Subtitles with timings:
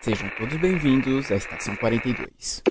[0.00, 2.62] Sejam todos bem-vindos à Estação 42.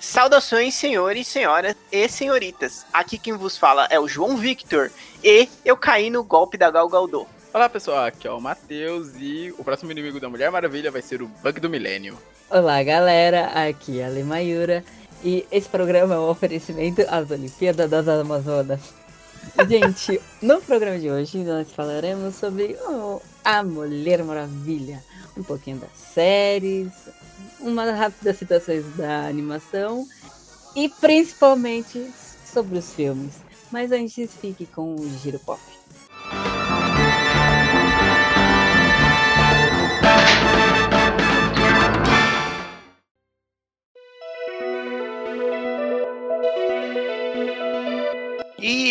[0.00, 2.84] Saudações, senhores, senhoras e senhoritas.
[2.92, 4.90] Aqui quem vos fala é o João Victor
[5.22, 7.28] e eu caí no golpe da Gal Gadot.
[7.54, 11.22] Olá pessoal, aqui é o Matheus e o próximo inimigo da Mulher Maravilha vai ser
[11.22, 12.18] o Bug do Milênio.
[12.50, 14.84] Olá galera, aqui é a Lemayura
[15.22, 18.97] e esse programa é um oferecimento às Olimpíadas das Amazonas.
[19.68, 25.02] Gente, no programa de hoje nós falaremos sobre oh, a Mulher Maravilha,
[25.36, 26.92] um pouquinho das séries,
[27.60, 30.06] umas rápidas citações da animação
[30.74, 32.10] e principalmente
[32.44, 33.34] sobre os filmes.
[33.70, 35.60] Mas antes fique com o Giro Pop.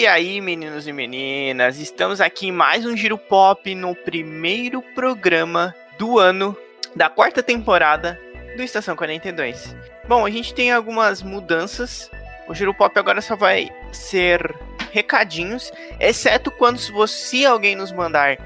[0.08, 5.76] E aí, meninos e meninas, estamos aqui em mais um Giro Pop no primeiro programa
[6.00, 6.56] do ano
[6.96, 8.18] da quarta temporada
[8.56, 9.76] do Estação 42.
[10.08, 12.10] Bom, a gente tem algumas mudanças.
[12.48, 14.56] O Giro Pop agora só vai ser
[14.94, 18.38] recadinhos, exceto quando se você alguém nos mandar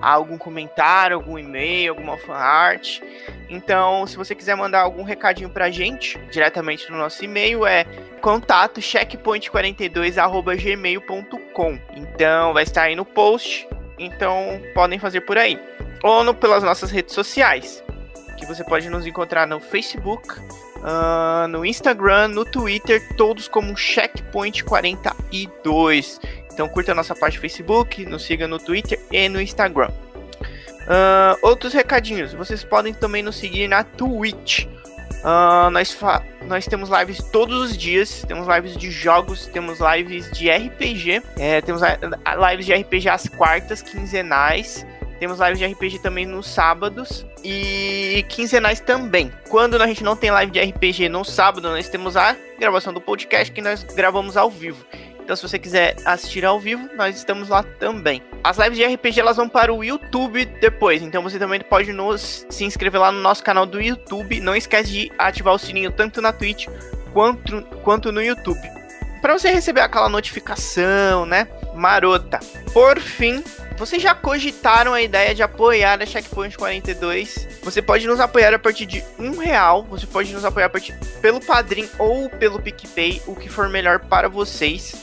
[0.00, 3.00] algum comentário, algum e-mail, alguma fanart.
[3.48, 7.84] Então, se você quiser mandar algum recadinho pra gente, diretamente no nosso e-mail, é
[8.20, 11.78] contato checkpoint42@gmail.com.
[11.94, 13.68] Então, vai estar aí no post.
[13.98, 15.58] Então, podem fazer por aí.
[16.02, 17.82] Ou no, pelas nossas redes sociais,
[18.36, 26.20] que você pode nos encontrar no Facebook, uh, no Instagram, no Twitter, todos como checkpoint42.
[26.58, 29.92] Então curta a nossa página no Facebook, nos siga no Twitter e no Instagram.
[30.40, 34.64] Uh, outros recadinhos, vocês podem também nos seguir na Twitch.
[34.64, 35.96] Uh, nós,
[36.48, 41.60] nós temos lives todos os dias, temos lives de jogos, temos lives de RPG, é,
[41.60, 44.84] temos lives de RPG às quartas, quinzenais,
[45.20, 49.32] temos lives de RPG também nos sábados e quinzenais também.
[49.48, 53.00] Quando a gente não tem live de RPG no sábado, nós temos a gravação do
[53.00, 54.84] podcast que nós gravamos ao vivo.
[55.28, 58.22] Então, se você quiser assistir ao vivo, nós estamos lá também.
[58.42, 62.46] As lives de RPG elas vão para o YouTube depois, então você também pode nos
[62.48, 64.40] se inscrever lá no nosso canal do YouTube.
[64.40, 66.66] Não esquece de ativar o sininho tanto na Twitch
[67.12, 68.66] quanto, quanto no YouTube.
[69.20, 71.46] Para você receber aquela notificação, né?
[71.74, 72.40] Marota.
[72.72, 73.44] Por fim,
[73.78, 77.60] vocês já cogitaram a ideia de apoiar a Checkpoint 42?
[77.62, 79.84] Você pode nos apoiar a partir de um real.
[79.84, 84.00] Você pode nos apoiar a partir pelo Padrim ou pelo PicPay, o que for melhor
[84.00, 84.96] para vocês.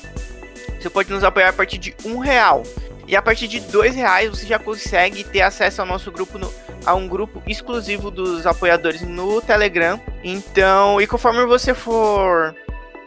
[0.78, 2.64] Você pode nos apoiar a partir de um real.
[3.08, 6.52] E a partir de dois reais você já consegue ter acesso ao nosso grupo no,
[6.86, 10.02] a um grupo exclusivo dos apoiadores no Telegram.
[10.22, 12.54] Então, e conforme você for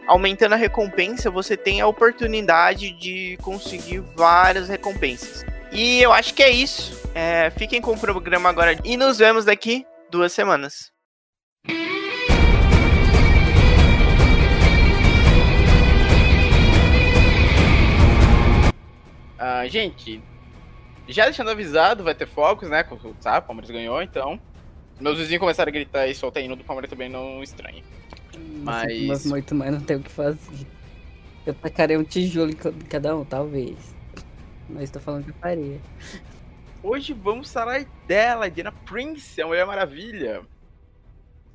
[0.07, 5.45] aumentando a recompensa, você tem a oportunidade de conseguir várias recompensas.
[5.71, 6.99] E eu acho que é isso.
[7.13, 10.91] É, fiquem com o programa agora e nos vemos daqui duas semanas.
[19.39, 20.21] Uh, gente,
[21.07, 22.85] já deixando avisado, vai ter focos, né?
[22.89, 24.39] O o Palmeiras ganhou, então.
[24.99, 27.83] Meus vizinhos começaram a gritar e soltar hino do Palmeiras também não estranho.
[28.63, 29.01] Mas.
[29.03, 30.67] Mas muito mais não tem o que fazer.
[31.45, 33.98] Eu tacarei um tijolo em cada um, talvez.
[34.69, 35.79] Mas estou falando que eu faria.
[36.81, 40.41] Hoje vamos falar dela, Diana Prince, a Mulher Maravilha.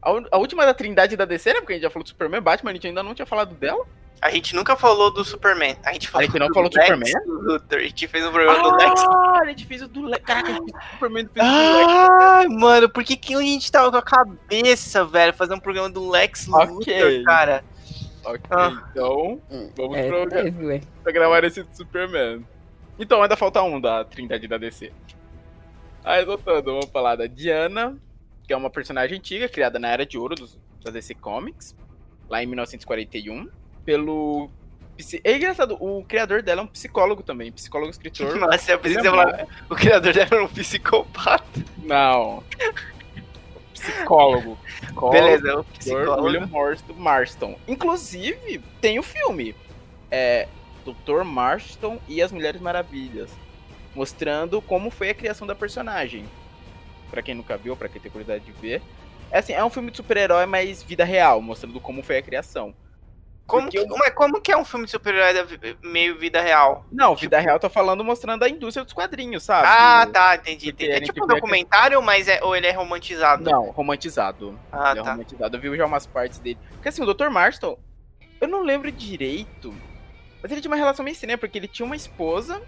[0.02, 1.60] A, a, última da trindade da DC, né?
[1.60, 3.86] Porque a gente já falou do Superman, Batman, a gente ainda não tinha falado dela.
[4.20, 5.76] A gente nunca falou do Superman.
[5.84, 7.12] A gente, falou a gente não falou do Superman?
[7.26, 7.78] Luthor.
[7.78, 9.02] A gente fez um programa ah, do Lex.
[9.02, 10.24] Ah, a gente fez o do Lex.
[10.24, 12.60] Caraca, a gente fez o Superman fez ah, do Lex.
[12.60, 16.08] mano, por que, que a gente tava com a cabeça, velho, fazer um programa do
[16.08, 17.02] Lex okay.
[17.02, 17.64] Luthor, cara?
[18.24, 18.82] Ok, ah.
[18.90, 19.42] então
[19.76, 22.44] vamos é, pro, é, pra gravar esse do Superman.
[22.98, 24.92] Então, ainda falta um da Trindade da DC.
[26.04, 27.96] Aí, voltando, vamos falar da Diana,
[28.46, 31.74] que é uma personagem antiga, criada na Era de Ouro dos, da DC Comics,
[32.28, 33.48] lá em 1941
[33.84, 34.50] pelo.
[35.24, 38.34] É engraçado, o criador dela é um psicólogo também, psicólogo escritor.
[38.38, 41.64] Nossa, eu pensei que falar, o criador dela era um psicopata.
[41.78, 42.42] Não.
[43.72, 44.56] psicólogo.
[44.80, 45.10] psicólogo.
[45.10, 46.22] Beleza, é o psicólogo.
[46.22, 47.58] William Marston, Marston.
[47.66, 49.54] Inclusive, tem o filme.
[50.10, 50.48] É.
[50.84, 51.24] Dr.
[51.24, 53.30] Marston e as Mulheres Maravilhas.
[53.94, 56.26] Mostrando como foi a criação da personagem.
[57.10, 58.82] Pra quem nunca viu, pra quem tem curiosidade de ver.
[59.30, 62.74] É assim, é um filme de super-herói, mas vida real, mostrando como foi a criação.
[63.46, 65.46] Como que, mas como que é um filme de super-herói
[65.82, 66.86] meio vida real?
[66.90, 67.22] Não, tipo...
[67.22, 69.66] vida real tô falando mostrando a indústria dos quadrinhos, sabe?
[69.68, 70.70] Ah, tá, entendi.
[70.70, 70.90] entendi.
[70.90, 72.04] É tipo um documentário, que...
[72.06, 73.44] mas é, ou ele é romantizado?
[73.44, 74.58] Não, romantizado.
[74.72, 75.10] Ah, ele é tá.
[75.10, 75.56] É romantizado.
[75.56, 76.58] Eu vi já umas partes dele.
[76.72, 77.28] Porque assim, o Dr.
[77.28, 77.78] Marston,
[78.40, 79.74] eu não lembro direito
[80.44, 82.60] Mas ele tinha uma relação meio estranha, porque ele tinha uma esposa,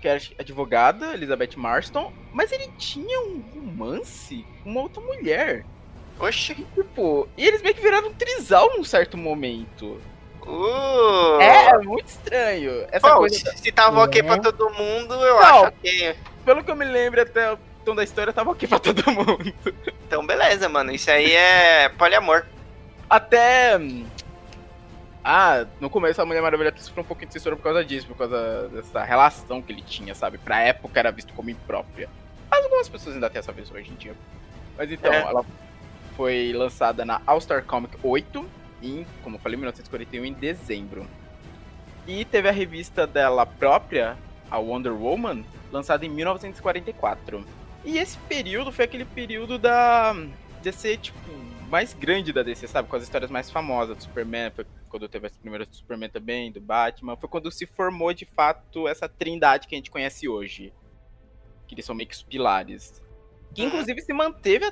[0.00, 5.64] que era advogada, Elizabeth Marston, mas ele tinha um romance com uma outra mulher.
[6.20, 6.54] Oxi.
[6.72, 10.00] Tipo, e eles meio que viraram um trisal num certo momento.
[10.46, 11.40] Uh.
[11.40, 12.86] É, é muito estranho.
[12.92, 14.22] Essa Bom, coisa se, se tava ok É.
[14.22, 15.42] pra todo mundo, eu Não.
[15.42, 16.16] acho ok.
[16.44, 19.52] Pelo que eu me lembro até o tom da história, tava ok pra todo mundo.
[20.06, 20.92] Então, beleza, mano.
[20.92, 22.46] Isso aí é poliamor.
[23.10, 23.76] Até.
[25.28, 28.16] Ah, no começo a Mulher Maravilha sofreu um pouquinho de censura por causa disso, por
[28.16, 30.38] causa dessa relação que ele tinha, sabe?
[30.38, 32.08] Pra época era visto como imprópria.
[32.48, 34.14] Mas algumas pessoas ainda têm essa visão hoje em dia.
[34.78, 35.22] Mas então, É.
[35.22, 35.44] ela
[36.16, 38.46] foi lançada na All Star Comic 8,
[38.80, 41.04] em, como eu falei, 1941, em dezembro.
[42.06, 44.16] E teve a revista dela própria,
[44.48, 47.44] a Wonder Woman, lançada em 1944.
[47.84, 50.14] E esse período foi aquele período da
[50.62, 51.18] DC, tipo,
[51.68, 52.88] mais grande da DC, sabe?
[52.88, 56.50] Com as histórias mais famosas do Superman, foi quando teve as primeiras do Superman também,
[56.52, 57.16] do Batman.
[57.16, 60.72] Foi quando se formou, de fato, essa trindade que a gente conhece hoje.
[61.66, 63.02] Que eles são meio que os pilares.
[63.54, 63.68] Que, Uhum.
[63.68, 64.70] inclusive, se manteve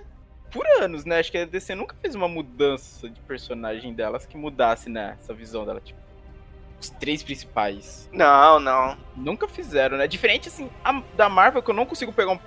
[0.52, 1.18] por anos, né?
[1.18, 5.16] Acho que a DC nunca fez uma mudança de personagem delas que mudasse, né?
[5.20, 5.98] Essa visão dela, tipo...
[6.80, 8.08] Os três principais.
[8.12, 8.96] Não, não.
[9.16, 10.06] Nunca fizeram, né?
[10.06, 12.38] Diferente, assim, a- da Marvel, que eu não consigo pegar um.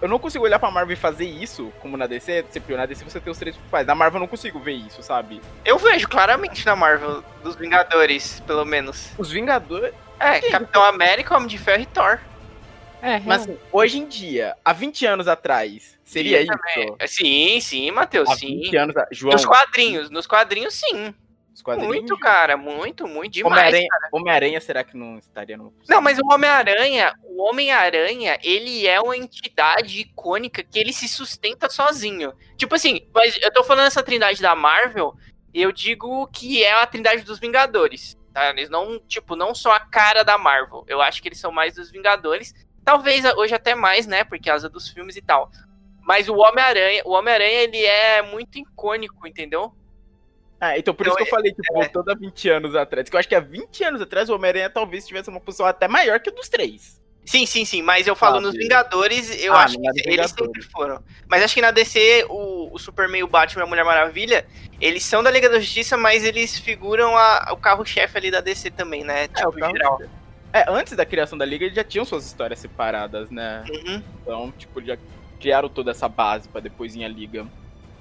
[0.00, 2.44] Eu não consigo olhar pra Marvel e fazer isso, como na DC.
[2.50, 3.86] Sempre na DC você tem os três principais.
[3.86, 5.40] Na Marvel eu não consigo ver isso, sabe?
[5.64, 9.10] Eu vejo claramente na Marvel, dos Vingadores, pelo menos.
[9.18, 9.94] Os Vingadores.
[10.18, 10.50] É, Sim.
[10.50, 12.18] Capitão América, Homem de Ferro e Thor.
[13.02, 16.52] É, Mas assim, hoje em dia, há 20 anos atrás, seria Sim, isso?
[16.52, 16.96] também.
[17.08, 18.60] Sim, sim, Matheus, Há sim.
[18.60, 18.94] 20 anos.
[19.10, 21.14] João, Nos quadrinhos, nos quadrinhos, sim.
[21.60, 21.94] Os quadrinhos.
[21.94, 23.52] Muito, cara, muito, muito demais.
[23.52, 25.72] Homem-Aranha Homem-Aranha, será que não estaria no.
[25.88, 31.68] Não, mas o Homem-Aranha, o Homem-Aranha, ele é uma entidade icônica que ele se sustenta
[31.68, 32.32] sozinho.
[32.56, 35.14] Tipo assim, mas eu tô falando essa trindade da Marvel,
[35.54, 38.18] eu digo que é a trindade dos Vingadores.
[38.32, 38.50] Tá?
[38.50, 40.84] Eles não, tipo, não são a cara da Marvel.
[40.88, 42.54] Eu acho que eles são mais dos Vingadores.
[42.84, 44.24] Talvez hoje até mais, né?
[44.24, 45.50] Por causa dos filmes e tal.
[46.02, 49.74] Mas o Homem-Aranha, o Homem-Aranha, ele é muito icônico, entendeu?
[50.60, 53.08] Ah, então por Então, isso que eu falei, tipo, voltando a 20 anos atrás.
[53.08, 55.88] Que eu acho que há 20 anos atrás o Homem-Aranha talvez tivesse uma posição até
[55.88, 57.00] maior que a dos três.
[57.24, 58.46] Sim, sim, sim, mas eu falo Sabe?
[58.46, 60.30] nos Vingadores, eu Ah, acho que nos eles Vingadores.
[60.32, 61.02] sempre foram.
[61.28, 64.44] Mas acho que na DC, o, o Superman, o Batman e a Mulher Maravilha,
[64.80, 68.70] eles são da Liga da Justiça, mas eles figuram a- o carro-chefe ali da DC
[68.70, 69.28] também, né?
[69.28, 70.00] Tipo, o carro- geral.
[70.52, 73.64] É, antes da criação da Liga, eles já tinham suas histórias separadas, né?
[73.70, 74.02] Uhum.
[74.22, 74.98] Então, tipo, já
[75.38, 77.46] criaram toda essa base pra depois ir a Liga.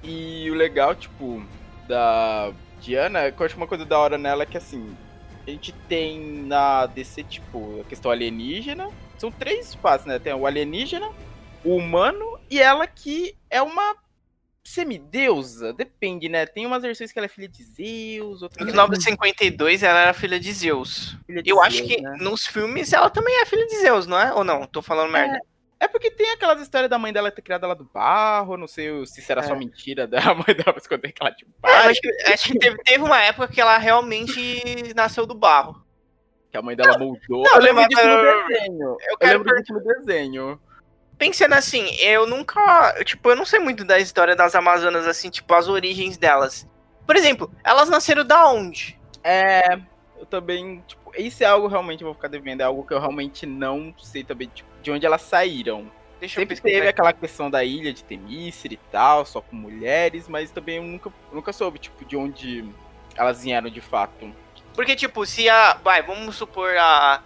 [0.03, 1.43] E o legal, tipo,
[1.89, 4.95] da Diana, é que eu acho uma coisa da hora nela é que, assim,
[5.45, 8.89] a gente tem na DC, tipo, a questão alienígena.
[9.17, 10.17] São três espaços, né?
[10.19, 11.09] Tem o alienígena,
[11.65, 13.95] o humano e ela que é uma
[14.63, 15.73] semideusa.
[15.73, 16.45] Depende, né?
[16.45, 19.99] Tem umas versões que ela é filha de Zeus, outras Nos ela é 952, ela
[19.99, 21.17] era filha de Zeus.
[21.25, 22.17] filha de Eu acho Zeus, que né?
[22.21, 24.31] nos filmes ela também é filha de Zeus, não é?
[24.33, 24.65] Ou não?
[24.67, 25.35] Tô falando merda.
[25.35, 29.05] É porque tem aquelas histórias da mãe dela ter criado ela do barro, não sei
[29.05, 29.57] se isso era só É.
[29.57, 32.77] mentira da mãe dela esconder que ela tipo É, eu acho que, acho que teve,
[32.83, 35.81] teve uma época que ela realmente nasceu do barro.
[36.51, 37.43] que a mãe dela moldou.
[37.43, 38.97] não, eu lembro disso no desenho.
[38.99, 40.61] Eu Eu lembro disso no desenho.
[41.17, 42.95] Pensando assim, eu nunca.
[43.03, 46.65] Tipo, eu não sei muito da história das Amazonas, assim, tipo, as origens delas.
[47.05, 48.97] Por exemplo, elas nasceram da onde?
[49.23, 49.77] É,
[50.17, 52.99] eu também, tipo, isso é algo realmente eu vou ficar devendo, é algo que eu
[53.01, 55.91] realmente não sei também, tipo, de onde elas saíram.
[56.19, 60.27] Deixa eu Sempre teve aquela questão da ilha de Temícera e tal, só com mulheres,
[60.27, 62.65] mas também eu nunca, nunca soube, tipo, de onde
[63.15, 64.29] elas vieram de fato.
[64.75, 65.75] Porque, tipo, se a.
[65.83, 67.21] Vai, vamos supor a.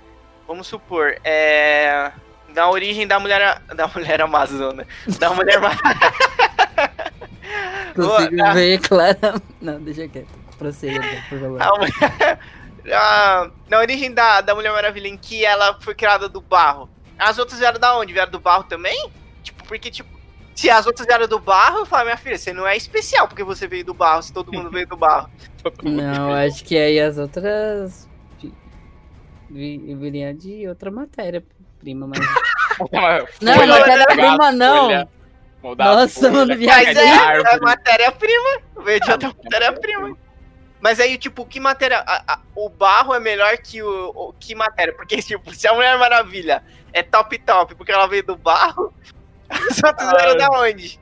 [0.48, 2.12] Vamos supor, é.
[2.54, 3.62] Da origem da mulher.
[3.76, 4.86] Da mulher amazona.
[5.20, 5.60] Da mulher.
[7.96, 9.42] Consigo Boa, ver clara.
[9.62, 10.28] Não, deixa quieto.
[10.58, 11.62] Prossiga, por favor.
[11.62, 12.40] a mulher-
[12.94, 16.90] a- Na origem da, da Mulher Maravilha, em que ela foi criada do barro.
[17.18, 18.14] As outras vieram da onde?
[18.14, 19.10] Vieram do barro também?
[19.44, 20.10] Tipo, porque, tipo.
[20.56, 23.44] Se as outras vieram do barro, eu falo, minha filha, você não é especial porque
[23.44, 25.28] você veio do barro, se todo mundo veio do barro.
[25.82, 28.08] Não, acho que aí as outras
[29.50, 32.20] vi- vi- viriam de outra matéria-prima, mas.
[33.42, 34.86] Não, Folha, matéria-prima a não.
[34.86, 35.08] folha,
[35.64, 36.86] a Nossa, folha, mano, viagem.
[36.94, 38.50] Mas é, é matéria-prima.
[38.84, 40.18] Veio de outra matéria-prima.
[40.84, 42.00] Mas aí, tipo, que matéria.
[42.06, 44.94] a- a- o barro é melhor que o, o- Que matéria?
[44.94, 46.62] Porque, tipo, se a Mulher Maravilha
[46.92, 48.94] é top top porque ela veio do barro,
[49.48, 50.16] as outras Ah.
[50.18, 51.00] vieram da onde?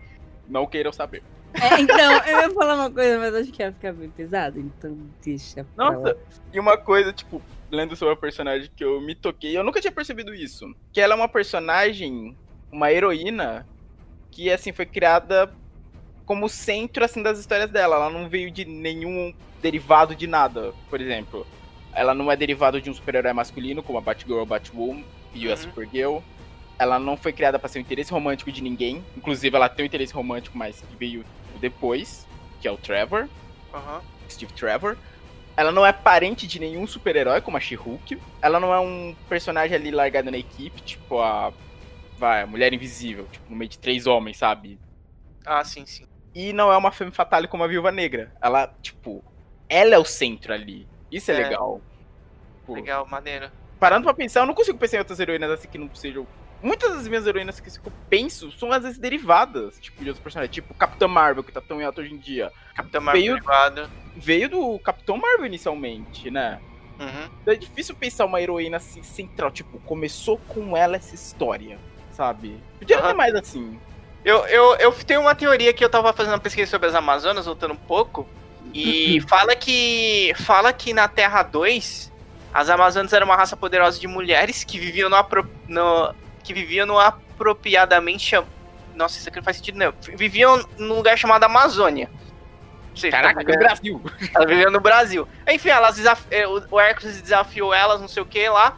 [0.48, 1.24] Não queiram saber.
[1.54, 1.98] É, então,
[2.28, 4.96] eu ia falar uma coisa, mas acho que ia ficar bem pesado, então
[5.26, 5.66] deixa.
[5.76, 5.92] pra lá.
[5.92, 6.18] Nossa,
[6.54, 9.92] e uma coisa, tipo, lendo sobre a personagem que eu me toquei, eu nunca tinha
[9.92, 10.74] percebido isso.
[10.94, 12.38] Que ela é uma personagem,
[12.72, 13.68] uma heroína,
[14.30, 15.52] que, assim, foi criada
[16.32, 17.98] como centro, assim, das histórias dela.
[17.98, 21.46] Ela não veio de nenhum derivado de nada, por exemplo.
[21.92, 25.54] Ela não é derivada de um super-herói masculino, como a Batgirl, Batwoman e uhum.
[25.54, 26.20] a Supergirl.
[26.80, 29.04] Ela não foi criada para ser um interesse romântico de ninguém.
[29.18, 31.26] Inclusive, ela tem um interesse romântico, mas que veio
[31.60, 32.26] depois,
[32.62, 33.28] que é o Trevor.
[33.74, 34.00] Uhum.
[34.30, 34.96] Steve Trevor.
[35.58, 38.18] Ela não é parente de nenhum super-herói, como a She-Hulk.
[38.42, 41.52] Ela não é um personagem ali largado na equipe, tipo a.
[42.18, 44.80] Vai, a Mulher Invisível, tipo, no meio de três homens, sabe?
[45.46, 46.06] Ah, sim, sim.
[46.34, 48.34] E não é uma femme fatale como a Viúva Negra.
[48.42, 49.24] Ela, tipo,
[49.68, 50.88] ela é o centro ali.
[51.12, 51.44] Isso é, é.
[51.44, 51.82] legal.
[52.66, 52.74] Pô.
[52.74, 53.52] Legal, maneiro.
[53.80, 56.26] Parando pra pensar, eu não consigo pensar em outras heroínas assim que não sejam.
[56.62, 60.54] Muitas das minhas heroínas que eu penso são às vezes derivadas, tipo, de outros personagens.
[60.54, 62.52] Tipo, Capitã Marvel, que tá tão em alta hoje em dia.
[62.76, 63.90] Capitã Marvel veio, derivada.
[64.16, 66.62] Veio do Capitão Marvel inicialmente, né?
[67.00, 67.30] Uhum.
[67.42, 69.50] Então é difícil pensar uma heroína assim central.
[69.50, 71.80] Tipo, começou com ela essa história,
[72.12, 72.62] sabe?
[72.78, 73.08] Podia uhum.
[73.08, 73.80] ter mais assim.
[74.24, 77.46] Eu, eu, eu tenho uma teoria que eu tava fazendo uma pesquisa sobre as Amazonas,
[77.46, 78.28] voltando um pouco.
[78.74, 80.34] E fala que.
[80.46, 82.12] Fala que na Terra 2,
[82.54, 86.14] as Amazonas eram uma raça poderosa de mulheres que viviam no, apro, no
[86.44, 88.36] que viviam no apropriadamente.
[88.96, 89.94] Nossa, isso aqui não faz sentido, não.
[90.16, 92.10] Viviam num lugar chamado Amazônia.
[92.96, 94.02] Seja, Caraca, no Brasil.
[94.34, 95.28] Elas viviam no Brasil.
[95.48, 96.26] Enfim, elas desaf...
[96.30, 98.78] É, o Hércules desafiou elas, não sei o que lá.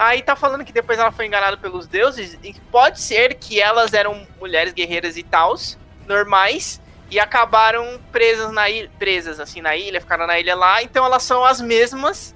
[0.00, 2.38] Aí tá falando que depois ela foi enganada pelos deuses.
[2.42, 6.80] E pode ser que elas eram mulheres guerreiras e tals, normais,
[7.10, 10.82] e acabaram presas na ilha, presas assim na ilha, ficaram na ilha lá.
[10.82, 12.34] Então elas são as mesmas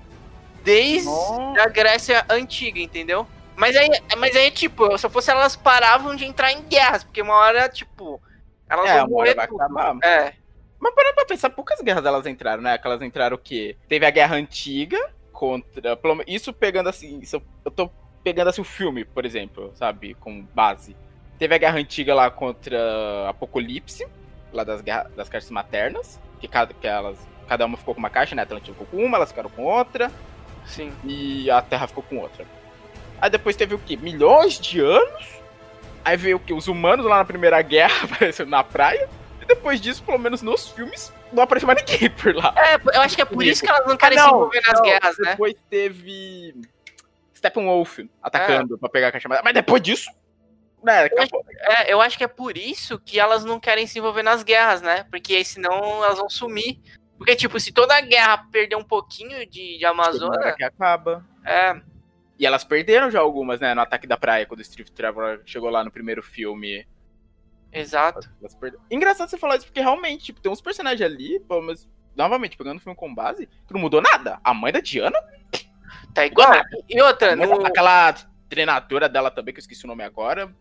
[0.63, 1.63] desde Nossa.
[1.63, 3.27] a Grécia antiga, entendeu?
[3.57, 7.35] Mas aí, mas aí, tipo, se fosse elas paravam de entrar em guerras, porque uma
[7.35, 8.21] hora, tipo,
[8.69, 9.97] elas é, vão morrer vai acabar.
[10.05, 10.35] É.
[10.79, 12.77] Mas parando pra pensar, poucas guerras elas entraram, né?
[12.77, 13.75] Que elas entraram o quê?
[13.89, 14.99] Teve a Guerra Antiga,
[15.35, 15.99] contra.
[16.27, 17.19] Isso pegando assim.
[17.19, 17.91] Isso, eu tô
[18.23, 20.15] pegando assim o filme, por exemplo, sabe?
[20.15, 20.97] Com base.
[21.39, 24.07] Teve a guerra antiga lá contra Apocalipse,
[24.53, 26.21] lá das, guerra, das caixas maternas.
[26.41, 28.43] Que cada, que elas, cada uma ficou com uma caixa, né?
[28.43, 30.11] A Atlântica ficou com uma, elas ficaram com outra.
[30.65, 30.93] Sim.
[31.05, 32.47] E a Terra ficou com outra.
[33.21, 33.97] Aí depois teve o quê?
[33.97, 35.43] Milhões de anos.
[36.05, 36.53] Aí veio o quê?
[36.53, 39.09] Os humanos lá na Primeira Guerra aparecendo na praia.
[39.43, 42.55] E depois disso, pelo menos nos filmes, não apareceu mais ninguém por lá.
[42.57, 44.63] É, eu acho que é por isso que elas não querem ah, não, se envolver
[44.63, 45.31] nas não, guerras, né?
[45.31, 46.55] Depois teve
[47.37, 48.79] Steppenwolf atacando é.
[48.79, 50.11] pra pegar a caixa Mas depois disso,
[50.83, 53.99] né, eu, acho, é, eu acho que é por isso que elas não querem se
[53.99, 55.05] envolver nas guerras, né?
[55.11, 56.79] Porque aí senão elas vão sumir.
[57.17, 60.55] Porque, tipo, se toda a guerra perder um pouquinho de, de Amazônia.
[60.55, 61.25] que acaba.
[61.45, 61.81] É.
[62.39, 63.75] E elas perderam já algumas, né?
[63.75, 66.87] No Ataque da Praia, quando o Steve Trevor chegou lá no primeiro filme.
[67.75, 68.31] Exato.
[68.91, 72.79] Engraçado você falar isso, porque realmente, tipo, tem uns personagens ali, pô, mas, novamente, pegando
[72.79, 74.39] o filme com base, que não mudou nada.
[74.45, 75.19] A mãe da Diana.
[76.15, 76.53] Tá igual.
[76.89, 77.67] E outra, no...
[77.67, 78.15] aquela
[78.49, 80.55] treinadora dela também, que eu esqueci o nome agora.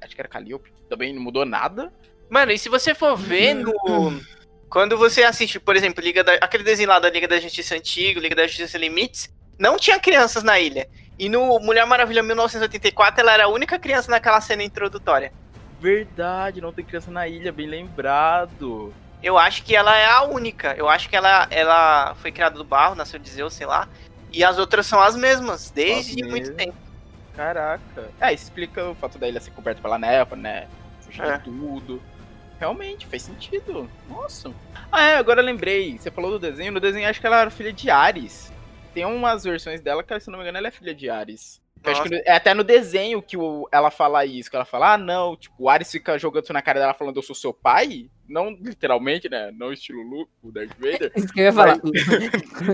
[0.00, 0.72] Acho que era Calliope.
[0.88, 1.92] Também não mudou nada.
[2.30, 3.72] Mano, e se você for ver no.
[4.70, 6.32] Quando você assiste, por exemplo, Liga da...
[6.34, 10.42] aquele desenho lá da Liga da Justiça Antiga, Liga da Justiça Limites, não tinha crianças
[10.42, 10.88] na ilha.
[11.18, 15.32] E no Mulher Maravilha 1984, ela era a única criança naquela cena introdutória.
[15.80, 18.92] Verdade, não tem criança na ilha, bem lembrado.
[19.22, 20.74] Eu acho que ela é a única.
[20.74, 23.88] Eu acho que ela, ela foi criada do barro, nasceu de Zeus, sei lá.
[24.32, 26.76] E as outras são as mesmas, desde as muito tempo.
[27.34, 28.10] Caraca.
[28.20, 30.68] É, explica o fato da ilha ser coberta pela neva, né?
[31.00, 31.38] Fugir é.
[31.38, 32.02] tudo.
[32.58, 33.88] Realmente, faz sentido.
[34.08, 34.52] Nossa.
[34.92, 35.98] Ah, é, agora eu lembrei.
[35.98, 36.72] Você falou do desenho.
[36.72, 38.52] No desenho, acho que ela era filha de Ares.
[38.92, 42.02] Tem umas versões dela que, se não me engano, ela é filha de Ares acho
[42.04, 45.36] que é até no desenho que o, ela fala isso, que ela fala, ah, não,
[45.36, 48.08] tipo, o Ares fica jogando na cara dela falando eu sou seu pai.
[48.26, 49.50] Não literalmente, né?
[49.52, 51.12] Não estilo Luke, o Darth Vader.
[51.16, 51.78] Isso que eu ia falar.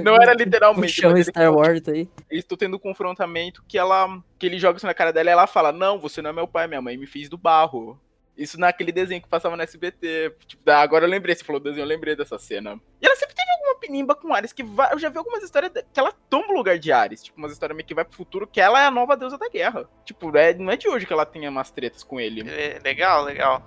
[0.04, 0.92] não era literalmente.
[0.92, 2.08] Chama Star Wars aí.
[2.30, 4.22] Estão tendo um confrontamento que ela.
[4.38, 6.46] que ele joga isso na cara dela e ela fala, não, você não é meu
[6.46, 8.00] pai, minha mãe me fez do barro.
[8.40, 10.34] Isso naquele desenho que passava no SBT.
[10.46, 12.80] Tipo, agora eu lembrei, você falou desenho, eu lembrei dessa cena.
[13.02, 14.94] E ela sempre teve alguma pinimba com Ares que vai.
[14.94, 17.22] Eu já vi algumas histórias que ela toma o lugar de Ares.
[17.22, 19.50] Tipo, umas histórias meio que vai pro futuro que ela é a nova deusa da
[19.50, 19.86] guerra.
[20.06, 22.48] Tipo, é, não é de hoje que ela tenha umas tretas com ele.
[22.48, 23.62] É, legal, legal.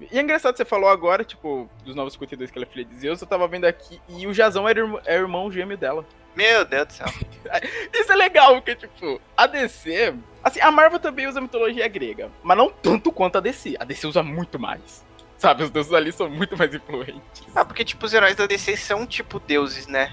[0.00, 3.20] E é engraçado você falou agora, tipo, dos 952 que ela é filha de Zeus,
[3.20, 6.06] eu tava vendo aqui, e o Jazão era, é irmão gêmeo dela.
[6.36, 7.06] Meu Deus do céu.
[7.92, 10.14] Isso é legal, porque, tipo, a DC.
[10.42, 13.76] Assim, a Marvel também usa mitologia grega, mas não tanto quanto a DC.
[13.80, 15.04] A DC usa muito mais.
[15.36, 17.42] Sabe, os deuses ali são muito mais influentes.
[17.54, 20.12] Ah, porque, tipo, os heróis da DC são, tipo, deuses, né?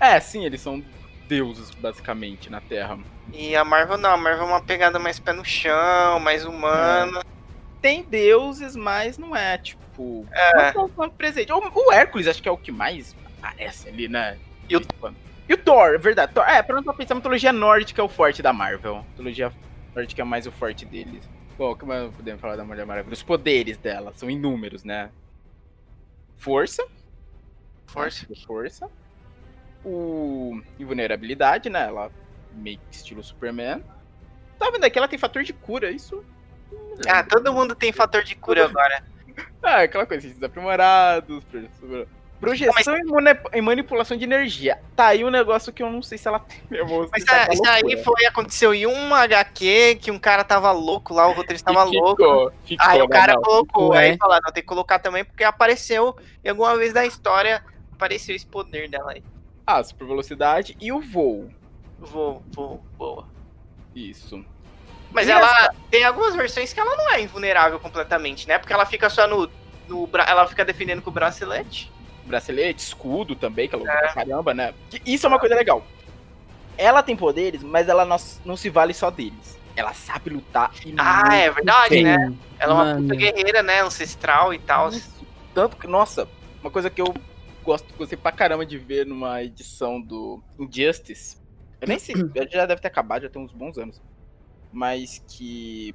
[0.00, 0.82] É, sim, eles são
[1.26, 2.98] deuses, basicamente, na Terra.
[3.32, 7.20] E a Marvel não, a Marvel é uma pegada mais pé no chão, mais humana.
[7.20, 7.35] É.
[7.80, 10.26] Tem deuses, mas não é, tipo.
[10.32, 10.72] É.
[11.16, 11.52] presente.
[11.52, 14.38] O, o Hércules acho que é o que mais aparece ali, né?
[14.68, 14.80] E o,
[15.48, 16.32] e o Thor, é verdade.
[16.32, 18.96] Thor, é, pra não pensar, a mitologia nórdica é o forte da Marvel.
[18.96, 19.52] A mitologia
[19.94, 21.28] nórdica é mais o forte deles.
[21.56, 23.14] Bom, como podemos falar da Mulher Maravilha?
[23.14, 25.10] Os poderes dela são inúmeros, né?
[26.36, 26.86] Força.
[27.86, 28.26] Força.
[28.46, 28.90] Força.
[29.84, 31.86] o invulnerabilidade, né?
[31.86, 32.10] Ela
[32.52, 33.82] meio que estilo Superman.
[34.58, 34.98] Tá vendo aqui?
[34.98, 36.24] Ela tem fator de cura, isso.
[37.08, 39.04] Ah, todo mundo tem fator de cura agora.
[39.62, 41.44] Ah, aquela coisa, esses aprimorados,
[42.40, 42.94] projeção
[43.52, 44.78] e manipulação de energia.
[44.94, 46.60] Tá aí um negócio que eu não sei se ela tem.
[47.10, 51.26] Mas tá, isso aí foi, aconteceu em um HQ que um cara tava louco lá,
[51.26, 52.52] o roteirista tava ficou, louco.
[52.64, 54.16] Ficou, aí o cara não, colocou, ficou, aí é.
[54.16, 58.46] falaram, não, tem que colocar também porque apareceu em alguma vez da história, apareceu esse
[58.46, 59.22] poder dela aí.
[59.66, 61.50] Ah, super velocidade e o voo.
[61.98, 63.26] Voo, voo, boa.
[63.94, 64.44] Isso.
[65.16, 65.74] Mas e ela essa...
[65.90, 68.58] tem algumas versões que ela não é invulnerável completamente, né?
[68.58, 69.50] Porque ela fica só no.
[69.88, 71.90] no ela fica defendendo com o bracelete.
[72.26, 73.96] Bracelete, escudo também, que ela usa é.
[73.96, 74.74] pra caramba, né?
[75.06, 75.82] Isso é uma coisa legal.
[76.76, 79.58] Ela tem poderes, mas ela não, não se vale só deles.
[79.74, 82.04] Ela sabe lutar e Ah, é verdade, bem.
[82.04, 82.34] né?
[82.58, 83.80] Ela é uma puta guerreira, né?
[83.80, 84.90] Ancestral e tal.
[85.54, 86.28] Tanto que, nossa,
[86.60, 87.14] uma coisa que eu
[87.64, 91.38] gosto, gostei pra caramba de ver numa edição do Injustice.
[91.80, 92.14] Eu nem sei,
[92.50, 93.98] já deve ter acabado, já tem uns bons anos
[94.76, 95.94] mas que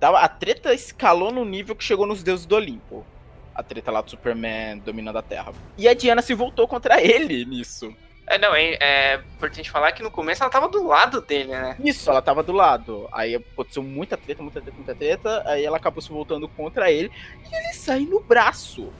[0.00, 3.04] a treta escalou no nível que chegou nos deuses do Olimpo.
[3.52, 5.52] A treta lá do Superman dominando a Terra.
[5.76, 7.92] E a Diana se voltou contra ele nisso.
[8.28, 11.76] É, não, é, é importante falar que no começo ela tava do lado dele, né?
[11.82, 13.08] Isso, ela tava do lado.
[13.10, 15.42] Aí aconteceu muita treta, muita treta, muita treta.
[15.44, 17.10] Aí ela acabou se voltando contra ele.
[17.50, 18.92] E ele sai no braço.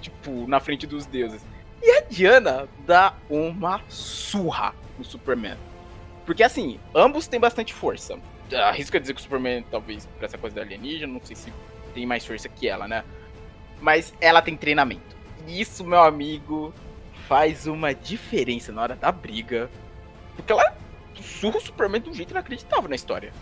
[0.00, 1.44] Tipo, na frente dos deuses.
[1.82, 5.56] E a Diana dá uma surra no Superman.
[6.24, 8.16] Porque assim, ambos têm bastante força
[8.52, 11.52] arrisca dizer que o Superman, talvez, pra essa coisa da alienígena, não sei se
[11.94, 13.04] tem mais força que ela, né?
[13.80, 15.14] Mas ela tem treinamento.
[15.46, 16.74] E isso, meu amigo,
[17.28, 19.70] faz uma diferença na hora da briga.
[20.36, 20.74] Porque ela
[21.22, 23.32] surra o Superman de um jeito inacreditável na história.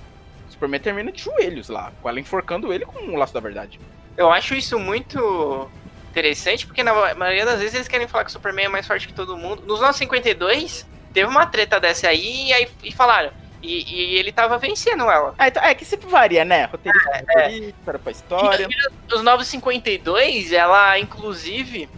[0.49, 3.41] O Superman termina de joelhos lá, com ela enforcando ele com o um laço da
[3.41, 3.81] verdade.
[4.17, 5.71] Eu acho isso muito
[6.11, 9.09] interessante, porque na maioria das vezes eles querem falar que o Superman é mais forte
[9.09, 9.63] que todo mundo.
[9.67, 13.33] Nos anos 52, teve uma treta dessa aí, e aí e falaram:
[13.63, 15.35] e, e, ele tava vencendo ela.
[15.39, 16.65] É, então, é que sempre varia, né?
[16.65, 17.73] Roteirista é, é.
[17.85, 18.67] para pra história.
[18.69, 21.89] E, os 952, ela, inclusive,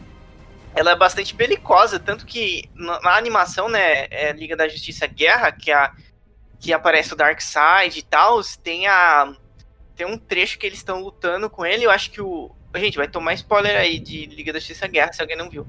[0.75, 5.51] ela é bastante belicosa, tanto que na, na animação, né, é Liga da Justiça Guerra,
[5.53, 5.93] que, é a,
[6.61, 9.33] que aparece o Darkseid e tal, tem a...
[9.97, 12.51] Tem um trecho que eles estão lutando com ele, eu acho que o...
[12.75, 15.65] Gente, vai tomar spoiler aí de Liga da Justiça Guerra, se alguém não viu.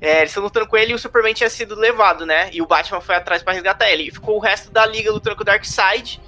[0.00, 2.50] É, eles estão lutando com ele e o Superman tinha sido levado, né?
[2.52, 4.04] E o Batman foi atrás para resgatar ele.
[4.04, 6.20] E ficou o resto da liga lutando com o Darkseid.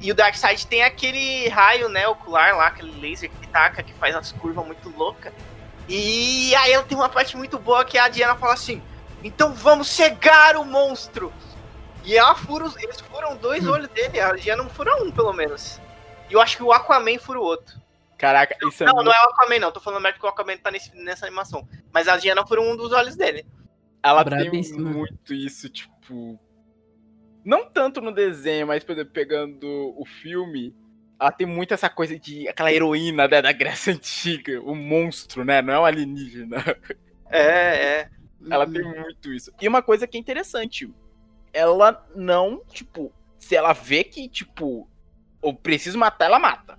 [0.00, 4.14] E o Darkseid tem aquele raio, né, ocular lá, aquele laser que taca, que faz
[4.14, 5.32] umas curvas muito loucas.
[5.88, 8.82] E aí ela tem uma parte muito boa que a Diana fala assim:
[9.22, 11.32] então vamos cegar o monstro.
[12.04, 13.72] E ela fura, eles furam dois hum.
[13.72, 15.80] olhos dele, a Diana não fura um, pelo menos.
[16.30, 17.74] E eu acho que o Aquaman fura o outro.
[18.18, 18.94] Caraca, isso não, é.
[18.96, 19.70] Não, não é o Aquaman, não.
[19.70, 21.66] Tô falando merda que o Aquaman tá nesse, nessa animação.
[21.92, 23.46] Mas a Diana foi um dos olhos dele.
[24.02, 26.38] Ela tem muito isso, tipo.
[27.44, 30.74] Não tanto no desenho, mas, por exemplo, pegando o filme,
[31.18, 35.62] ela tem muito essa coisa de aquela heroína né, da Grécia Antiga, o monstro, né?
[35.62, 36.56] Não é um alienígena.
[37.30, 37.40] É,
[38.00, 38.10] é.
[38.50, 39.52] Ela tem muito isso.
[39.60, 40.90] E uma coisa que é interessante,
[41.52, 44.88] ela não, tipo, se ela vê que, tipo,
[45.42, 46.78] eu preciso matar, ela mata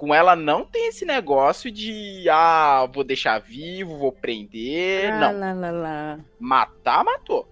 [0.00, 5.12] com ela não tem esse negócio de ah, vou deixar vivo, vou prender.
[5.12, 5.38] Ah, não.
[5.38, 6.20] Lá, lá, lá.
[6.38, 7.46] Matar, matou.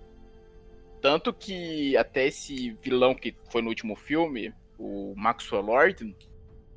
[0.98, 6.16] Tanto que até esse vilão que foi no último filme, o Maxwell Lord,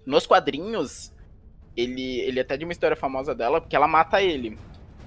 [0.05, 1.13] nos quadrinhos,
[1.77, 4.57] ele, ele até de uma história famosa dela, porque ela mata ele.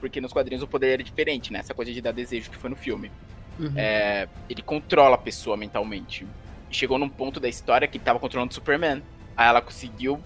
[0.01, 1.59] Porque nos quadrinhos o poder era diferente, né?
[1.59, 3.13] Essa coisa de dar desejo que foi no filme.
[3.61, 3.75] Uhum.
[3.77, 6.27] É, ele controla a pessoa mentalmente.
[6.71, 9.03] Chegou num ponto da história que ele tava controlando o Superman.
[9.37, 10.19] Aí ela conseguiu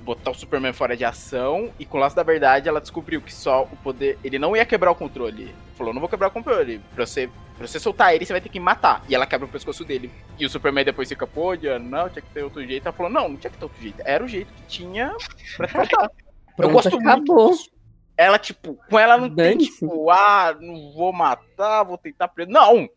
[0.00, 3.32] botar o Superman fora de ação e com o laço da verdade ela descobriu que
[3.32, 4.18] só o poder.
[4.22, 5.54] Ele não ia quebrar o controle.
[5.76, 6.80] Falou, não vou quebrar o controle.
[6.94, 9.02] Pra você, pra você soltar ele, você vai ter que matar.
[9.08, 10.10] E ela quebra o pescoço dele.
[10.38, 12.86] E o Superman depois fica, pô, Diana, não, tinha que ter outro jeito.
[12.86, 14.02] Ela falou, não, não tinha que ter outro jeito.
[14.04, 15.14] Era o jeito que tinha
[15.56, 16.10] pra te matar.
[16.58, 17.36] Eu gosto acabou.
[17.36, 17.70] muito disso.
[18.14, 22.50] Ela, tipo, com ela não tem, tipo, ah, não vou matar, vou tentar preso.
[22.50, 22.88] Não!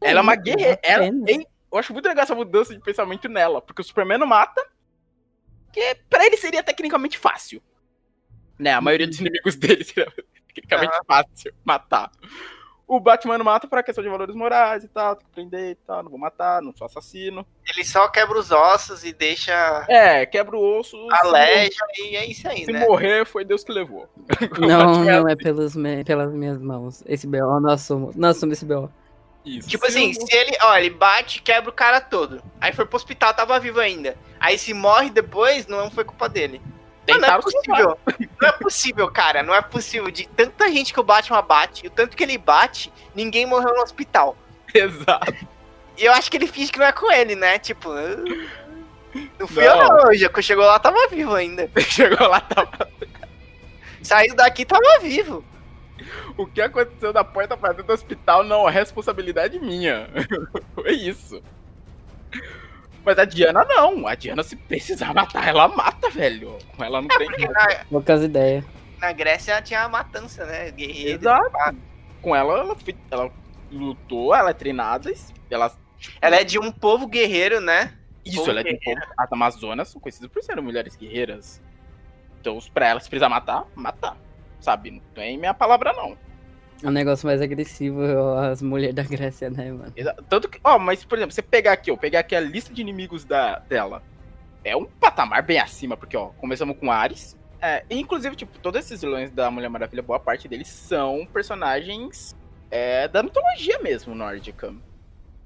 [0.00, 0.80] Ela é uma guerreira.
[0.82, 1.10] Ela
[1.76, 3.60] eu acho muito legal essa mudança de pensamento nela.
[3.60, 4.64] Porque o Superman não mata,
[5.76, 7.62] porque para ele seria tecnicamente fácil.
[8.58, 8.72] Né?
[8.72, 9.26] A maioria dos uhum.
[9.26, 10.10] inimigos dele seria
[10.48, 11.04] tecnicamente ah.
[11.06, 12.10] fácil matar.
[12.88, 15.74] O Batman não mata por questão de valores morais e tal, tem que prender e
[15.74, 17.44] tal, não vou matar, não sou assassino.
[17.68, 19.84] Ele só quebra os ossos e deixa.
[19.88, 20.96] É, quebra o osso.
[21.10, 22.80] Aleja e é isso aí, se né?
[22.80, 24.08] Se morrer, foi Deus que levou.
[24.60, 26.04] Não, não é pelos me...
[26.04, 27.02] pelas minhas mãos.
[27.06, 28.88] Esse BO, nós somos, nós somos esse BO.
[29.46, 29.68] Isso.
[29.68, 32.42] Tipo assim, se ele, ó, ele bate, quebra o cara todo.
[32.60, 34.18] Aí foi pro hospital, tava vivo ainda.
[34.40, 36.60] Aí se morre depois, não foi culpa dele.
[37.08, 37.98] Não, não é possível.
[38.42, 39.42] Não é possível, cara.
[39.44, 40.10] Não é possível.
[40.10, 43.74] De tanta gente que o Batman bate, e o tanto que ele bate, ninguém morreu
[43.74, 44.36] no hospital.
[44.74, 45.32] Exato.
[45.96, 47.60] E eu acho que ele finge que não é com ele, né?
[47.60, 47.90] Tipo.
[49.38, 49.80] Não fui não.
[49.80, 51.70] eu não, já que chegou lá tava vivo ainda.
[51.88, 52.90] chegou lá tava.
[54.02, 55.44] Saiu daqui tava vivo.
[56.36, 60.08] O que aconteceu da porta pra dentro do hospital não é responsabilidade minha.
[60.74, 61.42] Foi isso.
[63.04, 64.06] Mas a Diana não.
[64.06, 66.58] A Diana, se precisar matar, ela mata, velho.
[66.76, 67.48] Com ela não é tem.
[67.48, 67.84] Na...
[67.88, 68.64] Poucas ideias.
[68.98, 70.70] Na Grécia tinha a matança, né?
[70.70, 71.20] Guerreiro.
[71.20, 71.76] Exato.
[72.20, 72.76] Com ela, ela,
[73.10, 73.32] ela
[73.70, 75.12] lutou, ela é treinada,
[75.50, 75.72] ela.
[76.20, 77.94] Ela é de um povo guerreiro, né?
[78.24, 79.00] Isso, povo ela é de um povo.
[79.16, 81.62] As Amazonas são conhecidas por serem mulheres guerreiras.
[82.40, 84.16] Então, pra ela, se precisar matar, matar.
[84.60, 84.90] Sabe?
[84.90, 86.16] Não tem minha palavra, não.
[86.82, 88.02] É um negócio mais agressivo
[88.38, 89.92] as mulheres da Grécia, né, mano?
[90.28, 92.82] Tanto que, ó, mas por exemplo, você pegar aqui, ó, pegar aqui a lista de
[92.82, 94.02] inimigos da, dela.
[94.62, 97.36] É um patamar bem acima, porque, ó, começamos com Ares.
[97.62, 102.36] É, inclusive, tipo, todos esses vilões da Mulher Maravilha, boa parte deles são personagens
[102.70, 104.74] é, da mitologia mesmo nórdica.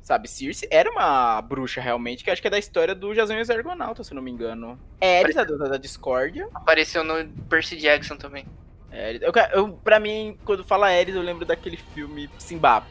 [0.02, 3.42] Sabe, Circe era uma bruxa realmente, que acho que é da história do Jason e
[3.42, 4.80] os Argonautas, se não me engano.
[5.00, 6.48] Ares, a deusa da discórdia.
[6.54, 8.46] Apareceu no Percy Jackson também.
[8.92, 9.22] Ares.
[9.22, 12.84] Eu, eu, pra mim, quando fala Ares, eu lembro daquele filme Simba,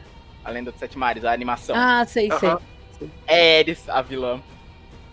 [0.44, 1.76] A Lenda dos Sete Mares, a animação.
[1.76, 2.56] Ah, sei, sei.
[3.26, 4.40] É Ares, a vilã.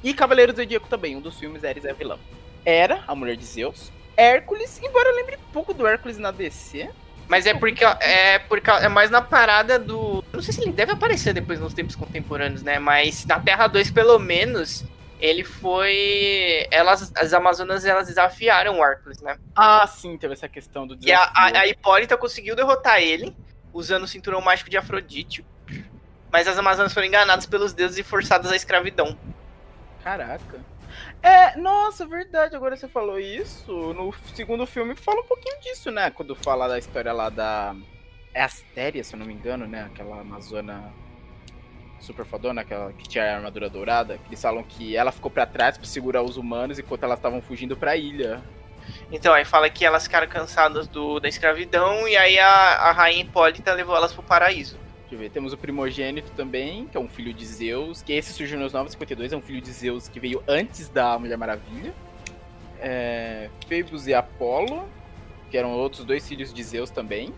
[0.03, 2.17] E Cavaleiro do Zodíaco também, um dos filmes Ares é a vilã.
[2.65, 3.91] Era a mulher de Zeus.
[4.15, 6.89] Hércules, embora eu lembre pouco do Hércules na DC.
[7.27, 10.23] Mas é porque é porque é mais na parada do.
[10.31, 12.79] Não sei se ele deve aparecer depois nos tempos contemporâneos, né?
[12.79, 14.85] Mas na Terra 2, pelo menos,
[15.19, 16.67] ele foi.
[16.71, 19.37] Elas, as Amazonas, elas desafiaram o Hércules, né?
[19.55, 21.09] Ah, sim, teve essa questão do desafio.
[21.09, 23.35] E a, a, a Hipólita conseguiu derrotar ele,
[23.73, 25.45] usando o cinturão mágico de Afrodite.
[26.31, 29.17] Mas as Amazonas foram enganadas pelos deuses e forçadas à escravidão.
[30.03, 30.59] Caraca.
[31.21, 33.71] É, nossa, verdade, agora você falou isso.
[33.93, 36.11] No segundo filme fala um pouquinho disso, né?
[36.11, 37.75] Quando fala da história lá da.
[38.33, 39.83] É Astéria, se eu não me engano, né?
[39.83, 40.93] Aquela Amazona
[41.99, 45.45] super fodona, aquela que tinha a armadura dourada, que eles falam que ela ficou para
[45.45, 48.41] trás para segurar os humanos enquanto elas estavam fugindo para a ilha.
[49.11, 53.23] Então, aí fala que elas ficaram cansadas do, da escravidão e aí a, a rainha
[53.23, 54.77] Hipólita levou elas pro paraíso.
[55.01, 58.33] Deixa eu ver, temos o primogênito também, que é um filho de Zeus, que esse
[58.33, 61.93] surgiu nos 952, é um filho de Zeus que veio antes da Mulher Maravilha.
[62.79, 64.87] É, Phoebus e Apolo,
[65.49, 67.33] que eram outros dois filhos de Zeus também.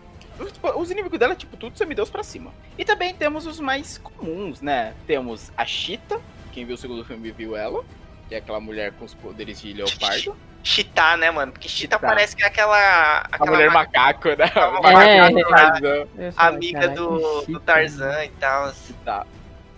[0.76, 2.52] Os inimigos dela, tipo, tudo semideus pra cima.
[2.78, 4.94] E também temos os mais comuns, né?
[5.06, 6.20] Temos a Chita,
[6.52, 7.84] quem viu o segundo filme viu ela,
[8.28, 10.36] que é aquela mulher com os poderes de leopardo.
[10.62, 11.52] Chita, né, mano?
[11.52, 13.18] Porque Chita, parece que é aquela.
[13.20, 14.50] aquela a mulher macaco, né?
[14.90, 15.86] É, macaco
[16.18, 18.72] é, amiga do, do Tarzan e tal.
[19.04, 19.26] Tá.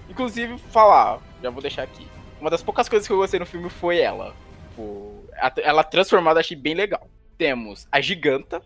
[0.09, 2.07] Inclusive, falar, já vou deixar aqui.
[2.41, 4.35] Uma das poucas coisas que eu gostei no filme foi ela.
[4.69, 5.25] Tipo,
[5.63, 7.09] ela transformada, achei bem legal.
[7.39, 8.61] Temos a Giganta.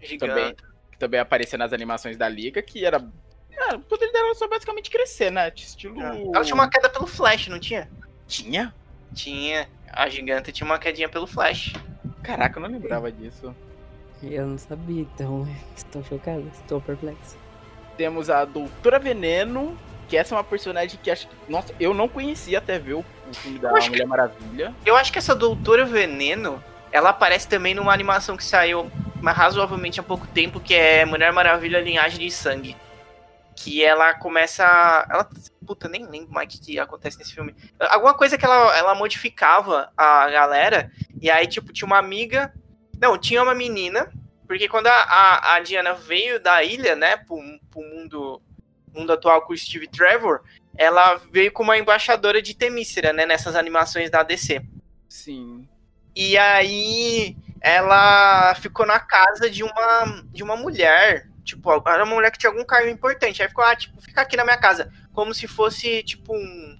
[0.00, 0.34] Giganta.
[0.34, 0.56] Também,
[0.98, 3.02] que também aparecia nas animações da Liga, que era.
[3.50, 5.50] É, o poder dela só basicamente crescer, né?
[5.54, 6.00] Estilo.
[6.02, 6.22] É.
[6.34, 7.88] Ela tinha uma queda pelo Flash, não tinha?
[8.26, 8.74] Tinha?
[9.14, 9.68] Tinha.
[9.90, 11.72] A giganta tinha uma quedinha pelo Flash.
[12.22, 13.54] Caraca, eu não lembrava disso.
[14.22, 17.36] Eu não sabia, então estou chocado, estou perplexo.
[17.96, 21.34] Temos a Doutora Veneno, que essa é uma personagem que acho que.
[21.48, 24.74] Nossa, eu não conhecia até ver o, o filme da Mulher que, Maravilha.
[24.84, 28.90] Eu acho que essa Doutora Veneno, ela aparece também numa animação que saiu
[29.22, 32.76] razoavelmente há pouco tempo, que é Mulher Maravilha Linhagem de Sangue.
[33.56, 34.64] Que ela começa.
[35.10, 35.28] Ela.
[35.66, 37.54] Puta, nem lembro mais o que acontece nesse filme.
[37.78, 40.90] Alguma coisa que ela, ela modificava a galera.
[41.20, 42.52] E aí, tipo, tinha uma amiga.
[43.00, 44.10] Não, tinha uma menina.
[44.46, 47.36] Porque quando a, a, a Diana veio da ilha, né, pro,
[47.70, 48.40] pro mundo,
[48.94, 50.40] mundo atual com o Steve Trevor,
[50.74, 54.62] ela veio como uma embaixadora de Temícera, né, nessas animações da DC.
[55.06, 55.67] Sim.
[56.18, 61.28] E aí ela ficou na casa de uma, de uma mulher.
[61.44, 63.40] Tipo, era uma mulher que tinha algum cargo importante.
[63.40, 64.90] Aí ficou, ah, tipo, fica aqui na minha casa.
[65.12, 66.76] Como se fosse, tipo, um.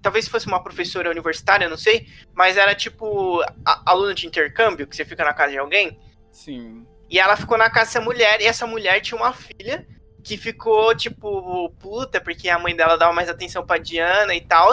[0.00, 2.06] Talvez fosse uma professora universitária, não sei.
[2.32, 3.42] Mas era, tipo,
[3.84, 5.98] aluno de intercâmbio, que você fica na casa de alguém.
[6.30, 6.86] Sim.
[7.10, 8.40] E ela ficou na casa dessa mulher.
[8.40, 9.84] E essa mulher tinha uma filha
[10.22, 14.72] que ficou, tipo, puta, porque a mãe dela dava mais atenção pra Diana e tal.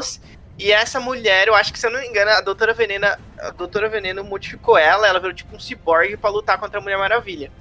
[0.58, 3.50] E essa mulher, eu acho que se eu não me engano, a Doutora Venena, a
[3.50, 7.52] Doutora Veneno modificou ela, ela virou tipo um ciborgue para lutar contra a Mulher Maravilha.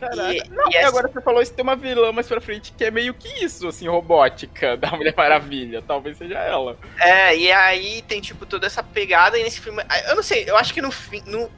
[0.00, 0.32] Caraca.
[0.32, 0.88] E, não, e essa...
[0.88, 3.68] agora você falou isso tem uma vilã mais pra frente que é meio que isso,
[3.68, 5.82] assim, robótica da Mulher Maravilha.
[5.86, 6.78] Talvez seja ela.
[6.98, 9.82] É, e aí tem, tipo, toda essa pegada e nesse filme.
[10.08, 11.22] Eu não sei, eu acho que no fim.
[11.26, 11.50] No,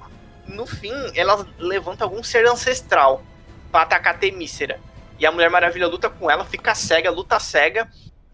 [0.46, 3.22] no fim, ela levanta algum ser ancestral
[3.70, 4.80] para atacar a Temícera.
[5.18, 7.88] E a Mulher Maravilha luta com ela, fica cega, luta cega.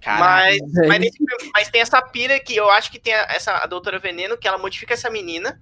[0.04, 1.11] Mas, mas,
[1.52, 4.58] mas, tem essa pira que eu acho que tem essa a Doutora Veneno, que ela
[4.58, 5.61] modifica essa menina.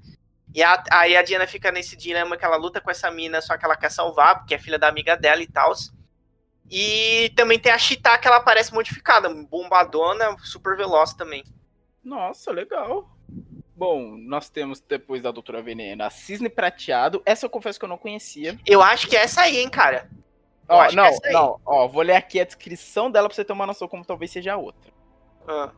[0.54, 3.56] E a, aí a Diana fica nesse dilema que ela luta com essa mina, só
[3.58, 5.72] que ela quer salvar, porque é filha da amiga dela e tal.
[6.70, 11.44] E também tem a Chita que ela parece modificada, bombadona, super veloz também.
[12.02, 13.08] Nossa, legal.
[13.76, 17.20] Bom, nós temos depois da Doutora Venena a Cisne Prateado.
[17.26, 18.58] Essa eu confesso que eu não conhecia.
[18.64, 20.08] Eu acho que é essa aí, hein, cara.
[20.68, 23.66] Ó, não, é não, ó, vou ler aqui a descrição dela pra você ter uma
[23.66, 24.92] noção como talvez seja a outra.
[25.46, 25.70] Ah.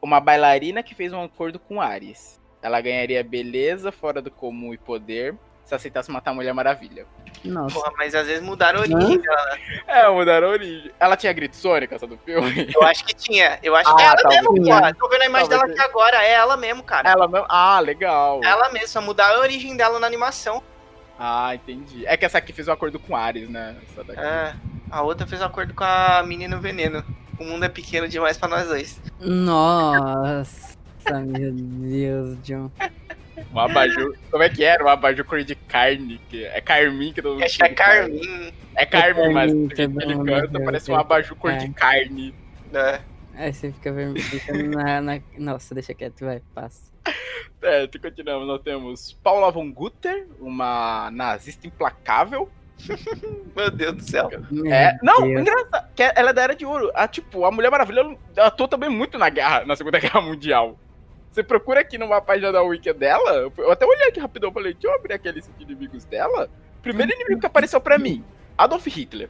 [0.00, 2.40] Uma bailarina que fez um acordo com Ares.
[2.62, 7.06] Ela ganharia beleza fora do comum e poder se aceitasse matar a Mulher Maravilha.
[7.44, 7.74] Nossa.
[7.74, 9.82] Porra, mas às vezes mudaram a origem dela, né?
[9.86, 10.90] É, mudaram a origem.
[10.98, 12.70] Ela tinha grito sônica, essa do filme?
[12.74, 13.58] Eu acho que tinha.
[13.62, 14.94] Eu acho ah, que é ela tá mesmo, cara.
[14.94, 16.24] Tô vendo a imagem talvez dela aqui agora.
[16.24, 17.10] É ela mesmo, cara.
[17.10, 17.46] Ela mesmo?
[17.48, 18.40] Ah, legal.
[18.44, 20.62] Ela mesmo, só mudar a origem dela na animação.
[21.18, 22.06] Ah, entendi.
[22.06, 23.76] É que essa aqui fez um acordo com Ares, né?
[24.16, 24.54] É,
[24.90, 27.04] a outra fez um acordo com a Menina Veneno.
[27.38, 29.00] O mundo é pequeno demais pra nós dois.
[29.20, 30.76] Nossa,
[31.26, 32.70] meu Deus, John.
[33.52, 34.16] Um abajur.
[34.30, 34.84] Como é que era?
[34.84, 36.20] Um abajur cor de carne.
[36.28, 38.52] Que é carmim que todo mundo Acho que é carmim.
[38.76, 41.56] É carmim, mas ele canta parece um abajur cor é.
[41.56, 42.34] de carne.
[42.72, 43.00] É.
[43.36, 44.24] Aí você fica vermelho.
[44.70, 45.20] na, na...
[45.38, 46.92] Nossa, deixa quieto, vai, passa.
[47.62, 48.46] É, continuamos.
[48.46, 52.48] Nós temos Paula von Guter, uma nazista implacável.
[53.56, 54.30] Meu Deus do céu.
[54.70, 55.88] É, não, engraçado.
[55.94, 56.90] Que ela é da Era de Ouro.
[56.94, 60.78] A, tipo, a Mulher Maravilha atuou também muito na guerra, na Segunda Guerra Mundial.
[61.30, 63.50] Você procura aqui numa página da Wiki dela.
[63.56, 66.48] Eu até olhei aqui rapidão e falei, deixa eu abrir aquele de inimigos dela.
[66.80, 68.22] Primeiro inimigo que apareceu pra mim,
[68.56, 69.28] Adolf Hitler.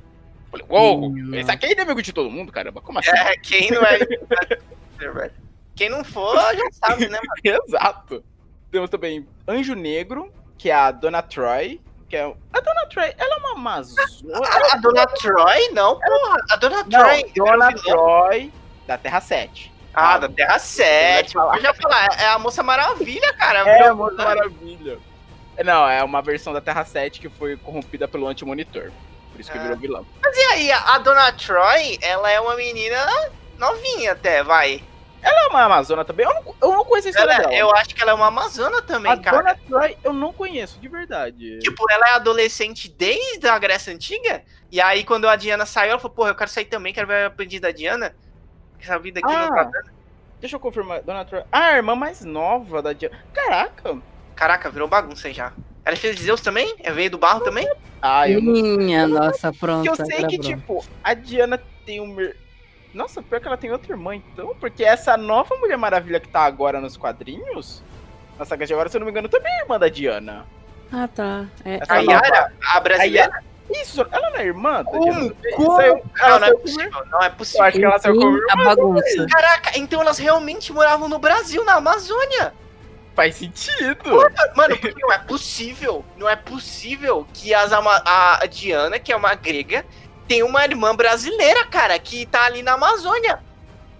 [0.54, 2.80] Falei, uou, wow, esse aqui é inimigo de todo mundo, caramba.
[2.80, 3.10] Como assim?
[3.10, 5.30] É, quem não é.
[5.74, 7.60] quem não for, já sabe, né, mano?
[7.66, 8.24] Exato.
[8.70, 11.80] Temos também Anjo Negro, que é a Dona Troy.
[12.08, 12.22] Que é...
[12.52, 14.02] A Dona Troy, ela é uma Amazona.
[14.44, 15.70] A, a Dona Troy?
[15.72, 16.36] Não, porra.
[16.50, 17.32] A Dona Troy.
[17.36, 18.52] Não, Dona Troy,
[18.86, 19.72] da Terra 7.
[19.92, 21.36] Ah, da Terra 7.
[21.36, 23.60] Eu já falar, é a Moça Maravilha, cara.
[23.68, 24.98] É a Moça Maravilha.
[25.64, 28.90] Não, é uma versão da Terra 7 que foi corrompida pelo Anti-Monitor.
[29.34, 29.60] Por isso que é.
[29.60, 30.06] virou vilão.
[30.22, 33.04] Mas e aí, a Dona Troy, ela é uma menina
[33.58, 34.80] novinha até, vai.
[35.20, 36.24] Ela é uma Amazona também?
[36.24, 37.56] Eu não, eu não conheço a história ela, é, dela.
[37.56, 39.38] Eu acho que ela é uma Amazona também, a cara.
[39.38, 41.58] A Dona Troy eu não conheço, de verdade.
[41.58, 44.44] Tipo, ela é adolescente desde a Grécia Antiga.
[44.70, 47.24] E aí, quando a Diana saiu, ela falou, porra, eu quero sair também, quero ver
[47.24, 48.14] a aprendiz da Diana.
[48.78, 49.46] Essa vida aqui ah.
[49.48, 49.90] não tá dando.
[50.40, 51.02] Deixa eu confirmar.
[51.02, 51.42] Dona Troy.
[51.50, 53.18] Ah, a irmã mais nova da Diana.
[53.32, 53.98] Caraca.
[54.36, 55.52] Caraca, virou bagunça aí já.
[55.84, 56.74] Ela é filha de Zeus também?
[56.80, 57.68] É veio do barro também?
[58.00, 59.20] Ah, eu Minha não...
[59.20, 59.86] nossa, pronto.
[59.86, 62.16] Porque eu sei que, tipo, a Diana tem um.
[62.92, 64.54] Nossa, pior que ela tem outra irmã, então.
[64.58, 67.82] Porque essa nova Mulher Maravilha que tá agora nos quadrinhos.
[68.38, 70.46] Na saga de agora, se eu não me engano, também é irmã da Diana.
[70.92, 71.46] Ah, tá.
[71.64, 73.42] É, a Yara, a brasileira?
[73.70, 74.84] Isso, ela não é irmã?
[74.84, 75.34] Como?
[75.56, 75.76] Como?
[75.76, 77.60] Saiu, ela não, não é possível, não é possível.
[77.60, 79.26] Eu acho que ela saiu com a bagunça.
[79.30, 82.52] Caraca, então elas realmente moravam no Brasil, na Amazônia.
[83.14, 84.10] Faz sentido.
[84.56, 86.04] Mano, porque não é possível.
[86.16, 89.84] Não é possível que as a Diana, que é uma grega,
[90.26, 93.38] tem uma irmã brasileira, cara, que tá ali na Amazônia.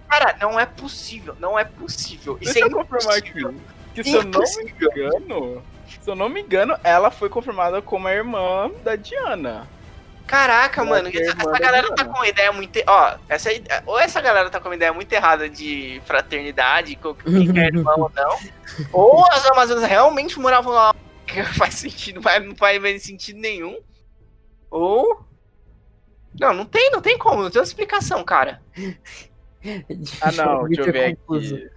[0.09, 1.35] Cara, não é possível.
[1.39, 2.37] Não é possível.
[2.41, 3.43] Isso Deixa é eu confirmar aqui.
[3.93, 8.07] Que se eu não me engano, se eu não me engano, ela foi confirmada como
[8.07, 9.67] a irmã da Diana.
[10.27, 12.79] Caraca, ela mano, essa, essa galera tá com uma ideia muito.
[12.87, 13.49] Ó, essa,
[13.85, 17.99] ou essa galera tá com uma ideia muito errada de fraternidade, com quem é irmão
[17.99, 18.39] ou não.
[18.91, 20.93] Ou as Amazonas realmente moravam lá.
[21.25, 23.79] Que faz sentido, mas não faz sentido nenhum.
[24.69, 25.23] Ou.
[26.37, 28.61] Não, não tem, não tem como, não tem explicação, cara.
[30.21, 31.69] ah, não, deixa eu ver aqui.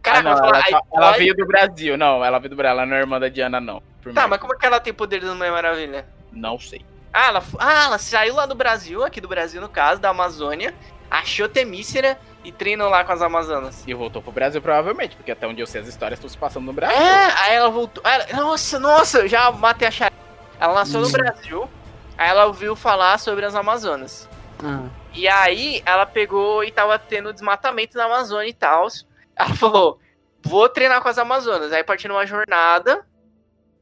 [0.00, 2.86] Cara, ah, não, falar, ela, ela veio do Brasil, não, ela veio do Brasil, ela
[2.86, 3.82] não é irmã da Diana, não.
[4.14, 6.06] Tá, mas como é que ela tem poder da Mulher Maravilha?
[6.32, 6.84] Não sei.
[7.12, 10.74] Ah ela, ah, ela saiu lá do Brasil, aqui do Brasil no caso, da Amazônia,
[11.10, 13.82] achou Temícera e treinou lá com as Amazonas.
[13.86, 16.66] E voltou pro Brasil provavelmente, porque até onde eu sei as histórias estão se passando
[16.66, 16.96] no Brasil.
[16.96, 18.02] É, aí ela voltou.
[18.06, 20.16] Ela, nossa, nossa, eu já matei a chave.
[20.60, 21.68] Ela nasceu no Brasil,
[22.16, 24.28] aí ela ouviu falar sobre as Amazonas.
[24.62, 24.88] Ah.
[25.14, 28.88] E aí ela pegou e tava tendo desmatamento na Amazônia e tal.
[29.36, 29.98] Ela falou:
[30.42, 31.72] vou treinar com as Amazonas.
[31.72, 33.06] Aí partiu numa jornada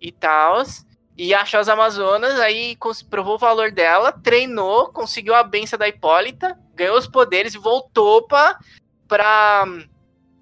[0.00, 0.62] e tal.
[1.16, 2.76] E achou as Amazonas, aí
[3.08, 8.26] provou o valor dela, treinou, conseguiu a benção da Hipólita, ganhou os poderes e voltou
[8.26, 8.58] pra.
[9.08, 9.64] pra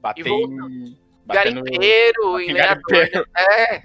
[0.00, 0.98] Bater em.
[1.26, 3.26] Garimpeiro, e garimpeiro.
[3.36, 3.82] É.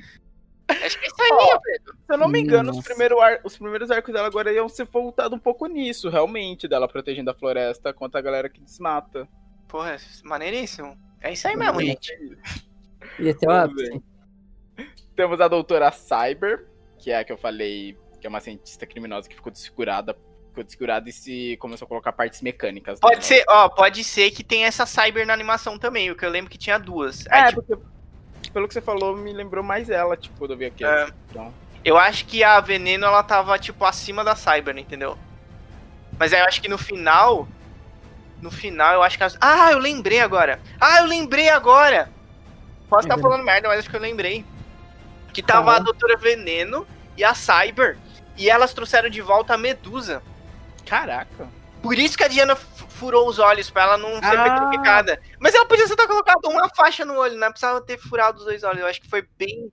[0.69, 1.97] Acho que é isso aí, oh, Pedro.
[2.05, 3.39] Se eu não me engano, os, primeiro ar...
[3.43, 7.33] os primeiros arcos dela agora iam ser voltados um pouco nisso, realmente, dela protegendo a
[7.33, 9.27] floresta contra a galera que desmata.
[9.67, 10.97] Porra, maneiríssimo.
[11.21, 12.11] É isso aí mesmo, gente.
[13.17, 14.01] E até ápice.
[15.15, 16.68] Temos a doutora Cyber,
[16.99, 20.15] que é a que eu falei, que é uma cientista criminosa que ficou desfigurada
[20.49, 22.99] ficou desfigurada e se começou a colocar partes mecânicas.
[22.99, 26.29] Pode ser, ó, pode ser que tenha essa cyber na animação também, o que eu
[26.29, 27.25] lembro que tinha duas.
[27.27, 27.61] É, tipo...
[27.61, 27.81] porque
[28.51, 30.83] pelo que você falou, me lembrou mais ela, tipo, quando eu vi aqui.
[30.83, 31.07] É.
[31.29, 31.53] Então.
[31.83, 35.17] Eu acho que a Veneno, ela tava, tipo, acima da Cyber, entendeu?
[36.17, 37.47] Mas aí eu acho que no final.
[38.41, 39.23] No final, eu acho que.
[39.23, 39.37] As...
[39.39, 40.59] Ah, eu lembrei agora!
[40.79, 42.09] Ah, eu lembrei agora!
[42.89, 44.45] Posso estar tá falando merda, mas acho que eu lembrei.
[45.33, 47.97] Que tava a Doutora Veneno e a Cyber.
[48.37, 50.23] E elas trouxeram de volta a Medusa.
[50.85, 51.47] Caraca.
[51.81, 54.43] Por isso que a Diana furou os olhos, pra ela não ser ah.
[54.43, 55.21] petrificada.
[55.39, 57.49] Mas ela podia só ter colocado uma faixa no olho, não né?
[57.49, 58.81] precisava ter furado os dois olhos.
[58.81, 59.71] Eu acho que foi bem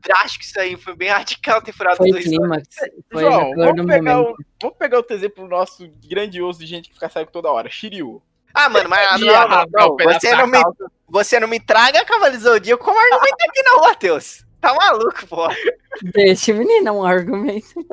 [0.00, 2.68] drástico isso aí, foi bem radical ter furado foi os dois olhos.
[3.10, 7.08] Foi João, vamos pegar, o, vamos pegar outro exemplo nosso grandioso de gente que fica
[7.08, 7.70] cego toda hora.
[7.70, 8.20] Shiryu.
[8.52, 9.96] Ah, mano, mas não, não, não, não.
[9.96, 10.62] Você, não me,
[11.08, 14.44] você não me traga Cavaleiro Zodíaco como argumento aqui não, Matheus.
[14.64, 15.48] Tá maluco, pô.
[16.02, 17.86] Deixa o menino um argumento.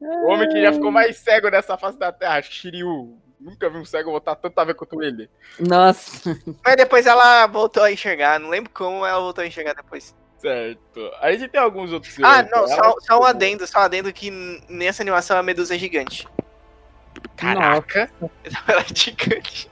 [0.00, 3.18] O homem que já ficou mais cego nessa face da Terra, Shiryu.
[3.40, 5.28] Nunca vi um cego botar tanto a ver quanto ele.
[5.58, 6.38] Nossa.
[6.64, 8.38] Mas depois ela voltou a enxergar.
[8.38, 10.14] Não lembro como ela voltou a enxergar depois.
[10.38, 11.10] Certo.
[11.20, 12.14] A gente tem alguns outros.
[12.22, 14.30] Ah, não, só, só, um adendo, só um adendo que
[14.68, 16.28] nessa animação a Medusa é gigante.
[17.36, 18.10] Caraca!
[18.68, 19.68] Ela é gigante.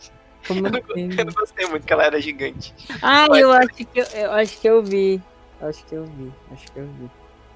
[0.47, 1.11] Como eu, não, assim?
[1.17, 2.75] eu não gostei muito que ela era gigante.
[3.01, 3.41] Ah, Mas...
[3.41, 5.23] eu acho que eu, eu, acho que eu vi.
[5.65, 6.31] Acho que eu vi.
[6.53, 7.11] Acho que eu vi.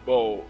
[0.07, 0.44] Bom,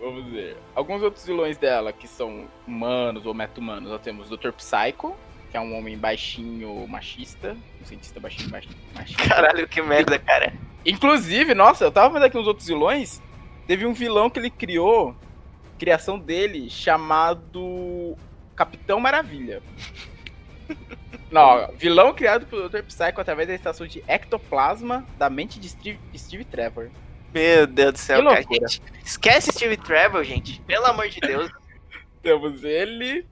[0.00, 0.56] vamos ver.
[0.74, 3.90] Alguns outros vilões dela que são humanos ou meta-humanos.
[3.90, 4.52] Nós temos o Dr.
[4.52, 5.16] Psycho,
[5.50, 7.56] que é um homem baixinho machista.
[7.80, 9.28] Um cientista baixinho, baixinho machista.
[9.28, 10.52] Caralho, que merda, cara.
[10.84, 13.20] Inclusive, nossa, eu tava vendo aqui uns outros vilões.
[13.66, 15.16] Teve um vilão que ele criou,
[15.76, 18.16] criação dele, chamado
[18.54, 19.60] Capitão Maravilha.
[21.30, 22.82] Não, vilão criado pelo Dr.
[22.82, 26.88] Psycho através da estação de ectoplasma da mente de Steve, Steve Trevor.
[27.34, 28.42] Meu Deus do céu, cara.
[28.42, 30.60] Gente, esquece Steve Trevor, gente.
[30.62, 31.50] Pelo amor de Deus.
[32.22, 33.26] temos ele,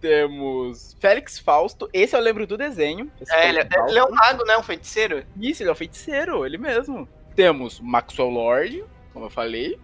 [0.00, 1.88] temos Félix Fausto.
[1.92, 3.10] Esse eu lembro do desenho.
[3.30, 4.56] É, ele, é, ele, é um mago, né?
[4.56, 5.24] Um feiticeiro.
[5.40, 7.08] Isso, ele é um feiticeiro, ele mesmo.
[7.36, 9.78] Temos Maxwell Lord, como eu falei.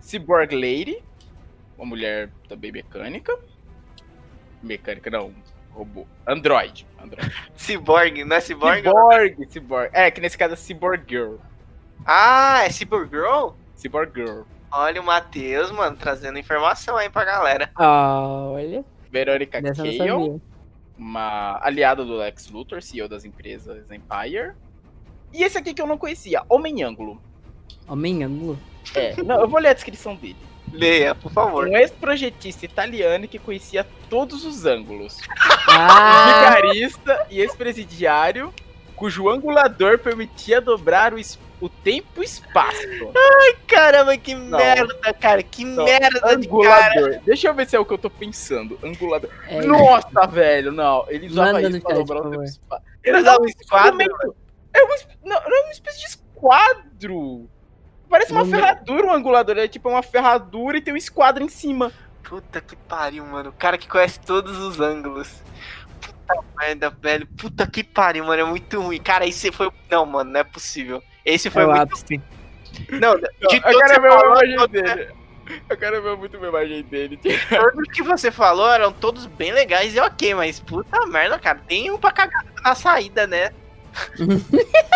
[0.00, 1.02] Cyborg Lady,
[1.76, 3.36] uma mulher também mecânica.
[4.62, 5.34] Mecânica, não,
[5.76, 6.06] robô.
[6.26, 6.86] Android.
[6.98, 7.32] Android.
[7.54, 8.82] Cyborg, não é Cyborg?
[8.82, 9.90] Cyborg, Cyborg.
[9.92, 11.36] É, que nesse caso é Cyborg Girl.
[12.04, 13.50] Ah, é Cyborg Girl?
[13.74, 14.42] Cyborg Girl.
[14.72, 17.70] Olha o Matheus, mano, trazendo informação aí pra galera.
[17.76, 18.84] Ah, olha.
[19.10, 20.40] Verônica Kale,
[20.98, 24.52] uma aliada do Lex Luthor, CEO das empresas Empire.
[25.32, 27.20] E esse aqui que eu não conhecia, Homem Ângulo.
[27.86, 28.58] Homem Ângulo?
[28.94, 30.36] É, não, eu vou ler a descrição dele.
[30.76, 31.66] Leia, por favor.
[31.66, 35.18] Um ex-projetista italiano que conhecia todos os ângulos.
[35.68, 36.54] Ah.
[36.56, 38.52] Vigarista e ex-presidiário,
[38.94, 41.16] cujo angulador permitia dobrar o,
[41.60, 42.78] o tempo e espaço.
[43.14, 44.58] Ai, caramba, que não.
[44.58, 45.42] merda, cara.
[45.42, 45.84] Que não.
[45.84, 47.10] merda angulador.
[47.10, 48.78] De Deixa eu ver se é o que eu tô pensando.
[48.82, 49.30] Angulador.
[49.48, 51.04] É, Nossa, velho, não.
[51.08, 52.82] Ele usava isso pra dobrar o tempo e espaço.
[53.02, 54.36] Ele usava um esquadro?
[54.72, 57.48] É uma, não, é uma espécie de esquadro.
[58.08, 59.58] Parece uma ferradura, um angulador.
[59.58, 61.92] É tipo uma ferradura e tem um esquadro em cima.
[62.22, 63.50] Puta que pariu, mano.
[63.50, 65.42] O cara que conhece todos os ângulos.
[66.00, 67.26] Puta merda, velho.
[67.26, 68.42] Puta que pariu, mano.
[68.42, 69.00] É muito ruim.
[69.00, 69.70] Cara, esse foi.
[69.90, 71.02] Não, mano, não é possível.
[71.24, 71.82] Esse foi é muito.
[71.82, 72.20] Ápice.
[72.90, 75.08] Não, de não, eu quero ver a imagem dele.
[75.70, 77.20] Eu quero ver muito a imagem dele.
[77.48, 81.60] Todos que você falou eram todos bem legais e ok, mas puta merda, cara.
[81.66, 83.50] Tem um pra cagar na saída, né?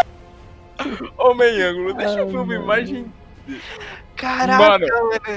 [1.18, 3.12] Homem ângulo, deixa eu ver uma imagem.
[4.16, 4.86] Caraca, mano.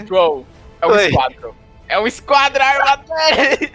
[0.07, 0.45] João,
[0.81, 1.07] é um Oi.
[1.07, 1.55] esquadro.
[1.87, 3.15] É um esquadro armador!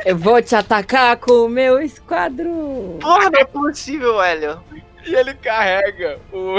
[0.05, 2.99] Eu vou te atacar com o meu esquadro!
[3.01, 4.61] Porra, não é possível, velho!
[5.05, 6.57] E ele carrega o...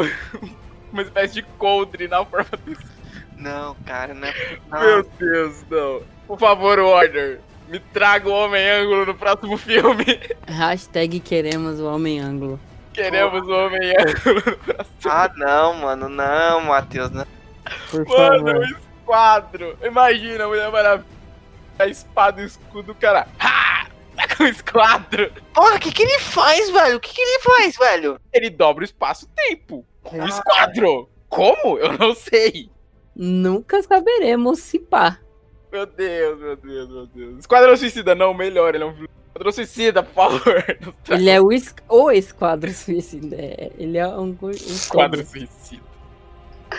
[0.94, 2.86] uma espécie de coldre na forma desse.
[3.38, 4.58] Não, cara, não é.
[4.70, 4.80] Não.
[4.80, 6.02] Meu Deus, não.
[6.28, 10.06] Por favor, Warner, me traga o Homem Ângulo no próximo filme.
[10.48, 12.60] Hashtag queremos o Homem Ângulo.
[13.04, 13.94] Queremos o Homem
[15.06, 17.26] Ah, não, mano, não, Matheus, não.
[17.92, 18.64] Por mano, favor.
[18.64, 19.78] esquadro.
[19.84, 21.20] Imagina a Mulher Maravilha
[21.80, 23.26] a espada e o escudo, cara.
[23.40, 23.88] Ha!
[24.16, 25.32] Tá com o esquadro.
[25.54, 26.98] Porra, o que, que ele faz, velho?
[26.98, 28.20] O que, que ele faz, velho?
[28.34, 31.10] Ele dobra o espaço-tempo com o esquadro.
[31.30, 31.78] Como?
[31.78, 32.70] Eu não sei.
[33.16, 35.20] Nunca saberemos se pá.
[35.72, 37.40] Meu Deus, meu Deus, meu Deus.
[37.40, 38.76] Esquadrão Suicida, não, melhor.
[38.76, 39.06] Ele é um
[39.40, 40.66] Esquadrão Suicida, por favor.
[41.10, 43.38] Ele é o, es o Esquadro Suicida.
[43.38, 44.38] É, ele é um.
[44.42, 45.82] um Esquadro Suicida.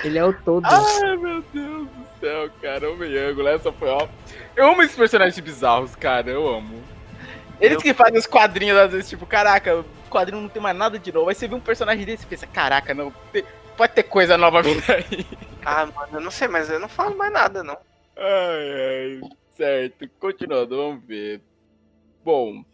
[0.05, 0.67] Ele é o todo.
[0.67, 2.91] Ai, meu Deus do céu, cara.
[2.91, 4.07] Homem ângulo, essa foi ó.
[4.55, 6.31] Eu amo esses personagens bizarros, cara.
[6.31, 6.83] Eu amo.
[7.61, 7.81] Eles eu...
[7.81, 11.13] que fazem os quadrinhos, às vezes, tipo, caraca, o quadrinho não tem mais nada de
[11.13, 11.29] novo.
[11.31, 13.13] Aí você vê um personagem desse e pensa, caraca, não.
[13.77, 15.27] Pode ter coisa nova vindo aí.
[15.65, 17.79] Ah, mano, eu não sei, mas eu não falo mais nada, não.
[18.17, 19.31] Ai, ai.
[19.57, 21.41] Certo, continuando, vamos ver.
[22.25, 22.65] Bom,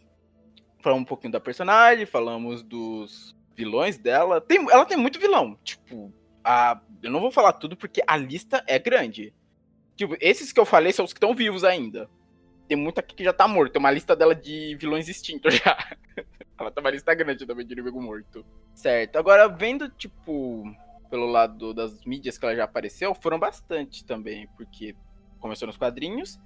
[0.81, 5.57] falamos um pouquinho da personagem, falamos dos vilões dela, tem, ela tem muito vilão.
[5.63, 9.33] Tipo, a, eu não vou falar tudo porque a lista é grande.
[9.95, 12.09] Tipo, esses que eu falei são os que estão vivos ainda.
[12.67, 13.71] Tem muito aqui que já tá morto.
[13.71, 15.75] Tem uma lista dela de vilões extintos já.
[16.59, 18.45] ela tá uma lista grande também de inimigo morto.
[18.75, 19.17] Certo.
[19.17, 20.63] Agora, vendo, tipo,
[21.09, 24.47] pelo lado das mídias que ela já apareceu, foram bastante também.
[24.55, 24.95] Porque
[25.39, 26.39] começou nos quadrinhos.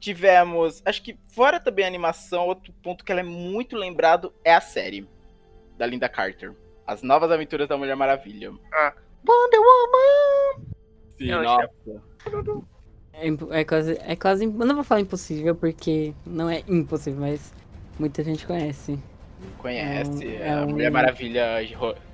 [0.00, 4.54] Tivemos, acho que fora também a animação, outro ponto que ela é muito lembrado é
[4.54, 5.06] a série
[5.76, 6.54] da Linda Carter.
[6.86, 8.52] As Novas Aventuras da Mulher Maravilha.
[8.72, 8.94] Ah.
[9.28, 10.66] Wonder Woman!
[11.18, 11.70] Sim, eu nossa.
[13.12, 14.46] É, é, quase, é quase.
[14.46, 17.52] Não vou falar impossível, porque não é impossível, mas
[17.98, 18.98] muita gente conhece.
[19.58, 20.26] Conhece.
[20.26, 21.46] É, um, é a Mulher Maravilha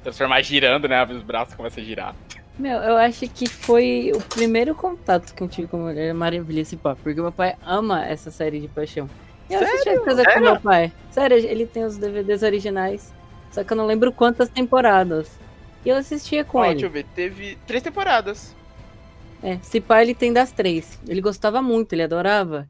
[0.03, 1.05] transformar girando, né?
[1.05, 2.17] Os braços começam a girar.
[2.59, 6.63] Meu, eu acho que foi o primeiro contato que eu tive com a Mulher Maravilha
[6.63, 9.09] esse pá, porque meu pai ama essa série de paixão.
[9.49, 10.93] Eu assisti as coisas com meu pai.
[11.11, 13.13] Sério, ele tem os DVDs originais,
[13.51, 15.39] só que eu não lembro quantas temporadas.
[15.85, 16.75] E eu assistia com ele.
[16.75, 18.57] Deixa eu ver, teve três temporadas.
[19.43, 20.99] É, se pá, ele tem das três.
[21.07, 22.67] Ele gostava muito, ele adorava.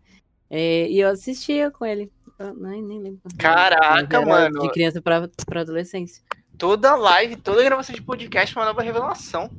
[0.51, 2.11] É, e eu assistia com ele.
[2.39, 3.21] Eu, nem, nem lembro.
[3.39, 4.61] Caraca, mano.
[4.61, 6.23] De criança pra, pra adolescência.
[6.59, 9.51] Toda live, toda gravação de podcast é uma nova revelação.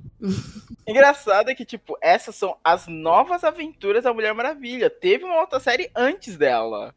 [0.88, 4.90] Engraçado é que, tipo, essas são as novas aventuras da Mulher Maravilha.
[4.90, 6.96] Teve uma outra série antes dela.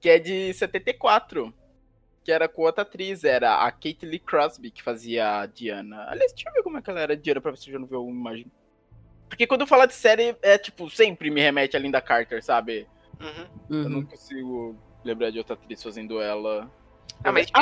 [0.00, 1.52] Que é de 74
[2.28, 6.04] que era com outra atriz, era a Kate Lee Crosby, que fazia a Diana.
[6.10, 7.78] Aliás, deixa eu ver como é que ela era Diana pra ver se eu já
[7.78, 8.52] não viu uma imagem.
[9.30, 12.86] Porque quando eu falo de série, é tipo, sempre me remete a Linda Carter, sabe?
[13.18, 13.82] Uhum.
[13.82, 16.70] Eu não consigo lembrar de outra atriz fazendo ela.
[17.24, 17.60] Ah, mas ah,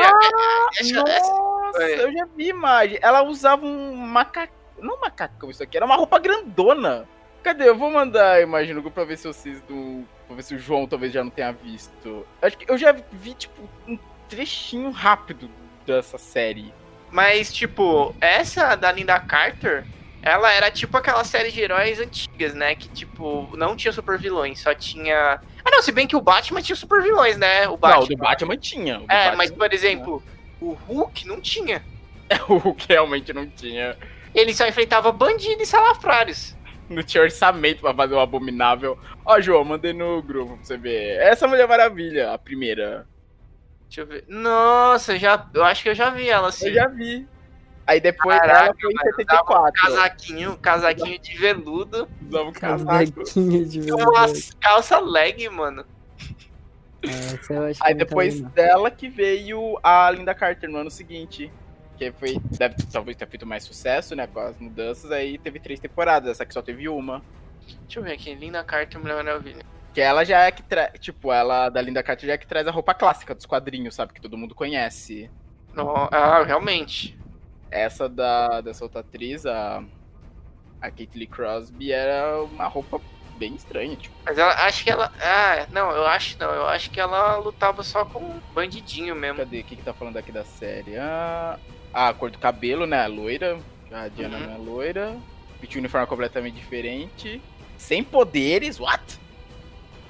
[0.94, 2.98] nossa, eu já vi imagem.
[3.00, 4.52] Ela usava um macaco.
[4.78, 7.08] Não macacão isso aqui, era uma roupa grandona.
[7.42, 7.68] Cadê?
[7.68, 10.04] Eu vou mandar a imagem no grupo pra ver se vocês do.
[10.26, 12.26] Pra ver se o João talvez já não tenha visto.
[12.42, 13.98] Acho que eu já vi, tipo, um
[14.28, 15.48] trechinho rápido
[15.86, 16.74] dessa série.
[17.10, 19.86] Mas, tipo, essa da Linda Carter,
[20.20, 22.74] ela era tipo aquela série de heróis antigas, né?
[22.74, 25.40] Que, tipo, não tinha super vilões, só tinha.
[25.66, 27.66] Ah, não, se bem que o Batman tinha super vilões, né?
[27.66, 27.98] O Batman.
[27.98, 29.02] Não, o do Batman tinha.
[29.08, 30.22] é, Batman mas, por exemplo,
[30.58, 30.70] tinha.
[30.70, 31.82] o Hulk não tinha.
[32.48, 33.96] o Hulk realmente não tinha.
[34.32, 36.54] Ele só enfrentava bandido e salafrários.
[36.88, 38.96] Não tinha orçamento pra fazer o um abominável.
[39.24, 41.18] Ó, João, mandei no grupo pra você ver.
[41.18, 43.08] Essa Mulher Maravilha, a primeira.
[43.88, 44.24] Deixa eu ver.
[44.28, 46.68] Nossa, já, eu acho que eu já vi ela assim.
[46.68, 47.26] Eu já vi.
[47.86, 49.68] Aí depois Caraca, ela foi em 74.
[49.68, 52.08] Um casaquinho, casaquinho de veludo.
[52.28, 54.10] Usava um casaquinho de veludo.
[54.10, 54.26] Uma
[54.60, 55.84] calça leg, mano.
[57.80, 61.52] Aí depois dela que veio a Linda Carter no ano seguinte.
[61.96, 64.26] Que foi, deve talvez ter feito mais sucesso, né?
[64.26, 65.10] Com as mudanças.
[65.12, 67.22] Aí teve três temporadas, essa aqui só teve uma.
[67.82, 69.64] Deixa eu ver aqui, Linda Carter, Mulher Maravilha.
[69.94, 70.92] Que ela já é que traz.
[70.98, 74.12] Tipo, ela da Linda Carter já é que traz a roupa clássica dos quadrinhos, sabe?
[74.12, 75.30] Que todo mundo conhece.
[75.72, 77.16] Não, ah, realmente.
[77.70, 79.82] Essa da, dessa outra atriz, a.
[80.78, 83.00] A Kate Lee Crosby, era uma roupa
[83.38, 84.14] bem estranha, tipo.
[84.24, 85.12] Mas ela acho que ela.
[85.20, 86.50] Ah, não, eu acho não.
[86.50, 89.38] Eu acho que ela lutava só com um bandidinho mesmo.
[89.38, 89.60] Cadê?
[89.60, 90.98] O que, que tá falando aqui da série?
[90.98, 91.58] Ah,
[91.92, 93.04] a cor do cabelo, né?
[93.04, 93.58] A loira.
[93.90, 94.46] A Diana uhum.
[94.46, 95.16] não é loira.
[95.62, 97.40] O uniforme é completamente diferente.
[97.78, 99.18] Sem poderes, what?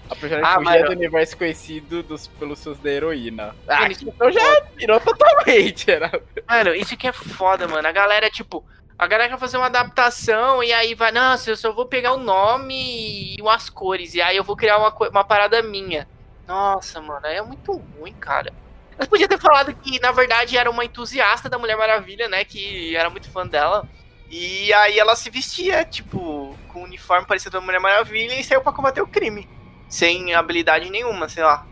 [0.09, 3.54] A personagem ah, fugia do universo conhecido dos, pelos seus da heroína.
[3.66, 5.90] Ah, então já virou totalmente.
[5.90, 6.11] Era...
[6.48, 7.86] Mano, isso que é foda, mano.
[7.86, 8.64] A galera, tipo,
[8.96, 12.18] a galera quer fazer uma adaptação e aí vai, nossa, eu só vou pegar o
[12.18, 14.14] nome e as cores.
[14.14, 16.07] E aí eu vou criar uma, uma parada minha.
[16.46, 18.52] Nossa, mano, é muito ruim, cara.
[18.96, 22.44] Mas podia ter falado que, na verdade, era uma entusiasta da Mulher Maravilha, né?
[22.44, 23.86] Que era muito fã dela.
[24.30, 28.44] E aí ela se vestia, tipo, com um uniforme parecido com a Mulher Maravilha e
[28.44, 29.55] saiu pra combater o crime
[29.89, 31.66] sem habilidade nenhuma, sei lá.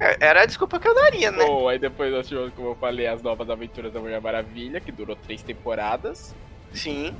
[0.00, 1.44] É, era a desculpa que eu daria, né?
[1.44, 4.92] Pô, aí depois nós tivemos, como eu falei, as novas aventuras da Mulher Maravilha, que
[4.92, 6.34] durou três temporadas.
[6.72, 7.14] Sim.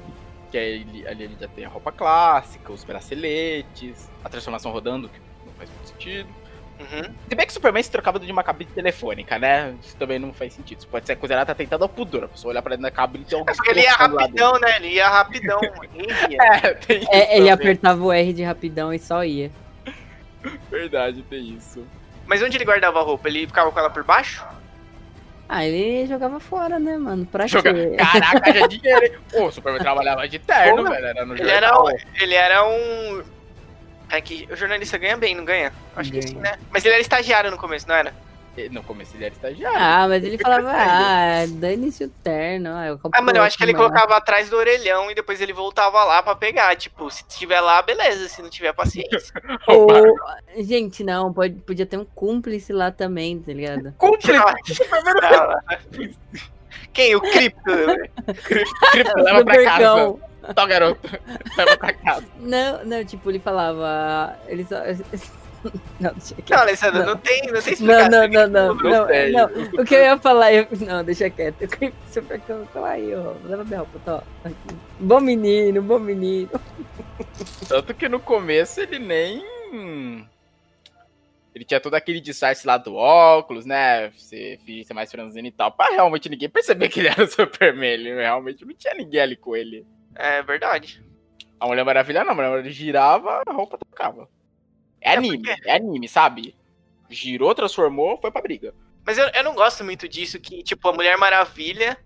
[0.50, 5.18] Que aí ali ele já tem a roupa clássica, os braceletes, a transformação rodando, que
[5.44, 6.28] não faz muito sentido.
[6.78, 7.12] Uhum.
[7.28, 9.74] Se bem que o Superman se trocava de uma cabine telefônica, né?
[9.82, 10.78] Isso também não faz sentido.
[10.78, 12.24] Isso pode ser considerado atentado ao pudor.
[12.24, 13.42] A pessoa olhar pra dentro da cabine e tem um.
[13.42, 14.76] É porque ele ia rapidão, né?
[14.76, 15.58] Ele ia rapidão.
[16.40, 19.50] é, tem isso é, ele apertava o R de rapidão e só ia.
[20.70, 21.86] Verdade, tem isso.
[22.26, 23.28] Mas onde ele guardava a roupa?
[23.28, 24.44] Ele ficava com ela por baixo?
[25.48, 27.24] Ah, ele jogava fora, né, mano?
[27.24, 27.72] Pra Joga...
[27.72, 27.96] quê?
[27.96, 29.18] Caraca, já dinheiro.
[29.30, 31.06] Pô, o Superman trabalhava de terno, Pô, velho.
[31.06, 31.50] Era no ele.
[31.50, 31.72] Era,
[32.20, 33.22] ele era um.
[34.10, 35.72] É que o jornalista ganha bem, não ganha?
[35.96, 36.22] Acho ganha.
[36.22, 36.58] que sim, né?
[36.70, 38.12] Mas ele era estagiário no começo, não era?
[38.70, 39.78] No começo ele era estagiário.
[39.78, 42.70] Ah, mas ele falava, ah, dane-se o terno.
[42.70, 46.02] Ah, ah mano, eu acho que ele colocava atrás do orelhão e depois ele voltava
[46.04, 46.74] lá pra pegar.
[46.76, 48.28] Tipo, se tiver lá, beleza.
[48.28, 49.32] Se não tiver, paciência.
[49.68, 49.88] Ou...
[50.58, 53.94] Gente, não, pode, podia ter um cúmplice lá também, tá ligado?
[53.96, 54.32] Cúmplice?
[56.92, 57.14] Quem?
[57.14, 57.60] O Cripto.
[58.90, 60.16] Cripto leva pra casa.
[60.54, 61.00] Tá, garoto.
[61.56, 62.26] Leva pra casa.
[62.40, 64.36] Não, não, tipo, ele falava.
[64.46, 64.76] Ele só.
[66.00, 66.50] Não, deixa quieto.
[66.50, 67.06] Não, Alessandro, não.
[67.06, 68.10] não tem, não tem explicação.
[68.10, 70.66] Não, não, não, não, não, não, O que eu ia falar, eu...
[70.80, 71.62] não, deixa quieto.
[71.62, 73.34] Eu queria super colocar aí, ó.
[73.44, 74.22] Leva minha roupa, tá?
[74.44, 74.76] Aqui.
[75.00, 76.50] Bom menino, bom menino.
[77.68, 79.44] Tanto que no começo ele nem.
[81.54, 84.12] Ele tinha todo aquele disfarce lá do óculos, né?
[84.12, 85.72] Ser, ser mais franzino e tal.
[85.72, 87.90] Pra realmente ninguém perceber que ele era o Superman.
[87.90, 89.84] Ele realmente não tinha ninguém ali com ele.
[90.14, 91.02] É verdade.
[91.58, 94.28] A Mulher Maravilha não, a Mulher Maravilha girava, a roupa tocava.
[95.00, 95.68] É, é anime, porque...
[95.68, 96.54] é anime, sabe?
[97.08, 98.74] Girou, transformou, foi pra briga.
[99.04, 101.96] Mas eu, eu não gosto muito disso, que, tipo, a Mulher Maravilha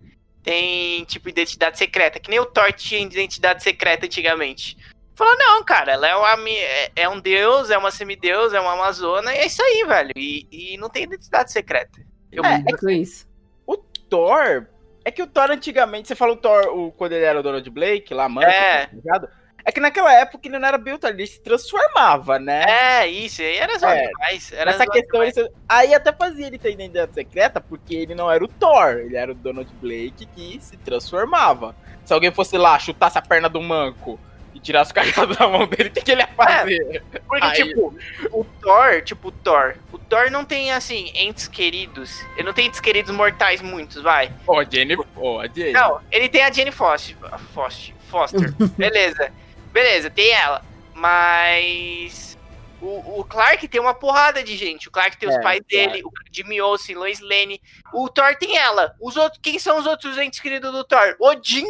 [0.41, 2.19] tem, tipo, identidade secreta.
[2.19, 4.77] Que nem o Thor tinha identidade secreta antigamente.
[5.15, 8.73] Falou, não, cara, ela é, uma, é, é um deus, é uma semideus, é uma
[8.73, 10.11] amazona, e é isso aí, velho.
[10.15, 12.01] E, e não tem identidade secreta.
[12.31, 13.27] Eu é, é que isso.
[13.67, 14.67] O Thor.
[15.05, 17.69] É que o Thor antigamente, você falou o Thor o, quando ele era o Donald
[17.69, 18.87] Blake, lá, mano, é.
[19.05, 19.27] Tá
[19.65, 22.65] é que naquela época ele não era built, ele se transformava, né?
[22.67, 24.07] É, isso, aí era só é.
[24.07, 24.51] demais.
[24.51, 28.43] Era Essa questão, ele, aí até fazia ele ter identidade secreta, porque ele não era
[28.43, 31.73] o Thor, ele era o Donald Blake que se transformava.
[32.03, 34.19] Se alguém fosse lá, chutasse a perna do manco
[34.53, 37.01] e tirasse o cajado da mão dele, o que, que, ele ia fazer?
[37.13, 37.53] É, porque, aí...
[37.53, 37.95] tipo,
[38.31, 42.67] o Thor, tipo, o Thor, o Thor não tem, assim, entes queridos, ele não tem
[42.67, 44.29] entes queridos mortais muitos, vai.
[44.45, 45.71] Ó, oh, a Jenny, oh, a Jenny.
[45.71, 47.15] Não, ele tem a Jenny Foster,
[47.53, 49.31] Foster, Foster, beleza.
[49.73, 50.63] Beleza, tem ela.
[50.93, 52.37] Mas.
[52.79, 54.87] O, o, Clark tem uma porrada de gente.
[54.87, 57.59] O Clark tem os é, pais dele, o Jimmy Olsen, Lois Lane.
[57.93, 58.93] O Thor tem ela.
[59.01, 61.15] Os outros, quem são os outros entes queridos do Thor?
[61.19, 61.65] Odin,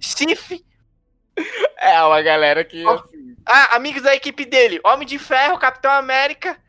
[0.00, 0.62] Sif.
[1.78, 2.84] É, uma galera que.
[3.46, 4.80] Ah, amigos da equipe dele.
[4.84, 6.60] Homem de Ferro, Capitão América.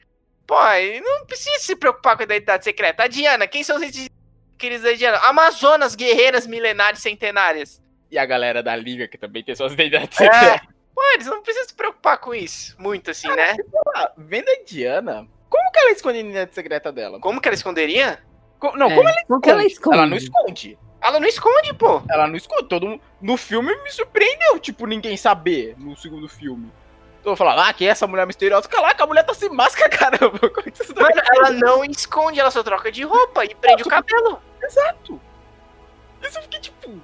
[0.48, 0.56] Pô,
[1.04, 3.04] não precisa se preocupar com a identidade secreta.
[3.04, 4.10] A Diana, quem são os entes
[4.58, 5.18] queridos da Diana?
[5.26, 10.60] Amazonas, guerreiras milenares centenárias e a galera da liga, que também tem suas identidades é.
[10.94, 13.56] Pô, eles não precisam se preocupar com isso, muito assim, ah, né?
[13.96, 17.20] Lá, vendo a Diana, como que ela esconde a identidade secreta dela?
[17.20, 18.20] Como que ela esconderia?
[18.60, 18.96] Co não, é.
[18.96, 19.50] como ela esconde?
[19.50, 19.98] ela esconde?
[19.98, 20.80] Ela não esconde.
[21.02, 22.04] Ela não esconde, pô.
[22.10, 22.66] Ela não esconde.
[22.66, 26.72] Todo No filme me surpreendeu, tipo, ninguém saber no segundo filme.
[27.24, 28.68] Tô falando, ah, que é essa mulher misteriosa?
[28.68, 30.50] Caraca, a mulher tá sem máscara, caramba.
[30.50, 33.56] Como é que você tá Mano, ela não esconde, ela só troca de roupa e
[33.56, 34.42] prende o cabelo.
[34.64, 35.20] Exato.
[36.22, 37.02] Isso eu fiquei tipo,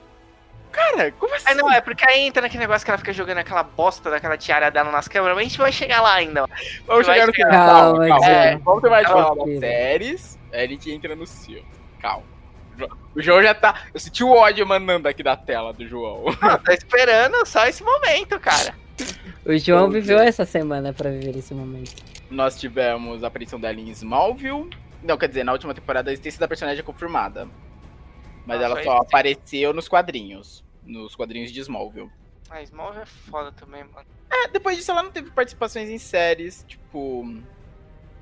[0.77, 1.49] Cara, como assim?
[1.49, 4.37] É, não, é porque aí entra naquele negócio que ela fica jogando aquela bosta daquela
[4.37, 6.43] tiara dela nas câmeras, mas a gente vai chegar lá ainda.
[6.43, 6.47] Ó.
[6.85, 7.51] Vamos chegar no final.
[7.51, 8.27] Calma, calma.
[8.27, 11.65] É, vamos ter mais falar das séries, aí a gente entra no filme.
[11.99, 12.23] Calma.
[13.15, 13.87] O João já tá.
[13.91, 16.25] Eu senti o ódio emanando aqui da tela do João.
[16.39, 18.75] Ah, tá esperando só esse momento, cara.
[19.43, 21.95] O João viveu essa semana pra viver esse momento.
[22.29, 24.69] Nós tivemos a aparição dela em Smallville.
[25.01, 27.47] Não, quer dizer, na última temporada a existência da personagem é confirmada.
[28.45, 32.09] Mas Nossa, ela só apareceu nos quadrinhos nos quadrinhos de Smallville.
[32.49, 34.07] Ah, Smallville é foda também, mano.
[34.29, 37.25] É, depois disso ela não teve participações em séries, tipo.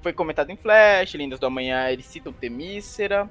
[0.01, 3.29] Foi comentado em Flash, Lindas do Amanhã, eles citam Temícera.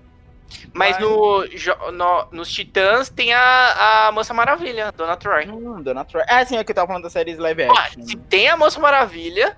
[0.73, 0.99] Mas, mas...
[0.99, 1.45] No,
[1.93, 5.49] no, nos Titãs tem a, a Moça Maravilha, Dona Troy.
[5.49, 6.25] Hum, Dona Troy.
[6.29, 8.03] Ah, sim, é que eu tava falando da série live action.
[8.03, 9.57] Ah, se tem a Moça Maravilha,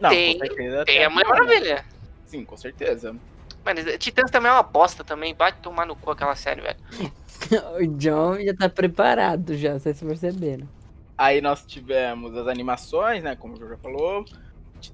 [0.00, 1.84] não, tem, certeza, tem, tem a Mulher Maravilha.
[2.26, 3.16] Sim, com certeza.
[3.64, 5.34] Mano, Titãs também é uma bosta também.
[5.34, 6.78] Bate tomar no cu aquela série, velho.
[7.80, 10.68] o John já tá preparado já, vocês perceberam.
[11.16, 13.36] Aí nós tivemos as animações, né?
[13.36, 14.24] Como o João já falou.
[14.24, 14.92] Deixa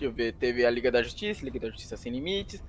[0.00, 2.62] eu ver, teve a Liga da Justiça, Liga da Justiça Sem Limites.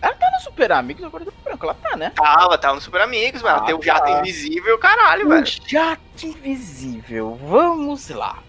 [0.00, 2.10] Ela tá no Super Amigos agora do branco, ela tá, né?
[2.16, 3.58] Tava, tava no Super Amigos, mano.
[3.58, 4.20] Ah, tem o Jato tá.
[4.20, 5.46] Invisível, caralho, o velho.
[5.46, 8.42] Jato Invisível, vamos lá.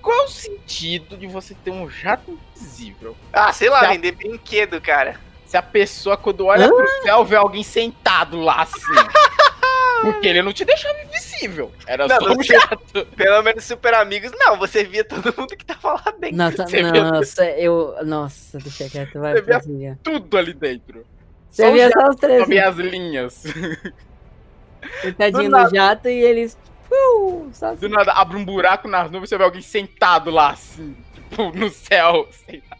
[0.00, 3.16] Qual o sentido de você ter um jato invisível?
[3.32, 3.90] Ah, sei lá, Já...
[3.92, 5.18] vender brinquedo, cara
[5.52, 8.80] se a pessoa, quando olha pro céu, vê alguém sentado lá assim.
[10.00, 11.70] Porque ele não te deixava invisível.
[11.86, 13.06] Era não, só um chato.
[13.14, 14.56] Pelo menos Super Amigos, não.
[14.56, 16.38] Você via todo mundo que tava lá dentro.
[16.38, 17.60] Nossa, você nossa, via...
[17.60, 17.94] eu.
[18.02, 19.34] Nossa, deixa quieto, vai.
[19.42, 21.04] Você via tudo ali dentro.
[21.50, 22.40] Você só via só os três.
[22.40, 23.44] Só via as linhas.
[25.18, 26.56] Tadinho do, do jato e eles.
[26.90, 27.76] Uh, assim.
[27.76, 30.96] Do nada, abre um buraco nas nuvens e você vê alguém sentado lá, assim.
[31.14, 32.26] Tipo, no céu.
[32.30, 32.78] Sei lá.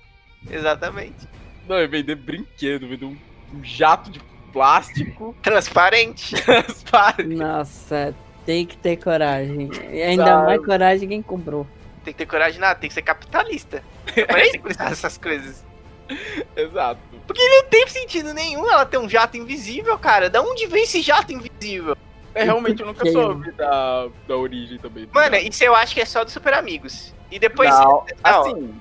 [0.51, 1.33] Exatamente.
[1.69, 3.17] Não, é vender brinquedo, vender um,
[3.55, 4.21] um jato de
[4.53, 5.35] plástico.
[5.43, 6.35] Transparente.
[6.43, 7.35] Transparente.
[7.35, 9.71] Nossa, tem que ter coragem.
[9.91, 10.47] E ainda Sabe.
[10.47, 11.67] mais coragem quem comprou.
[12.05, 13.83] Tem que ter coragem nada, tem que ser capitalista.
[14.17, 15.65] É que essas coisas.
[16.57, 17.01] Exato.
[17.27, 20.29] Porque não tem sentido nenhum ela ter um jato invisível, cara.
[20.29, 21.97] Da onde vem esse jato invisível?
[22.35, 25.09] É, realmente, eu nunca soube da, da origem também.
[25.13, 27.15] Mano, isso eu acho que é só do Super Amigos.
[27.31, 27.71] E depois.
[27.71, 28.75] Não, não assim,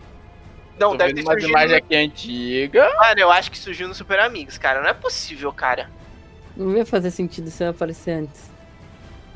[0.80, 1.50] não, Tô deve ter surgido.
[1.50, 2.92] imagem aqui antiga.
[2.98, 4.82] Mano, eu acho que surgiu no Super Amigos, cara.
[4.82, 5.90] Não é possível, cara.
[6.56, 8.50] Não ia fazer sentido se eu aparecer antes.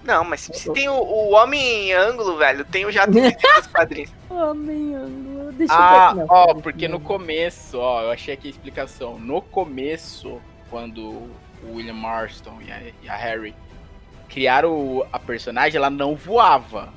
[0.03, 3.11] Não, mas se tem o, o Homem Ângulo, velho, tem o Jato
[3.57, 4.11] dos quadrinhos.
[4.29, 6.21] Homem Ângulo, deixa ah, eu ver.
[6.23, 9.17] Ah, ó, porque no começo, ó, eu achei aqui a explicação.
[9.17, 11.27] No começo, quando
[11.63, 13.55] o William Marston e a, e a Harry
[14.29, 16.93] criaram a personagem, ela não voava.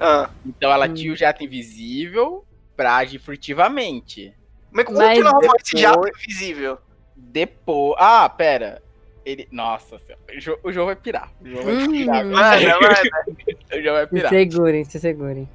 [0.00, 0.30] Ah.
[0.46, 0.94] Então ela hum.
[0.94, 2.46] tinha o jato invisível
[2.78, 4.32] pra agir furtivamente.
[4.70, 6.78] Mas como Mas que não arrumou esse jato invisível?
[7.16, 7.96] Depois.
[7.98, 8.80] Ah, pera.
[9.26, 9.48] Ele.
[9.50, 10.60] Nossa senhora.
[10.62, 11.32] O jogo vai pirar.
[11.40, 11.90] O jogo vai hum.
[11.90, 12.24] pirar.
[12.24, 14.30] o jogo vai pirar.
[14.30, 15.48] Se segurem, se segurem.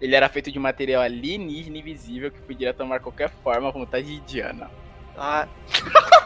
[0.00, 4.20] Ele era feito de material alienígena invisível que podia tomar qualquer forma à vontade de
[4.20, 4.68] Diana.
[5.16, 5.46] Ah.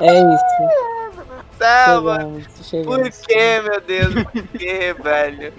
[0.01, 1.21] É isso.
[1.59, 2.19] Selma.
[2.85, 4.15] Por que, meu Deus?
[4.25, 5.53] Por que, velho?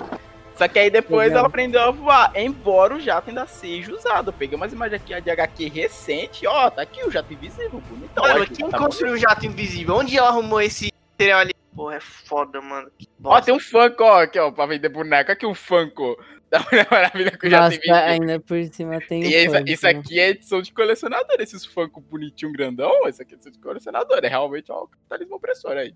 [0.61, 1.39] Só que aí depois Legal.
[1.39, 4.29] ela aprendeu a voar, embora o jato ainda seja usado.
[4.29, 8.23] Eu peguei umas imagens aqui de HQ recente, ó, tá aqui o jato invisível, bonitão.
[8.23, 9.95] Mano, quem tá construiu o jato invisível?
[9.95, 11.55] Onde ela arrumou esse material ali?
[11.75, 12.91] Porra, é foda, mano.
[13.23, 15.31] Ó, tem um Funko, ó, aqui, ó, pra vender boneco.
[15.31, 16.15] Aqui um Funko
[16.51, 20.19] da Mulher Maravilha que eu já tenho ainda por cima tem E essa, isso aqui
[20.19, 24.27] é edição de colecionador, esses Funko bonitinho grandão, esse aqui é edição de colecionador, é
[24.27, 25.95] realmente ó, o capitalismo opressor aí.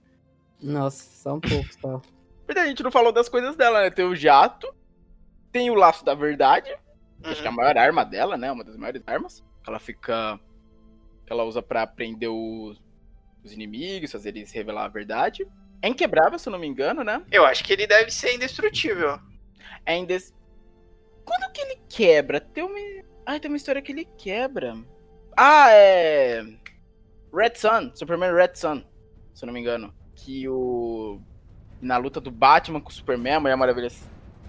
[0.60, 2.02] Nossa, são poucos, tá?
[2.48, 3.90] Mas a gente não falou das coisas dela, né?
[3.90, 4.74] Tem o jato,
[5.52, 7.32] tem o laço da verdade, uhum.
[7.32, 7.58] acho que é a uhum.
[7.58, 8.52] maior arma dela, né?
[8.52, 9.44] Uma das maiores armas.
[9.68, 10.40] Ela fica.
[11.26, 12.82] que ela usa para prender os,
[13.44, 15.48] os inimigos, fazer eles revelar a verdade.
[15.82, 17.24] É inquebrável, se eu não me engano, né?
[17.32, 19.20] Eu acho que ele deve ser indestrutível.
[19.86, 20.34] É indes...
[21.24, 22.40] Quando que ele quebra?
[22.40, 22.78] Tem uma.
[23.26, 24.76] Ai, tem uma história que ele quebra.
[25.36, 26.44] Ah, é.
[27.34, 28.84] Red Sun, Superman Red Sun,
[29.34, 29.94] se eu não me engano.
[30.16, 31.20] Que o
[31.86, 33.92] na luta do Batman com o Superman, a Mulher Maravilha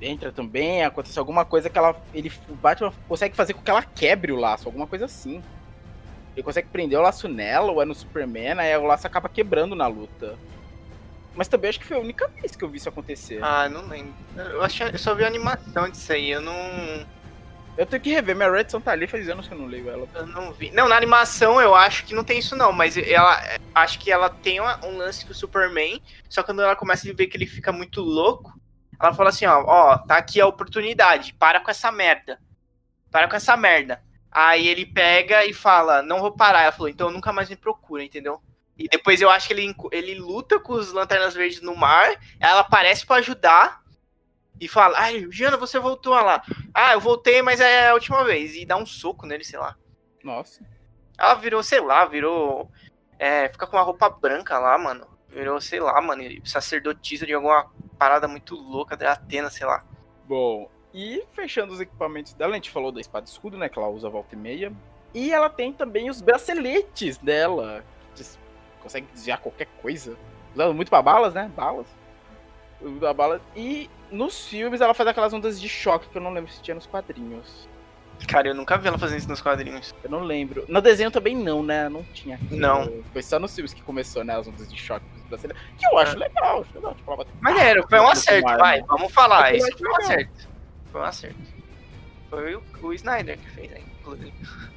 [0.01, 1.95] entra também, acontece alguma coisa que ela.
[2.15, 5.43] Ele, o Batman consegue fazer com que ela quebre o laço, alguma coisa assim.
[6.35, 9.75] Ele consegue prender o laço nela, ou é no Superman, aí o laço acaba quebrando
[9.75, 10.37] na luta.
[11.35, 13.43] Mas também acho que foi a única vez que eu vi isso acontecer.
[13.43, 14.15] Ah, não lembro.
[14.37, 16.55] Eu, acho, eu só vi a animação disso aí, eu não.
[17.77, 20.09] Eu tenho que rever, minha Redson tá ali, faz anos que eu não leio ela.
[20.15, 20.71] Eu não vi.
[20.71, 23.39] Não, na animação eu acho que não tem isso não, mas ela
[23.75, 27.13] acho que ela tem um lance com o Superman, só que quando ela começa a
[27.13, 28.59] ver que ele fica muito louco,
[28.99, 32.41] ela fala assim, ó, ó, tá aqui a oportunidade, para com essa merda.
[33.11, 34.03] Para com essa merda.
[34.33, 36.63] Aí ele pega e fala, não vou parar.
[36.63, 38.41] Ela falou, então nunca mais me procura, entendeu?
[38.79, 42.61] E depois eu acho que ele, ele luta com os Lanternas Verdes no mar, ela
[42.61, 43.81] aparece para ajudar,
[44.61, 46.43] e fala, ai, Jana, você voltou lá.
[46.73, 48.55] Ah, eu voltei, mas é a última vez.
[48.57, 49.77] E dá um soco nele, sei lá.
[50.25, 50.65] Nossa.
[51.19, 52.71] Ela virou, sei lá, virou.
[53.19, 55.07] É, fica com uma roupa branca lá, mano.
[55.29, 59.85] Virou, sei lá, mano, sacerdotisa de alguma parada muito louca da Atena, sei lá.
[60.25, 63.69] Bom, e fechando os equipamentos dela, a gente falou da espada escudo, né?
[63.69, 64.73] Que ela usa volta e meia.
[65.13, 67.85] E ela tem também os braceletes dela.
[68.15, 68.25] Que
[68.81, 70.17] consegue desviar qualquer coisa.
[70.55, 71.51] Usando muito pra balas, né?
[71.55, 71.87] Balas.
[73.01, 73.41] Da bala.
[73.55, 76.75] E nos filmes ela faz aquelas ondas de choque que eu não lembro se tinha
[76.75, 77.69] nos quadrinhos.
[78.27, 79.95] Cara, eu nunca vi ela fazendo isso nos quadrinhos.
[80.03, 80.65] Eu não lembro.
[80.69, 81.89] No desenho também não, né?
[81.89, 82.41] Não tinha.
[82.51, 83.03] Não.
[83.13, 84.35] Foi só nos filmes que começou, né?
[84.37, 85.05] As ondas de choque.
[85.29, 86.21] Que eu acho é.
[86.21, 86.61] legal.
[86.63, 87.27] Acho legal tipo, ela...
[87.41, 88.83] Maneiro, foi um acerto, vai.
[88.83, 89.55] Vamos falar.
[89.55, 90.49] Isso foi um acerto.
[90.93, 91.57] Foi um acerto.
[92.31, 93.71] Foi o, o Snyder que fez,
[94.01, 94.33] inclusive.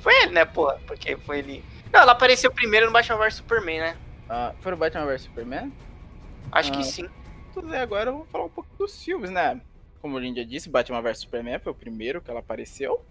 [0.00, 0.78] Foi ele, né, porra?
[0.86, 1.64] Porque foi ele.
[1.92, 3.96] Não, ela apareceu primeiro no Batman vs Superman, né?
[4.28, 5.72] Ah, foi no Batman vs Superman?
[6.56, 7.08] Acho ah, que sim.
[7.80, 9.60] Agora eu vou falar um pouco dos filmes, né?
[10.00, 13.04] Como o Lindia disse, Batman vs Superman foi o primeiro que ela apareceu.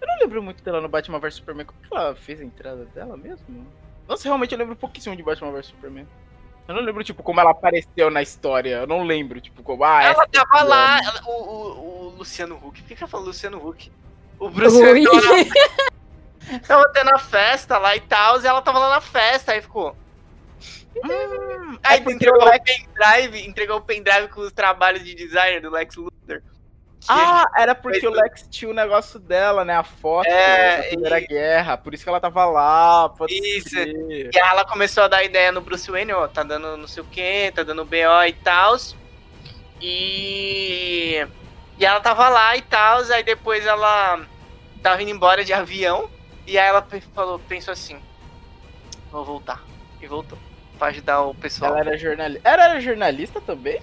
[0.00, 1.64] Eu não lembro muito dela no Batman vs Superman.
[1.64, 3.66] Como que ela fez a entrada dela mesmo?
[4.06, 6.06] Nossa, realmente eu lembro pouquíssimo de Batman vs Superman.
[6.68, 8.76] Eu não lembro, tipo, como ela apareceu na história.
[8.76, 9.84] Eu não lembro, tipo, como.
[9.84, 12.82] Ah, ela tava é lá, ela, o, o, o, Luciano Huck.
[12.82, 13.90] Por que, que ela falou Luciano Huck?
[14.38, 15.06] O Bruce Wayne
[16.66, 19.96] tava tendo a festa lá e tal, e ela tava lá na festa, aí ficou.
[20.96, 25.70] Hum, aí é entregou o pendrive, entregou o pendrive com os trabalhos de design do
[25.70, 26.42] Lex Luthor.
[27.08, 29.74] Ah, era porque o Lex tinha o negócio dela, né?
[29.74, 31.26] A foto é, da Primeira e...
[31.26, 31.76] Guerra.
[31.76, 33.08] Por isso que ela tava lá.
[33.08, 33.70] Pode isso.
[33.70, 33.88] Ser.
[33.88, 37.02] E aí ela começou a dar ideia no Bruce Wayne, ó, tá dando não sei
[37.02, 38.76] o que, tá dando BO e tal.
[39.80, 41.26] E...
[41.78, 44.20] E ela tava lá e tal, aí depois ela
[44.80, 46.08] tava indo embora de avião.
[46.46, 48.00] E aí ela falou, pensou assim,
[49.10, 49.60] vou voltar.
[50.00, 50.38] E voltou
[50.82, 51.70] pra ajudar o pessoal.
[51.70, 52.48] Ela era jornalista.
[52.48, 53.80] Ela era jornalista também?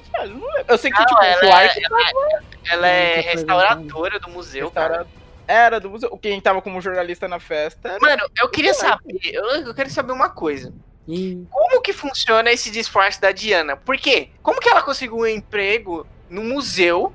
[0.68, 2.44] Eu sei que não, tipo, ela, o Clark é, ela, tava...
[2.72, 4.94] ela é restauradora do museu, Restaura...
[4.98, 5.08] cara.
[5.48, 6.18] Era do museu.
[6.18, 7.88] Quem tava como jornalista na festa.
[7.88, 8.00] Era...
[8.00, 9.18] Mano, eu queria saber.
[9.24, 10.74] Eu, eu queria saber uma coisa.
[11.50, 13.78] Como que funciona esse disfarce da Diana?
[13.78, 14.30] Por quê?
[14.44, 17.14] Como que ela conseguiu um emprego no museu?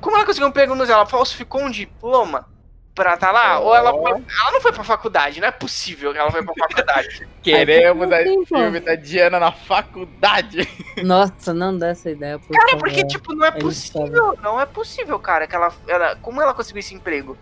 [0.00, 0.96] Como ela conseguiu um emprego no museu?
[0.96, 2.48] Ela falsificou um diploma?
[2.94, 3.60] Pra tá lá?
[3.60, 3.66] Oh.
[3.66, 7.28] Ou ela, ela não foi pra faculdade, não é possível que ela foi pra faculdade.
[7.42, 10.68] Queremos a filme da Diana na faculdade.
[11.02, 12.38] Nossa, não dá essa ideia.
[12.38, 12.80] Por cara, favor.
[12.80, 14.38] porque, tipo, não é possível.
[14.42, 16.16] Não é possível, cara, que ela, ela.
[16.16, 17.36] Como ela conseguiu esse emprego?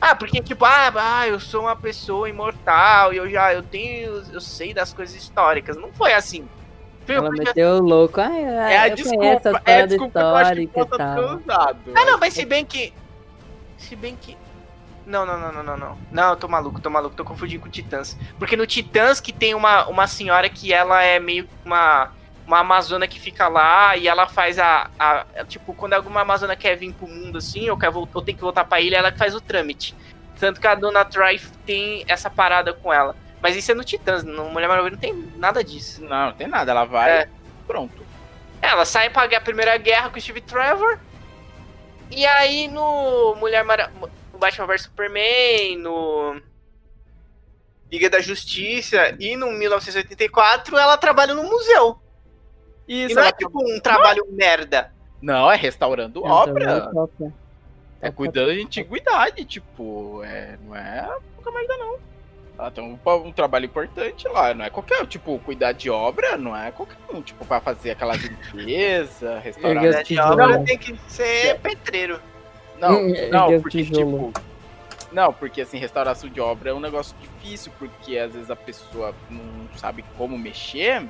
[0.00, 4.22] Ah, porque, tipo, ah, ah, eu sou uma pessoa imortal e eu já eu tenho.
[4.32, 5.76] Eu sei das coisas históricas.
[5.76, 6.48] Não foi assim.
[7.06, 7.44] Ela porque...
[7.44, 8.20] meteu louco.
[8.20, 11.78] Ah, é a desculpa, é a desculpa que eu acho que usado.
[11.94, 12.92] Ah, não, mas se bem que.
[13.76, 14.36] Se bem que.
[15.08, 15.98] Não, não, não, não, não, não.
[16.12, 18.14] Não, eu tô maluco, tô maluco, tô confundindo com Titãs.
[18.38, 22.12] Porque no Titãs que tem uma, uma senhora que ela é meio uma
[22.46, 26.76] uma amazona que fica lá e ela faz a, a, tipo quando alguma amazona quer
[26.76, 29.34] vir pro mundo assim ou quer ou tem que voltar para ilha ela que faz
[29.34, 29.94] o trâmite
[30.40, 34.24] tanto que a Dona Troy tem essa parada com ela mas isso é no Titãs
[34.24, 37.28] no Mulher Maravilha não tem nada disso não não tem nada ela vai é.
[37.66, 38.02] pronto
[38.62, 40.98] ela sai para a primeira guerra com o Steve Trevor
[42.10, 46.40] e aí no Mulher Maravilha no Batman vs Superman no
[47.90, 52.00] Liga da Justiça e no 1984 ela trabalha no museu
[52.86, 54.32] isso, e não é tipo um trabalho não.
[54.34, 54.92] merda.
[55.20, 56.90] Não, é restaurando é, obra.
[58.00, 61.98] É cuidando de antiguidade, tipo, é, não é pouca merda não.
[62.56, 66.56] Ela tem um, um, trabalho importante lá, não é qualquer, tipo, cuidar de obra, não
[66.56, 69.82] é qualquer um, tipo, pra fazer aquela limpeza, restaurar.
[69.82, 72.20] Cuidar de obra tem que ser pedreiro.
[72.80, 74.32] Não, não, porque, tipo,
[75.10, 79.14] não, porque assim, restauração de obra é um negócio difícil, porque às vezes a pessoa
[79.30, 81.08] não sabe como mexer,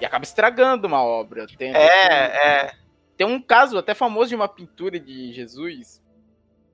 [0.00, 1.46] e acaba estragando uma obra.
[1.58, 2.72] Tem, é, tem, é.
[3.16, 6.02] Tem um caso até famoso de uma pintura de Jesus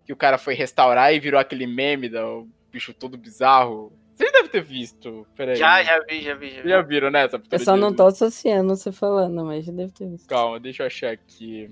[0.05, 3.93] que o cara foi restaurar e virou aquele meme do bicho todo bizarro.
[4.15, 5.27] Você deve ter visto.
[5.35, 5.57] Peraí.
[5.57, 6.51] Já, já vi, já vi.
[6.51, 6.69] Já, vi.
[6.69, 7.25] já viram, né?
[7.25, 10.29] Essa eu só não tô associando você falando, mas já deve ter visto.
[10.29, 11.69] Calma, deixa eu achar aqui.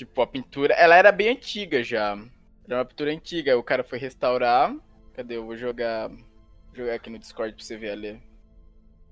[0.00, 0.72] Tipo, a pintura.
[0.72, 2.18] Ela era bem antiga já.
[2.66, 3.58] Era uma pintura antiga.
[3.58, 4.74] O cara foi restaurar.
[5.12, 5.36] Cadê?
[5.36, 6.08] Eu vou jogar.
[6.08, 8.22] Vou jogar aqui no Discord pra você ver ali.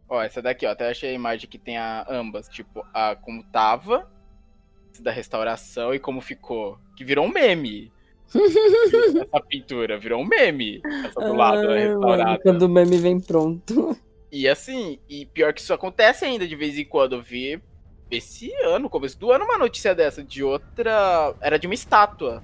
[0.09, 0.71] Ó, essa daqui, ó.
[0.71, 2.49] Até achei a imagem que tem a ambas.
[2.49, 4.11] Tipo, a como tava
[5.01, 6.79] da restauração e como ficou.
[6.97, 7.93] Que virou um meme.
[8.35, 10.81] essa pintura virou um meme.
[11.05, 12.41] Essa do lado da restaurada.
[12.43, 13.95] Quando o meme vem pronto.
[14.33, 17.17] E assim, e pior que isso acontece ainda de vez em quando.
[17.17, 17.61] Eu vi
[18.11, 21.35] esse ano, começo do ano, uma notícia dessa de outra.
[21.41, 22.43] Era de uma estátua.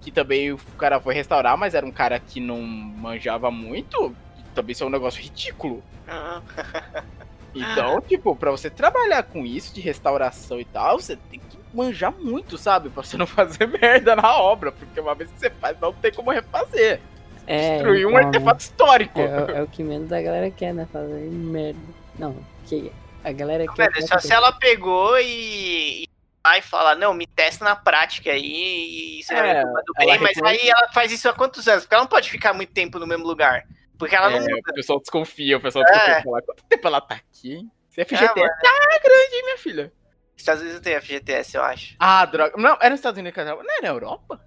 [0.00, 4.14] Que também o cara foi restaurar, mas era um cara que não manjava muito
[4.56, 5.82] também isso é um negócio ridículo.
[7.54, 12.12] então, tipo, pra você trabalhar com isso de restauração e tal, você tem que manjar
[12.12, 12.88] muito, sabe?
[12.88, 16.10] Pra você não fazer merda na obra, porque uma vez que você faz, não tem
[16.10, 17.00] como refazer.
[17.46, 19.20] É, Destruir então, um artefato histórico.
[19.20, 20.88] É, é, o que menos a galera quer, né?
[20.90, 21.78] Fazer merda.
[22.18, 22.90] Não, que
[23.26, 23.90] a galera não, quer.
[23.90, 29.22] Velho, só se ela pegou e, e fala, não, me testa na prática aí e
[29.22, 31.82] você é, vai bem, mas aí ela faz isso há quantos anos?
[31.82, 33.64] Porque ela não pode ficar muito tempo no mesmo lugar.
[33.98, 34.58] Porque ela é, não.
[34.58, 35.92] O pessoal desconfia, o pessoal é.
[35.92, 36.22] desconfia.
[36.22, 37.66] Fala, quanto tempo ela tá aqui?
[37.88, 39.92] Se FGTS é, tá grande, hein, minha filha?
[40.36, 41.96] Estados Unidos tem FGTS, eu acho.
[41.98, 42.56] Ah, droga.
[42.56, 44.40] Não, era nos Estados Unidos que ela Não era na Europa?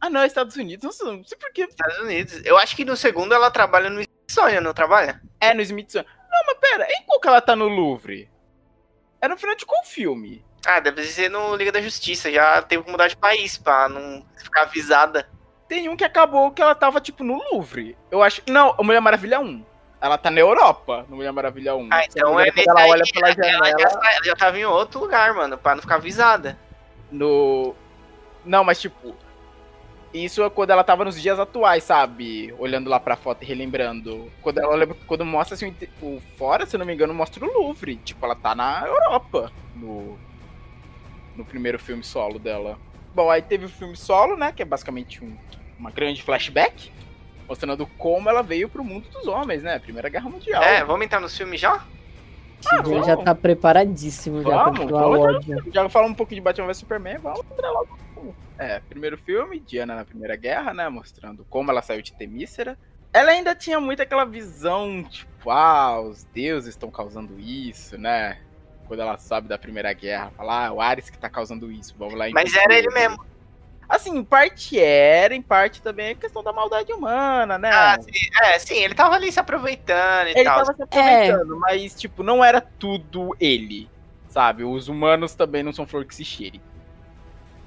[0.00, 0.84] Ah, não, é Estados Unidos.
[0.84, 1.62] Não sei, não sei porquê.
[1.64, 2.40] Estados Unidos.
[2.44, 5.20] Eu acho que no segundo ela trabalha no Smithsonian, não trabalha?
[5.40, 6.08] É, no Smithsonian.
[6.34, 8.28] Não, mas pera, em qual que ela tá no Louvre?
[9.20, 10.44] Era no final de qual filme?
[10.66, 12.30] Ah, deve ser no Liga da Justiça.
[12.30, 15.28] Já teve que mudar de país pra não ficar avisada.
[15.68, 17.96] Tem um que acabou que ela tava, tipo, no Louvre.
[18.10, 18.42] Eu acho.
[18.48, 19.64] Não, Mulher Maravilha 1.
[20.00, 21.88] Ela tá na Europa, no Mulher Maravilha 1.
[21.90, 23.68] Ah, então é ela aí, olha pela janela.
[23.68, 26.58] Ela já, ela já tava em outro lugar, mano, pra não ficar avisada.
[27.10, 27.74] No.
[28.44, 29.14] Não, mas tipo.
[30.14, 32.54] Isso é quando ela tava nos dias atuais, sabe?
[32.56, 34.30] Olhando lá pra foto e relembrando.
[34.40, 37.96] Quando ela lembra quando mostra assim, o fora, se não me engano, mostra o Louvre.
[37.96, 39.50] Tipo, ela tá na Europa.
[39.74, 40.16] No.
[41.34, 42.78] No primeiro filme solo dela.
[43.12, 44.52] Bom, aí teve o filme solo, né?
[44.52, 45.36] Que é basicamente um,
[45.76, 46.92] uma grande flashback.
[47.48, 49.80] Mostrando como ela veio pro mundo dos homens, né?
[49.80, 50.62] Primeira Guerra Mundial.
[50.62, 51.84] É, vamos entrar nos filmes já?
[52.66, 56.68] Ah, já tá preparadíssimo vamos, já pra vamos, já, já falar um pouco de Batman
[56.68, 58.03] vs Superman, vamos entrar logo.
[58.58, 60.88] É, primeiro filme, Diana na Primeira Guerra, né?
[60.88, 62.78] Mostrando como ela saiu de Temícera.
[63.12, 68.38] Ela ainda tinha muito aquela visão, tipo, ah, os deuses estão causando isso, né?
[68.86, 72.14] quando ela sabe da Primeira Guerra, falar, ah, o Ares que tá causando isso, vamos
[72.14, 72.26] lá.
[72.32, 73.24] Mas era ele mesmo.
[73.88, 77.70] Assim, em parte era, em parte também é questão da maldade humana, né?
[77.70, 78.10] Ah, sim,
[78.42, 80.56] é, sim, ele tava ali se aproveitando e ele tal.
[80.58, 81.58] Ele tava se aproveitando, é.
[81.58, 83.88] mas, tipo, não era tudo ele,
[84.28, 84.64] sabe?
[84.64, 86.60] Os humanos também não são flor que se cheire.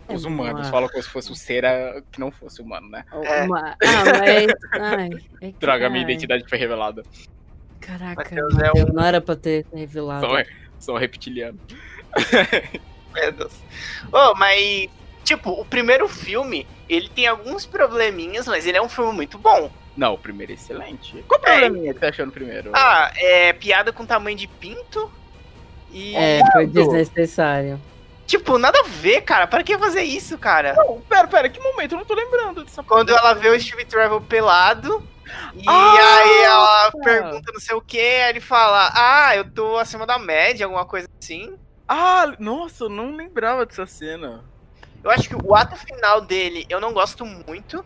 [0.07, 1.63] É Os humanos, falam como se fosse o ser
[2.11, 3.03] que não fosse humano, né?
[3.11, 3.43] É.
[3.43, 3.71] Uma...
[3.71, 3.75] Ah,
[4.19, 4.81] mas...
[4.81, 5.09] Ai,
[5.41, 5.59] é que...
[5.59, 7.03] Droga, minha identidade foi revelada.
[7.79, 8.93] Caraca, Mateus Mateus é um...
[8.93, 10.25] não era pra ter revelado.
[10.25, 10.37] Sou,
[10.79, 11.59] sou reptiliano.
[13.13, 13.53] Meu Deus.
[14.11, 14.89] Oh, mas
[15.27, 19.69] tipo, o primeiro filme, ele tem alguns probleminhas, mas ele é um filme muito bom.
[19.95, 21.23] Não, o primeiro é excelente.
[21.27, 21.59] Qual é.
[21.59, 22.71] probleminha que você achou no primeiro?
[22.73, 25.11] Ah, é piada com tamanho de pinto.
[25.91, 26.15] E...
[26.15, 27.79] É, foi desnecessário.
[28.27, 29.47] Tipo, nada a ver, cara.
[29.47, 30.73] Para que fazer isso, cara?
[30.73, 31.93] Não, pera, pera, que momento?
[31.93, 35.01] Eu não tô lembrando dessa Quando ela vê o Steve Trevor pelado.
[35.55, 39.77] E ah, aí ela pergunta não sei o que, aí ele fala, ah, eu tô
[39.77, 41.57] acima da média, alguma coisa assim.
[41.87, 44.43] Ah, nossa, eu não lembrava dessa cena.
[45.03, 47.83] Eu acho que o ato final dele eu não gosto muito.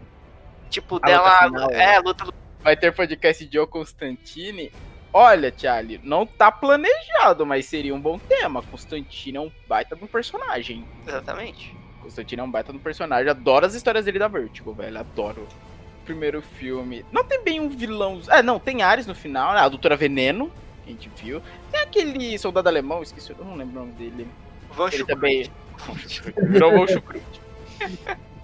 [0.70, 1.46] Tipo, a dela.
[1.46, 2.26] Luta final, é, luta.
[2.64, 4.72] Vai ter podcast de Joe Constantine.
[5.14, 8.62] Olha, Charlie, não tá planejado, mas seria um bom tema.
[8.64, 10.86] Constantine é um baita um personagem.
[11.06, 11.76] Exatamente.
[12.02, 13.30] Constantine é um baita um personagem.
[13.30, 14.98] Adoro as histórias dele da Vertigo, velho.
[14.98, 15.48] Adoro.
[16.06, 17.06] Primeiro filme.
[17.12, 18.22] Não tem bem um vilão.
[18.30, 19.60] É, não, tem Ares no final, né?
[19.60, 20.52] A Doutora Veneno,
[20.84, 21.42] que a gente viu.
[21.70, 24.28] Tem aquele soldado alemão, esqueci, eu não lembro o nome dele.
[24.72, 25.52] Van Ele também.
[26.50, 27.24] Virou Schukrut.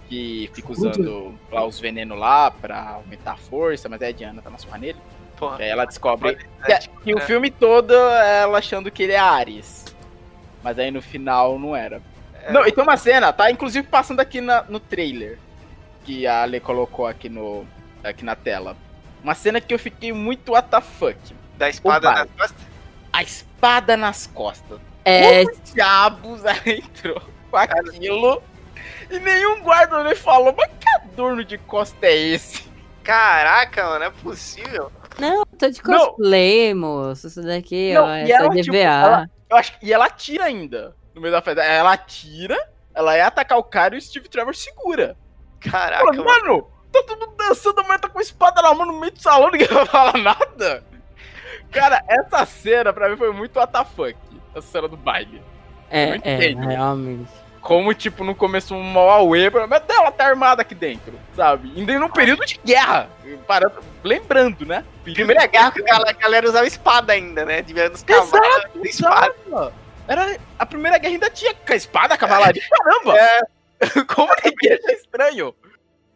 [0.10, 4.42] que fica usando lá os venenos lá pra aumentar a força, mas é a Diana
[4.42, 5.00] tá na sua nele.
[5.38, 5.58] Porra.
[5.60, 9.20] Aí ela descobre que, é, que o filme todo é ela achando que ele é
[9.20, 9.86] Ares.
[10.64, 12.02] Mas aí no final não era.
[12.34, 15.38] É, não, e tem uma cena, tá inclusive passando aqui na, no trailer.
[16.04, 17.66] Que a Ale colocou aqui, no,
[18.04, 18.76] aqui na tela.
[19.24, 21.36] Uma cena que eu fiquei muito WTF.
[21.58, 22.68] Da espada nas costas?
[23.14, 24.80] A espada nas costas.
[25.04, 25.46] É.
[25.46, 28.42] Como diabos entrou com aquilo?
[29.10, 32.68] E nenhum guarda me falou, mas que adorno de costa é esse?
[33.04, 34.92] Caraca, mano, é possível.
[35.20, 36.82] Não, tô de cosplay, não.
[36.82, 37.28] moço.
[37.28, 38.62] Isso daqui, não, ó, essa DVA.
[38.62, 41.62] Tipo, ela, eu acho, e ela atira ainda no meio da festa.
[41.64, 42.58] Ela atira,
[42.94, 45.18] ela ia atacar o cara e o Steve Trevor segura.
[45.60, 46.06] Caraca.
[46.06, 49.12] Fala, mano, tá tudo dançando, a mulher tá com a espada na mão no meio
[49.12, 50.84] do salão, ninguém vai falar nada.
[51.72, 54.16] Cara, essa cena pra mim foi muito WTF.
[54.56, 55.42] Essa cena do baile.
[55.90, 61.20] É, é, realmente como, tipo, no começo um away, mas ela tá armada aqui dentro,
[61.36, 61.70] sabe?
[61.76, 63.10] Ainda num período de guerra.
[63.46, 63.70] Para,
[64.02, 64.86] lembrando, né?
[65.04, 67.62] Período Primeira guerra que a galera usava espada ainda, né?
[67.62, 69.74] Devia nos cavalos espada.
[70.08, 73.18] Era, a primeira guerra ainda tinha espada, cavalaria, caramba!
[73.18, 73.42] É.
[74.16, 75.54] Como ninguém achar estranho?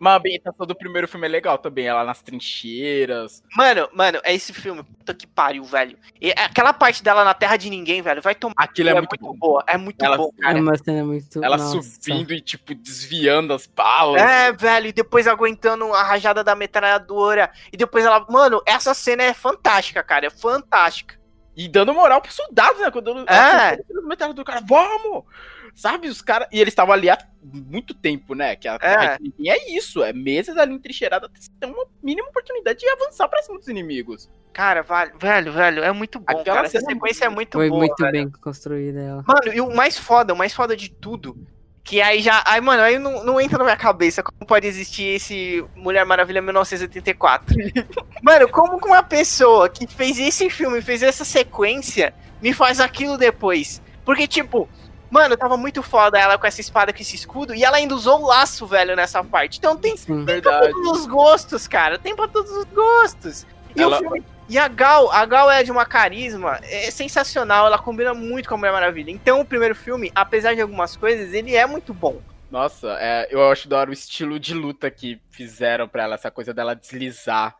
[0.01, 3.43] Mas a ambientação do primeiro filme é legal também, ela nas trincheiras.
[3.55, 5.95] Mano, mano, é esse filme, puta que pariu, velho.
[6.19, 8.55] E aquela parte dela na Terra de Ninguém, velho, vai tomar.
[8.57, 10.57] Aquilo é, é muito, muito boa, é muito ela, bom, cara.
[10.57, 11.43] É uma cena muito.
[11.43, 11.83] Ela Nossa.
[11.83, 14.19] subindo e, tipo, desviando as balas.
[14.19, 17.51] É, velho, e depois aguentando a rajada da metralhadora.
[17.71, 18.25] E depois ela.
[18.27, 21.20] Mano, essa cena é fantástica, cara, é fantástica.
[21.55, 22.89] E dando moral pros soldados, né?
[22.91, 23.77] Quando é.
[24.03, 25.25] metralhadora, cara, vamos!
[25.73, 26.47] Sabe, os caras.
[26.51, 28.55] E eles estavam ali há muito tempo, né?
[28.55, 29.17] Que a, é.
[29.47, 33.57] É isso, é meses ali entrincheirado até ter uma mínima oportunidade de avançar pra cima
[33.57, 34.29] dos inimigos.
[34.53, 34.81] Cara,
[35.17, 36.25] velho, velho, é muito bom.
[36.27, 36.67] Aquela cara.
[36.67, 37.79] Essa sequência é muito Foi boa.
[37.79, 38.11] Foi muito velho.
[38.11, 39.23] bem construída ela.
[39.25, 41.37] Mano, e o mais foda, o mais foda de tudo.
[41.83, 42.43] Que aí já.
[42.45, 46.41] Aí, mano, aí não, não entra na minha cabeça como pode existir esse Mulher Maravilha
[46.41, 47.55] 1984.
[48.21, 53.17] mano, como com uma pessoa que fez esse filme, fez essa sequência, me faz aquilo
[53.17, 53.81] depois?
[54.05, 54.69] Porque, tipo,
[55.11, 58.21] Mano, tava muito foda ela com essa espada, com esse escudo, e ela ainda usou
[58.21, 59.57] o laço, velho, nessa parte.
[59.57, 61.99] Então tem, Sim, tem pra todos os gostos, cara.
[61.99, 63.45] Tem pra todos os gostos.
[63.75, 63.97] E, ela...
[63.97, 64.23] filme...
[64.51, 68.55] e a Gal, a Gal é de uma carisma, é sensacional, ela combina muito com
[68.55, 69.09] a Mulher Maravilha.
[69.09, 72.21] Então o primeiro filme, apesar de algumas coisas, ele é muito bom.
[72.51, 76.29] Nossa, é, eu acho da hora o estilo de luta que fizeram pra ela, essa
[76.29, 77.55] coisa dela deslizar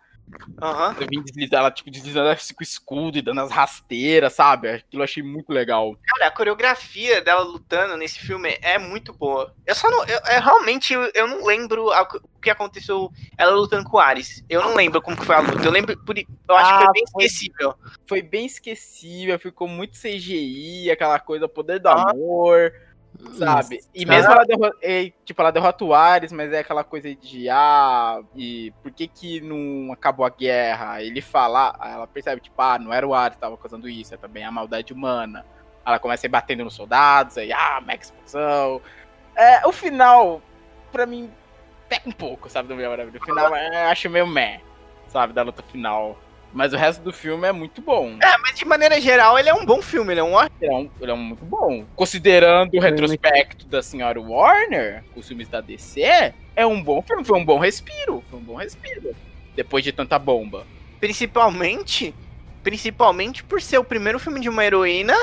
[0.62, 1.02] Uhum.
[1.02, 4.70] Eu vim deslizar, ela, tipo, deslizando assim com o escudo e dando as rasteiras, sabe?
[4.70, 5.98] Aquilo eu achei muito legal.
[6.08, 9.54] Cara, a coreografia dela lutando nesse filme é muito boa.
[9.66, 10.06] Eu só não.
[10.06, 14.44] Eu, eu realmente eu, não lembro a, o que aconteceu ela lutando com o Ares.
[14.50, 15.66] Eu não lembro como que foi a luta.
[15.66, 15.98] Eu lembro.
[16.06, 17.76] Por, eu acho ah, que foi bem foi, esquecível.
[18.08, 22.12] Foi bem esquecível, ficou muito CGI, aquela coisa, poder do ah.
[22.12, 22.72] amor.
[23.34, 23.80] Sabe?
[23.94, 24.78] E mesmo ela derrota,
[25.26, 29.42] tipo, ela derrota o Ares, mas é aquela coisa de ah, e por que que
[29.42, 31.02] não acabou a guerra?
[31.02, 34.18] Ele fala, ela percebe, tipo, ah, não era o Ares que tava causando isso, é
[34.18, 35.46] também a maldade humana.
[35.86, 38.82] Ela começa a ir batendo nos soldados, aí, ah, mega explosão.
[39.36, 40.42] É, o final,
[40.92, 41.32] pra mim,
[41.88, 43.20] peca um pouco, sabe, do meu Maravilha.
[43.20, 44.62] O final, é, acho meio meh,
[45.08, 46.18] sabe, da luta final.
[46.54, 48.18] Mas o resto do filme é muito bom.
[48.22, 50.76] É, mas de maneira geral, ele é um bom filme, ele é um Ele é,
[50.76, 51.86] um, ele é um muito bom.
[51.96, 57.40] Considerando o retrospecto da senhora Warner, os filmes da DC, é um bom filme, foi
[57.40, 58.24] um bom respiro.
[58.30, 59.16] Foi um bom respiro.
[59.56, 60.66] Depois de tanta bomba.
[61.00, 62.14] Principalmente,
[62.64, 65.16] principalmente por ser o primeiro filme de uma heroína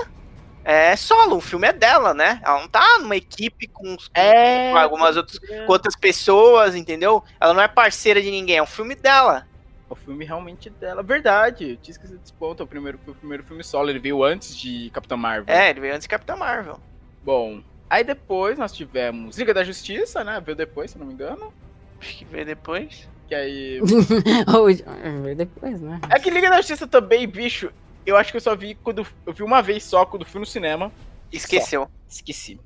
[0.65, 2.43] é solo, o filme é dela, né?
[2.45, 7.25] Ela não tá numa equipe com, é, com algumas outras, com outras pessoas, entendeu?
[7.41, 9.48] Ela não é parceira de ninguém, é um filme dela.
[9.91, 11.03] O filme realmente dela.
[11.03, 12.63] Verdade, eu tinha esquecido desse ponto.
[12.63, 15.55] É o primeiro, o primeiro filme solo, ele veio antes de Capitão Marvel.
[15.55, 16.79] É, ele veio antes de Capitão Marvel.
[17.25, 20.41] Bom, Aí depois nós tivemos Liga da Justiça, né?
[20.45, 21.53] Veio depois, se não me engano.
[22.01, 23.09] Acho que veio depois.
[23.27, 23.81] Que aí.
[25.23, 26.01] veio depois, né?
[26.11, 27.73] É que Liga da Justiça também, bicho.
[28.05, 29.07] Eu acho que eu só vi quando.
[29.25, 30.93] Eu vi uma vez só quando fui no cinema.
[31.33, 31.83] Esqueceu.
[31.83, 31.91] Só.
[32.09, 32.61] Esqueci.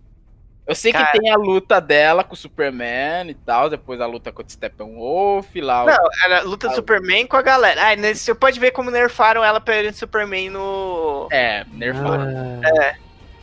[0.72, 1.06] Eu sei Cara...
[1.06, 4.44] que tem a luta dela com o Superman e tal, depois a luta com o
[4.48, 5.84] Steppenwolf lá.
[5.84, 7.92] Não, a luta do Superman com a galera.
[7.92, 11.28] Ah, você pode ver como nerfaram ela perdendo Superman no.
[11.30, 12.60] É, nerfaram.
[12.64, 12.84] Ah.
[12.84, 12.96] É.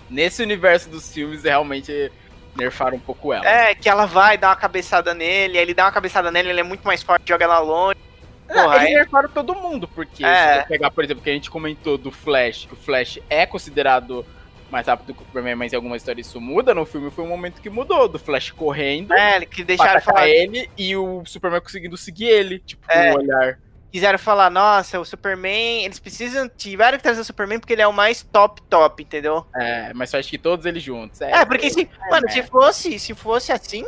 [0.10, 2.12] Nesse universo dos filmes, realmente
[2.56, 3.48] nerfaram um pouco ela.
[3.48, 6.60] É, que ela vai dar uma cabeçada nele, aí ele dá uma cabeçada nele, ele
[6.62, 8.00] é muito mais forte, joga ela longe.
[8.48, 8.94] Porra, eles aí...
[8.96, 10.62] nerfaram todo mundo, porque é.
[10.64, 14.26] se pegar, por exemplo, que a gente comentou do Flash, que o Flash é considerado
[14.72, 16.74] mais rápido que o Superman, mas em alguma história isso muda.
[16.74, 19.14] No filme foi um momento que mudou, do Flash correndo.
[19.14, 23.12] É, que deixaram falar ele e o Superman conseguindo seguir ele, tipo, é.
[23.12, 23.60] com um olhar.
[23.92, 27.88] Quiseram falar, nossa, o Superman, eles precisam, tiveram que trazer o Superman porque ele é
[27.88, 29.46] o mais top top, entendeu?
[29.56, 31.22] É, mas só acho que todos eles juntos.
[31.22, 33.84] É, é porque se, é, mano, se fosse, se fosse assim,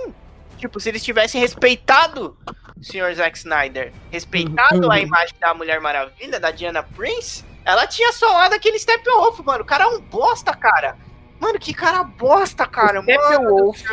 [0.58, 2.36] tipo, se eles tivessem respeitado
[2.76, 3.14] o Sr.
[3.14, 8.80] Zack Snyder, respeitado a imagem da Mulher Maravilha, da Diana Prince, ela tinha solado aquele
[8.80, 9.64] Steppenwolf, mano.
[9.64, 10.98] O cara é um bosta, cara.
[11.40, 13.02] Mano, que cara bosta, cara.
[13.02, 13.84] Steppenwolf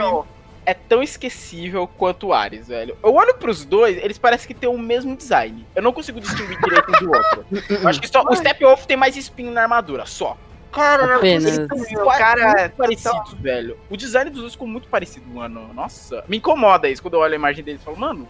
[0.68, 2.96] é tão esquecível quanto o Ares, velho.
[3.02, 5.66] Eu olho pros dois, eles parecem que tem o mesmo design.
[5.74, 7.46] Eu não consigo distinguir direito um do outro.
[7.70, 10.36] Eu acho que só o Steppenwolf tem mais espinho na armadura, só.
[10.70, 11.56] Cara, Apenas.
[11.56, 13.78] o cara é parecido, velho.
[13.88, 15.72] O design dos dois ficou muito parecido, mano.
[15.72, 18.28] Nossa, me incomoda isso quando eu olho a imagem deles e falo, mano,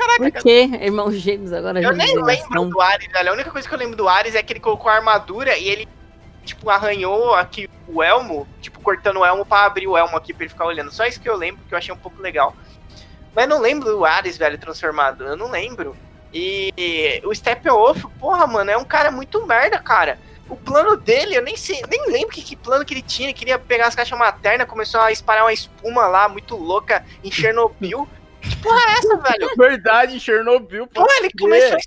[0.00, 0.70] Caraca, Por quê?
[0.80, 1.78] Irmãos gêmeos agora.
[1.82, 3.28] Eu nem lembro do Ares, velho.
[3.28, 5.68] A única coisa que eu lembro do Ares é que ele colocou a armadura e
[5.68, 5.86] ele,
[6.42, 10.44] tipo, arranhou aqui o elmo, tipo, cortando o elmo pra abrir o elmo aqui pra
[10.44, 10.90] ele ficar olhando.
[10.90, 12.56] Só isso que eu lembro, que eu achei um pouco legal.
[13.34, 15.22] Mas não lembro do Ares, velho, transformado.
[15.22, 15.94] Eu não lembro.
[16.32, 16.72] E
[17.24, 20.18] o Steppenwolf, porra, mano, é um cara muito merda, cara.
[20.48, 23.28] O plano dele, eu nem sei, nem lembro que, que plano que ele tinha.
[23.28, 27.30] Ele queria pegar as caixas maternas, começou a espalhar uma espuma lá, muito louca, em
[27.30, 28.08] Chernobyl.
[28.40, 29.50] Que porra é essa, velho?
[29.58, 30.86] Verdade, Chernobyl.
[30.86, 31.78] Pô, ele começou,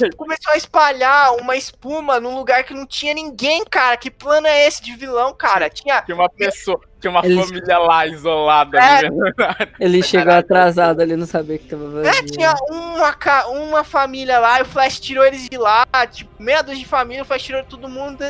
[0.00, 3.96] ele começou, a espalhar uma espuma num lugar que não tinha ninguém, cara.
[3.96, 5.70] Que plano é esse de vilão, cara?
[5.70, 7.42] Tinha, tinha uma pessoa, tinha uma ele...
[7.42, 8.78] família lá isolada.
[8.78, 9.00] É.
[9.80, 12.10] Ele chegou atrasado ali, não sabia que tava vazio.
[12.10, 15.86] É, tinha uma, uma família lá e o Flash tirou eles de lá.
[16.10, 18.24] Tipo, meia dúzia de família, o Flash tirou todo mundo.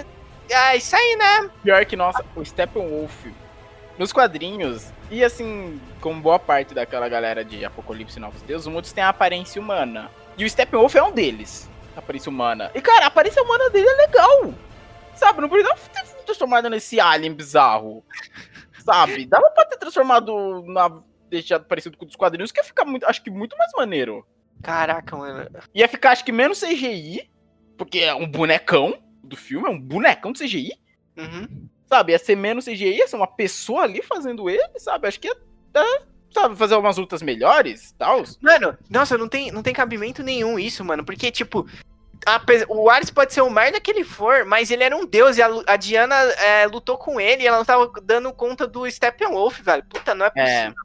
[0.48, 1.50] É isso aí, né?
[1.62, 3.26] Pior que, nossa, o Steppenwolf
[4.00, 8.92] nos quadrinhos, e assim, como boa parte daquela galera de Apocalipse e Novos Deuses, muitos
[8.92, 10.10] têm a aparência humana.
[10.38, 12.70] E o Steppenwolf é um deles, a aparência humana.
[12.74, 14.54] E cara, a aparência humana dele é legal.
[15.14, 18.04] Sabe, não precisava ter transformado nesse alien bizarro.
[18.84, 19.26] Sabe?
[19.26, 21.02] Dava pra ter transformado na.
[21.28, 23.04] deixado parecido com os quadrinhos, que ia ficar muito.
[23.04, 24.26] Acho que muito mais maneiro.
[24.62, 25.48] Caraca, mano.
[25.74, 27.30] Ia ficar, acho que menos CGI,
[27.76, 30.72] porque é um bonecão do filme, é um bonecão de CGI.
[31.16, 31.68] Uhum.
[31.90, 35.08] Sabe, ia ser menos CGI, ia ser uma pessoa ali fazendo ele, sabe?
[35.08, 35.36] Acho que ia
[36.32, 38.22] sabe, fazer umas lutas melhores tal.
[38.40, 41.04] Mano, nossa, não tem, não tem cabimento nenhum isso, mano.
[41.04, 41.66] Porque, tipo,
[42.26, 45.36] a, o Ares pode ser o merda que ele for, mas ele era um deus
[45.36, 48.88] e a, a Diana é, lutou com ele e ela não tava dando conta do
[48.90, 49.84] Steppenwolf, velho.
[49.84, 50.42] Puta, não é, é.
[50.42, 50.82] possível.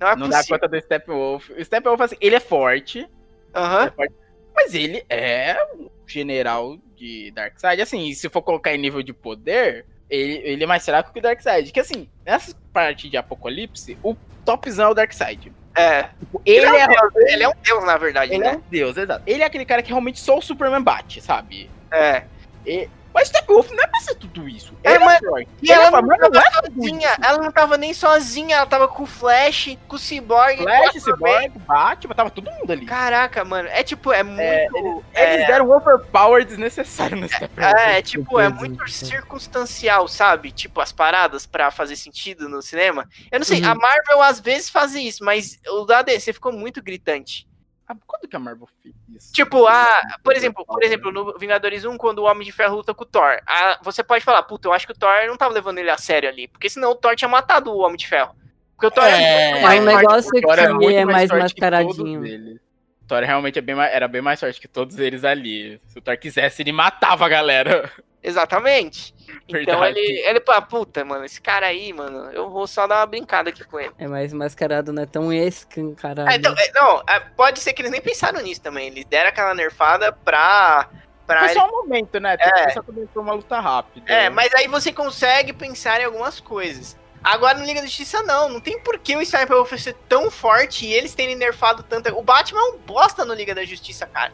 [0.00, 0.58] É, não é não possível.
[0.58, 1.50] dá conta do Steppenwolf.
[1.50, 3.08] O Steppenwolf, assim, ele é forte.
[3.54, 3.92] Aham.
[3.98, 4.06] Uhum.
[4.54, 7.82] mas ele é um general de Darkseid.
[7.82, 11.22] Assim, se for colocar em nível de poder, ele, ele é mais fraco que o
[11.22, 11.72] Darkseid.
[11.72, 15.50] Que assim, nessa parte de Apocalipse, o topzão é o Darkseid.
[15.74, 16.02] É.
[16.02, 18.50] Tipo, ele, ele, é, é, ele é um deus, na verdade, ele né?
[18.50, 19.22] é um deus, exato.
[19.26, 21.70] Ele é aquele cara que realmente só o Superman bate, sabe?
[21.90, 22.24] É.
[22.66, 24.74] E, mas Steppenwolf não é pra ser tudo isso.
[24.82, 25.20] É, mas,
[25.62, 29.02] e ela, ela, não tava é sozinha, ela não tava nem sozinha, ela tava com
[29.02, 30.62] o Flash, com o Cyborg.
[30.62, 32.86] Flash, Cyborg, Batman, tava todo mundo ali.
[32.86, 34.40] Caraca, mano, é tipo, é muito...
[34.40, 35.34] É, eles, é...
[35.34, 37.74] eles deram um overpower desnecessário no Steppenwolf.
[37.78, 40.50] É, é, tipo, é muito circunstancial, sabe?
[40.50, 43.08] Tipo, as paradas pra fazer sentido no cinema.
[43.30, 43.70] Eu não sei, uhum.
[43.70, 47.46] a Marvel às vezes faz isso, mas o da DC ficou muito gritante.
[47.92, 49.32] Ah, quando que a Marvel fez isso?
[49.32, 49.86] Tipo, a,
[50.22, 53.06] por exemplo, por exemplo, no Vingadores 1, quando o Homem de Ferro luta com o
[53.06, 55.90] Thor, a, você pode falar, puta, eu acho que o Thor não tava levando ele
[55.90, 58.34] a sério ali, porque senão o Thor tinha matado o Homem de Ferro.
[58.74, 62.58] Porque o Thor é, é, é um negócio que é, é mais mascaradinho.
[63.02, 65.80] O Thor realmente é bem, era bem mais forte que todos eles ali.
[65.86, 67.90] Se o Thor quisesse, ele matava a galera.
[68.22, 69.12] Exatamente.
[69.48, 73.06] Então ele, ele, pô, puta, mano, esse cara aí, mano, eu vou só dar uma
[73.06, 73.92] brincada aqui com ele.
[73.98, 76.30] É mais mascarado, não é tão escancarado.
[76.30, 78.88] É, então, é, não, é, pode ser que eles nem pensaram nisso também.
[78.88, 80.88] Eles deram aquela nerfada pra.
[81.26, 81.54] pra Foi ele...
[81.54, 82.36] só um momento, né?
[82.38, 82.70] É.
[82.70, 84.12] Só foi uma luta rápida.
[84.12, 86.96] É, mas aí você consegue pensar em algumas coisas.
[87.24, 90.30] Agora no Liga da Justiça não, não tem por que o Sniper Wolf ser tão
[90.30, 92.12] forte e eles terem nerfado tanto.
[92.16, 94.32] O Batman é um bosta no Liga da Justiça, cara.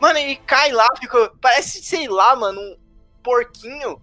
[0.00, 1.32] Mano, ele cai lá, fica.
[1.40, 2.76] Parece, sei lá, mano, um
[3.24, 4.00] porquinho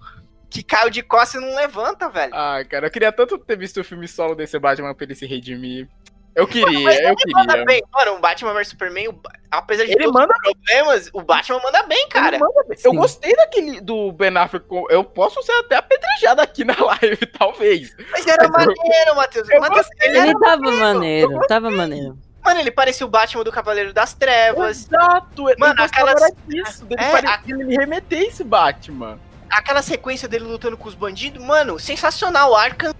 [0.49, 2.33] que caiu de costas e não levanta, velho.
[2.35, 5.25] Ah, cara, eu queria tanto ter visto o filme solo desse Batman pra ele se
[5.25, 5.87] redimir.
[6.35, 7.33] Eu queria, Mas eu queria.
[7.35, 7.83] Manda bem.
[7.91, 9.21] Mano, o Batman vs Superman, o...
[9.49, 12.39] apesar de ele manda problemas, o Batman manda bem, cara.
[12.39, 12.77] Manda bem.
[12.83, 14.65] Eu gostei daquele do Ben Affleck.
[14.89, 17.95] Eu posso ser até apedrejado aqui na live, talvez.
[18.11, 19.49] Mas era maneiro, Matheus.
[19.49, 22.17] Ele, ele tava maneiro, maneiro tava maneiro.
[22.43, 24.87] Mano, ele parecia o Batman do Cavaleiro das Trevas.
[24.87, 25.43] Exato.
[25.57, 26.13] Mano, aquela...
[26.47, 27.41] Disso, dele é, a...
[27.47, 29.19] ele remeter esse Batman.
[29.49, 32.55] Aquela sequência dele lutando com os bandidos, mano, sensacional.
[32.55, 32.93] Arkham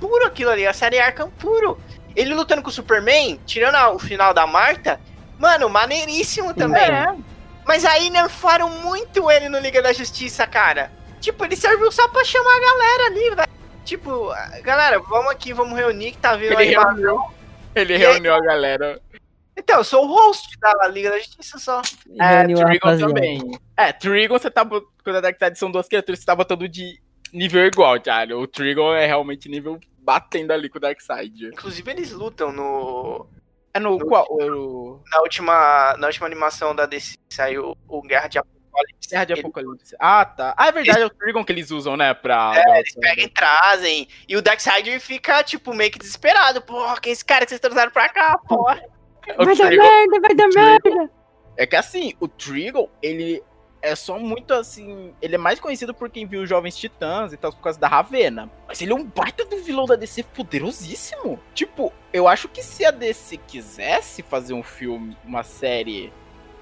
[0.00, 1.78] puro aquilo ali, a série Arkham puro.
[2.16, 5.00] Ele lutando com o Superman, tirando a, o final da Marta,
[5.38, 6.82] mano, maneiríssimo também.
[6.82, 7.14] É.
[7.64, 10.90] Mas aí nerfaram muito ele no Liga da Justiça, cara.
[11.20, 13.48] Tipo, ele serviu só pra chamar a galera ali, velho.
[13.84, 14.32] Tipo,
[14.62, 16.68] galera, vamos aqui, vamos reunir que tá vindo ele aí.
[16.70, 17.20] Reuniu,
[17.80, 19.00] ele reuniu aí, a galera.
[19.56, 21.82] Então, eu sou o host da Liga da Justiça só.
[22.20, 23.40] É, Trigon também.
[23.76, 24.64] É, Trigon você tá.
[24.64, 27.00] Quando a Darkseid são duas criaturas, você tá botando de
[27.32, 28.38] nível igual, cara.
[28.38, 31.48] O Trigon é realmente nível batendo ali com o Darkseid.
[31.48, 33.26] Inclusive, eles lutam no.
[33.74, 34.26] É no, no qual?
[34.30, 35.02] O...
[35.10, 38.57] Na, última, na última animação da DC saiu o Guerra de Apocalipse.
[39.08, 39.96] Guerra de Apocalipse.
[39.98, 40.54] Ah, tá.
[40.56, 41.10] Ah, é verdade, eles...
[41.10, 42.12] é o Trigon que eles usam, né?
[42.12, 42.52] Pra.
[42.54, 44.08] É, eles pegam e trazem.
[44.28, 46.60] E o Darkseid fica, tipo, meio que desesperado.
[46.60, 48.82] Porra, quem é esse cara que vocês trouxeram pra cá, porra?
[49.36, 51.10] vai dar merda, vai dar merda.
[51.56, 53.42] É que assim, o Trigon, ele
[53.80, 55.12] é só muito assim.
[55.20, 57.88] Ele é mais conhecido por quem viu os Jovens Titãs e tal, por causa da
[57.88, 58.50] Ravena.
[58.66, 61.40] Mas ele é um baita do vilão da DC poderosíssimo.
[61.54, 66.12] Tipo, eu acho que se a DC quisesse fazer um filme, uma série,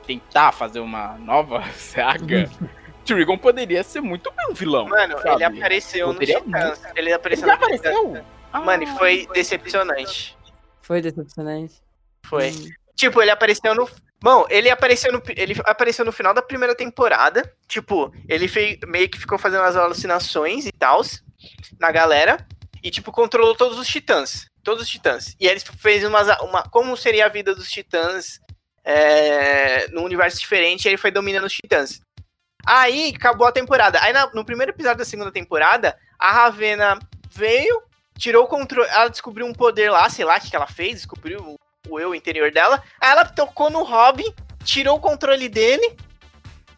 [0.07, 2.49] tentar fazer uma nova saga.
[3.05, 4.89] Trigon poderia ser muito bem um vilão.
[4.89, 5.31] Mano, sabe?
[5.31, 6.83] ele apareceu poderia no Titãs.
[6.97, 8.25] Ele apareceu ele no apareceu?
[8.53, 10.37] Ah, Mano, e foi decepcionante.
[10.83, 11.75] Foi decepcionante.
[12.25, 12.51] Foi.
[12.51, 12.69] Hum.
[12.97, 13.89] Tipo, ele apareceu no.
[14.21, 17.49] Bom, ele apareceu no, ele apareceu no final da primeira temporada.
[17.69, 21.03] Tipo, ele fez, meio que ficou fazendo as alucinações e tal
[21.79, 22.45] na galera.
[22.83, 24.49] E, tipo, controlou todos os titãs.
[24.65, 25.37] Todos os titãs.
[25.39, 26.65] E ele fez umas, uma.
[26.65, 28.41] Como seria a vida dos titãs
[28.87, 30.85] é, num universo diferente.
[30.85, 32.01] E ele foi dominando os titãs.
[32.65, 34.01] Aí acabou a temporada.
[34.01, 36.99] Aí na, no primeiro episódio da segunda temporada, a Ravena
[37.31, 37.83] veio,
[38.17, 38.89] tirou o controle.
[38.89, 41.57] Ela descobriu um poder lá, sei lá o que, que ela fez, descobriu
[41.89, 42.83] o eu interior dela.
[43.01, 44.33] Aí ela tocou no Robin,
[44.65, 45.97] tirou o controle dele.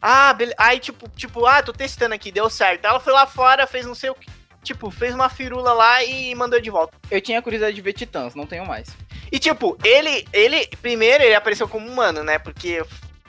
[0.00, 0.56] Ah, beleza.
[0.58, 2.84] Aí, tipo, tipo, ah, tô testando aqui, deu certo.
[2.84, 4.37] Ela foi lá fora, fez não sei o que.
[4.62, 6.94] Tipo, fez uma firula lá e mandou de volta.
[7.10, 8.88] Eu tinha curiosidade de ver Titãs, não tenho mais.
[9.30, 12.38] E tipo, ele, ele, primeiro ele apareceu como humano, né?
[12.38, 12.82] Porque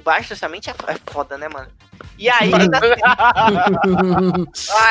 [0.03, 1.69] baixo orçamento é, é foda, né, mano?
[2.17, 2.80] E aí, na...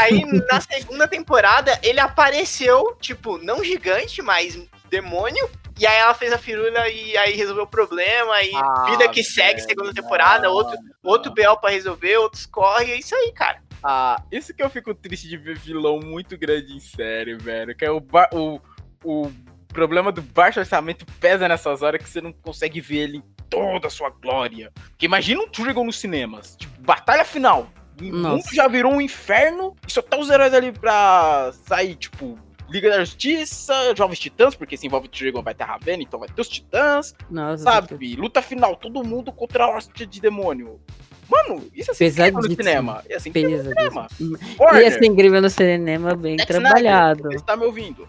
[0.01, 4.59] aí, na segunda temporada, ele apareceu, tipo, não gigante, mas
[4.89, 5.49] demônio.
[5.79, 8.43] E aí ela fez a firula e aí resolveu o problema.
[8.43, 12.99] E ah, vida que segue, segunda temporada, outro, outro BL pra resolver, outros corre, é
[12.99, 13.63] isso aí, cara.
[13.83, 17.75] Ah, isso que eu fico triste de ver vilão muito grande em série, velho.
[17.75, 18.03] Que é o,
[18.33, 18.61] o,
[19.05, 19.33] o
[19.69, 23.87] problema do baixo orçamento pesa nessas horas que você não consegue ver ele em toda
[23.87, 24.73] a sua glória.
[24.91, 26.57] Porque imagina um Trigon nos cinemas.
[26.57, 27.71] Tipo, batalha final.
[28.01, 32.39] O mundo já virou um inferno e só tá os heróis ali pra sair, tipo,
[32.71, 36.41] Liga da Justiça, Jovens Titãs, porque se envolve Trigon vai ter Raven, então vai ter
[36.41, 37.15] os Titãs.
[37.31, 38.15] Nossa, sabe?
[38.15, 40.81] Luta final, todo mundo contra a hóstia de demônio.
[41.29, 43.05] Mano, isso é assim incrível no cinema.
[43.09, 44.09] É assim incrível no cinema.
[44.59, 47.21] Warner, Ia ser incrível no cinema, bem Zack trabalhado.
[47.21, 48.09] Snyder, você tá me ouvindo?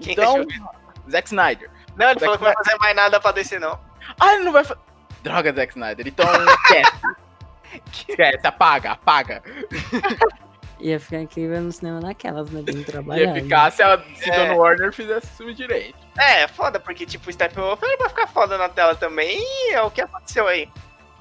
[0.00, 0.70] Quem então, tá
[1.10, 1.70] Zack Snyder.
[1.96, 3.78] Não, ele Zack falou que não vai fazer mais nada pra descer, não.
[4.20, 4.80] Ah, ele não vai fazer.
[5.22, 6.06] Droga, Zack Snyder.
[6.06, 8.08] Então, esquece.
[8.08, 9.42] esquece, apaga, apaga.
[10.80, 12.60] Ia ficar incrível no cinema naquelas, né?
[12.60, 13.38] Bem trabalhado.
[13.38, 14.36] Ia ficar se a se é.
[14.36, 15.96] Dona Warner fizesse isso direito.
[16.18, 19.80] É, foda, porque tipo, o Steppenwolf ele vai ficar foda na tela também e é
[19.82, 20.68] o que aconteceu aí.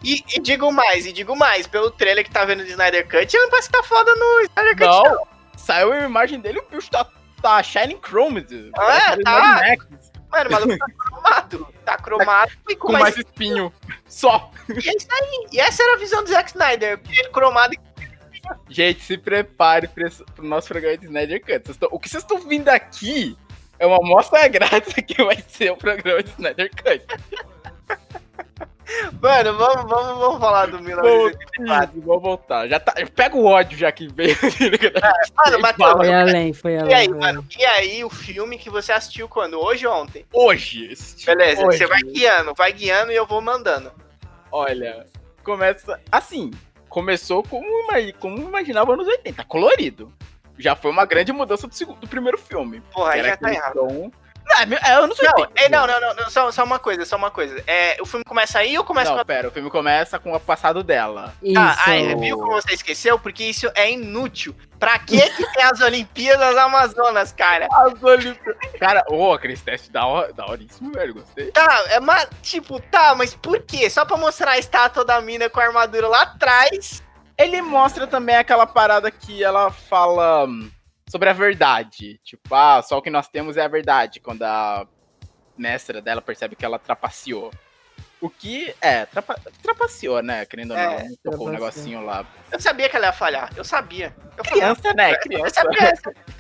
[0.04, 3.36] E, e, digo mais, e digo mais, pelo trailer que tá vendo de Snyder Cut,
[3.36, 5.04] ele não parece que tá foda no Snyder Cut, não.
[5.04, 5.28] não.
[5.56, 7.08] Saiu a imagem dele, o bicho tá,
[7.42, 8.46] tá Shining Chrome.
[8.78, 9.62] Ah, é, tá.
[10.30, 11.74] Mano, o maluco tá cromado.
[11.86, 13.72] Tá cromado e com, com mais, mais espinho.
[14.08, 14.52] Só.
[14.68, 15.48] E é isso aí.
[15.52, 17.00] E essa era a visão do Zack Snyder.
[17.10, 17.94] Ele cromado e
[18.70, 20.10] Gente, se prepare para
[20.40, 21.78] o nosso programa de Snyder Cut.
[21.78, 23.38] Tão, o que vocês estão vindo aqui
[23.80, 27.06] é uma amostra grátis que vai ser o programa de Snyder Cut.
[29.22, 32.02] Mano, vamos, vamos, vamos falar do 1984.
[32.02, 32.68] Vamos voltar.
[32.68, 34.32] Já tá, pega o ódio já que veio.
[34.34, 35.12] É,
[35.52, 36.92] mano, mas, foi além, foi além.
[36.92, 39.60] E aí, mano, e aí o filme que você assistiu quando?
[39.60, 40.26] Hoje ou ontem?
[40.34, 40.94] Hoje.
[41.26, 41.78] Beleza, hoje.
[41.78, 43.92] você vai guiando, vai guiando e eu vou mandando.
[44.52, 45.06] Olha,
[45.44, 46.52] começa assim
[46.94, 47.68] começou como,
[48.20, 50.14] como imaginava nos 80, colorido.
[50.60, 52.82] Já foi uma grande mudança do, segundo, do primeiro filme.
[52.94, 53.74] Porra, aí já tá errado.
[53.74, 54.12] Tom...
[54.60, 55.36] É, é anos 80.
[55.38, 57.64] Não, é, não, não, não, só, só uma coisa, só uma coisa.
[57.66, 59.26] É, o filme começa aí ou começa não, com a...
[59.26, 61.34] pera, o filme começa com o passado dela.
[61.42, 61.60] Isso.
[61.60, 63.18] Ah, aí, viu como você esqueceu?
[63.18, 64.56] Porque isso é inútil.
[64.80, 67.68] Pra que que tem as Olimpíadas Amazonas, cara?
[67.72, 68.58] As Olimpíadas.
[68.80, 71.52] Cara, ô, oh, aquele teste da, horíssimo, velho, gostei.
[71.52, 73.90] Tá, é uma, tipo, tá, mas por quê?
[73.90, 77.02] Só pra mostrar a estátua da mina com a armadura lá atrás.
[77.38, 80.70] Ele mostra também aquela parada que ela fala hum,
[81.14, 82.20] sobre a verdade.
[82.24, 84.20] Tipo, ah, só o que nós temos é a verdade.
[84.20, 84.88] Quando a
[85.56, 87.52] mestra dela percebe que ela trapaceou.
[88.20, 90.44] O que é, trapa, trapaceou, né?
[90.46, 92.26] Querendo ou é, não, tocou um negocinho lá.
[92.52, 94.16] Eu sabia que ela ia falhar, eu sabia.
[94.36, 95.16] Eu criança, falava, né?
[95.18, 95.46] Criança.
[95.46, 95.94] Eu sabia.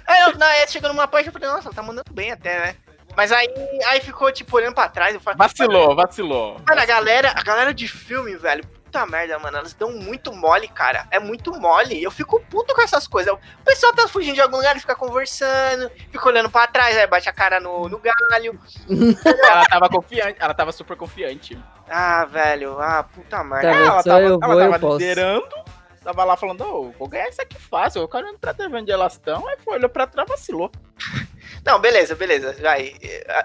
[0.08, 2.76] aí eu, na, chegou numa parte eu falei, nossa, ela tá mandando bem até, né?
[3.16, 3.48] Mas aí,
[3.90, 5.14] aí ficou, tipo, olhando pra trás.
[5.14, 6.58] Eu falei, vacilou, vacilou.
[6.68, 8.64] Mano, a galera, a galera de filme, velho,
[8.94, 9.58] puta merda, mano.
[9.58, 11.08] Elas dão muito mole, cara.
[11.10, 12.02] É muito mole.
[12.02, 13.34] Eu fico puto com essas coisas.
[13.34, 17.28] O pessoal tá fugindo de algum lugar, fica conversando, fica olhando pra trás, aí bate
[17.28, 18.60] a cara no, no galho.
[19.50, 21.60] ela tava confiante, ela tava super confiante.
[21.90, 22.80] Ah, velho.
[22.80, 23.72] Ah, puta merda.
[23.72, 25.64] Tá, ela tava, eu ela tava eu liderando.
[26.04, 28.04] Tava lá falando, oh, vou ganhar isso aqui fácil.
[28.04, 30.70] O cara não tá onde elas estão, aí foi, olhou pra trás vacilou.
[31.66, 32.54] Não, beleza, beleza.
[32.62, 32.94] Vai.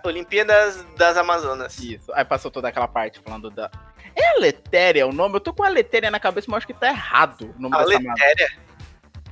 [0.04, 1.78] Olimpíadas das Amazonas.
[1.78, 2.12] Isso.
[2.12, 3.70] Aí passou toda aquela parte falando da,
[4.18, 5.36] é Aletéria o nome?
[5.36, 8.48] Eu tô com Aletéria na cabeça, mas acho que tá errado o nome Aletéria?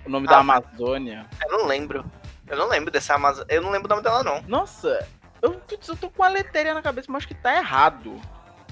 [0.04, 1.26] O nome ah, da Amazônia.
[1.44, 2.04] Eu não lembro.
[2.46, 3.46] Eu não lembro dessa Amazônia.
[3.52, 4.42] Eu não lembro o nome dela, não.
[4.42, 5.06] Nossa,
[5.42, 8.20] eu, eu tô com Aletéria na cabeça, mas acho que tá errado.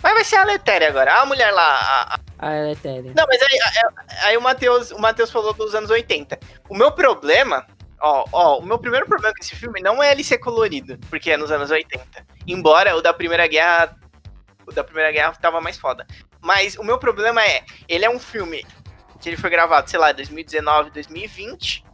[0.02, 1.20] Mas vai ser a Aletéria agora.
[1.20, 1.78] A mulher lá.
[1.80, 2.50] A, a...
[2.60, 3.12] Aletéria.
[3.16, 6.38] Não, mas aí, aí, aí o Matheus o Mateus falou dos anos 80.
[6.68, 7.66] O meu problema
[8.00, 11.30] Ó, ó, o meu primeiro problema com esse filme não é ele ser colorido, porque
[11.30, 12.04] é nos anos 80.
[12.46, 13.96] Embora o da Primeira Guerra
[14.72, 16.06] da Primeira Guerra tava mais foda.
[16.40, 18.64] Mas o meu problema é, ele é um filme
[19.20, 21.84] que ele foi gravado, sei lá, 2019, 2020.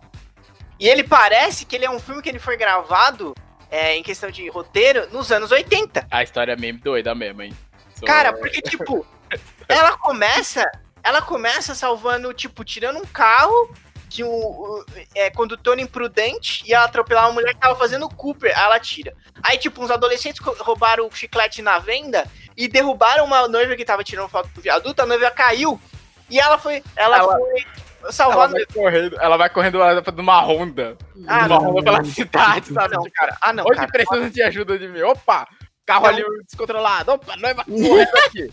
[0.78, 3.34] E ele parece que ele é um filme que ele foi gravado
[3.70, 6.08] é, em questão de roteiro nos anos 80.
[6.10, 7.56] A história é meio doida mesmo, hein?
[7.94, 8.06] Sou...
[8.06, 9.06] Cara, porque, tipo,
[9.68, 10.68] ela começa.
[11.02, 13.72] Ela começa salvando, tipo, tirando um carro
[14.10, 14.84] de um
[15.14, 19.14] é, condutor imprudente e ela atropelar uma mulher que tava fazendo Cooper, aí ela tira.
[19.40, 22.26] Aí, tipo, uns adolescentes roubaram o chiclete na venda
[22.56, 25.80] e derrubaram uma noiva que tava tirando foto do viaduto, a noiva caiu
[26.28, 26.82] e ela foi.
[26.96, 27.64] Ela, ela foi
[28.10, 28.56] salvando.
[28.56, 30.98] Ela vai correndo, ela vai correndo numa ronda.
[31.28, 32.96] Ah, uma ronda pela cidade, sabe?
[32.96, 33.38] Não, cara.
[33.40, 33.64] Ah, não.
[33.64, 35.02] Onde cara, precisa de ajuda de mim?
[35.02, 35.46] Opa!
[35.86, 36.08] Carro não.
[36.10, 37.12] ali descontrolado.
[37.12, 38.52] Opa, noiva correndo aqui.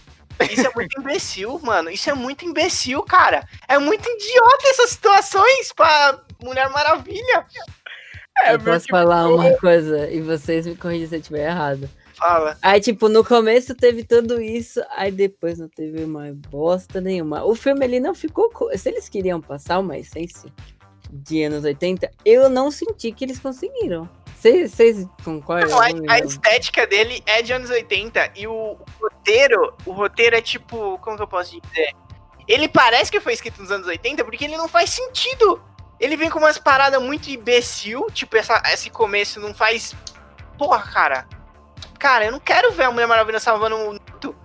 [0.51, 1.89] Isso é muito imbecil, mano.
[1.89, 3.47] Isso é muito imbecil, cara.
[3.67, 7.45] É muito idiota essas situações pra Mulher Maravilha.
[8.39, 11.89] É, eu posso falar uma coisa e vocês me corrigem se eu estiver errado.
[12.13, 12.57] Fala.
[12.61, 17.43] Aí, tipo, no começo teve tudo isso, aí depois não teve mais bosta nenhuma.
[17.43, 18.51] O filme ele não ficou.
[18.75, 20.51] Se eles queriam passar uma essência
[21.11, 24.09] de anos 80, eu não senti que eles conseguiram.
[24.67, 25.69] Vocês concordam?
[25.69, 30.35] Não, a, a, estética dele é de anos 80 e o, o, roteiro, o roteiro
[30.35, 31.93] é tipo, como que eu posso dizer?
[32.47, 35.61] Ele parece que foi escrito nos anos 80 porque ele não faz sentido.
[35.99, 39.95] Ele vem com umas paradas muito imbecil, tipo essa, esse começo não faz
[40.57, 41.27] Porra, cara.
[41.99, 44.35] Cara, eu não quero ver a Mulher Maravilha salvando o Naruto.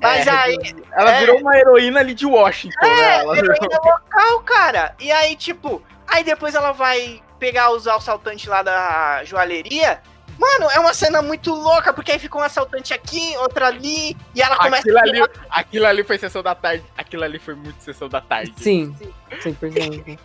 [0.00, 0.56] Mas é, aí.
[0.92, 2.86] Ela é, virou uma heroína ali de Washington.
[2.86, 3.18] É, né?
[3.20, 3.84] ela heroína virou...
[3.84, 4.94] local, cara.
[5.00, 10.00] E aí, tipo, aí depois ela vai pegar os assaltantes lá da joalheria.
[10.38, 14.42] Mano, é uma cena muito louca, porque aí fica um assaltante aqui, outra ali, e
[14.42, 15.02] ela começa aquilo a...
[15.02, 16.84] Ali, aquilo ali foi sessão da tarde.
[16.96, 18.52] Aquilo ali foi muito sessão da tarde.
[18.58, 18.94] Sim,
[19.30, 20.18] 100%.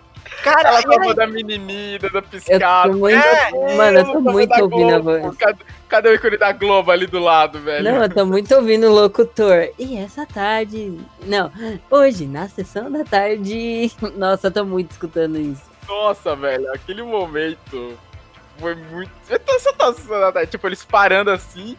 [0.44, 2.88] Cara, ela falou da menininha, da piscada.
[2.88, 5.38] Eu tô muito, é, mano, eu tô muito ouvindo a voz.
[5.38, 7.84] Cadê, cadê, o ícone da Globo ali do lado, velho?
[7.84, 9.70] Não, eu tô muito ouvindo o locutor.
[9.78, 10.98] E essa tarde.
[11.26, 11.52] Não,
[11.90, 13.92] hoje, na sessão da tarde.
[14.16, 15.71] Nossa, eu tô muito escutando isso.
[15.88, 17.98] Nossa, velho, aquele momento
[18.60, 19.12] foi muito.
[19.30, 21.78] Essa sessão da tarde, tipo, eles parando assim.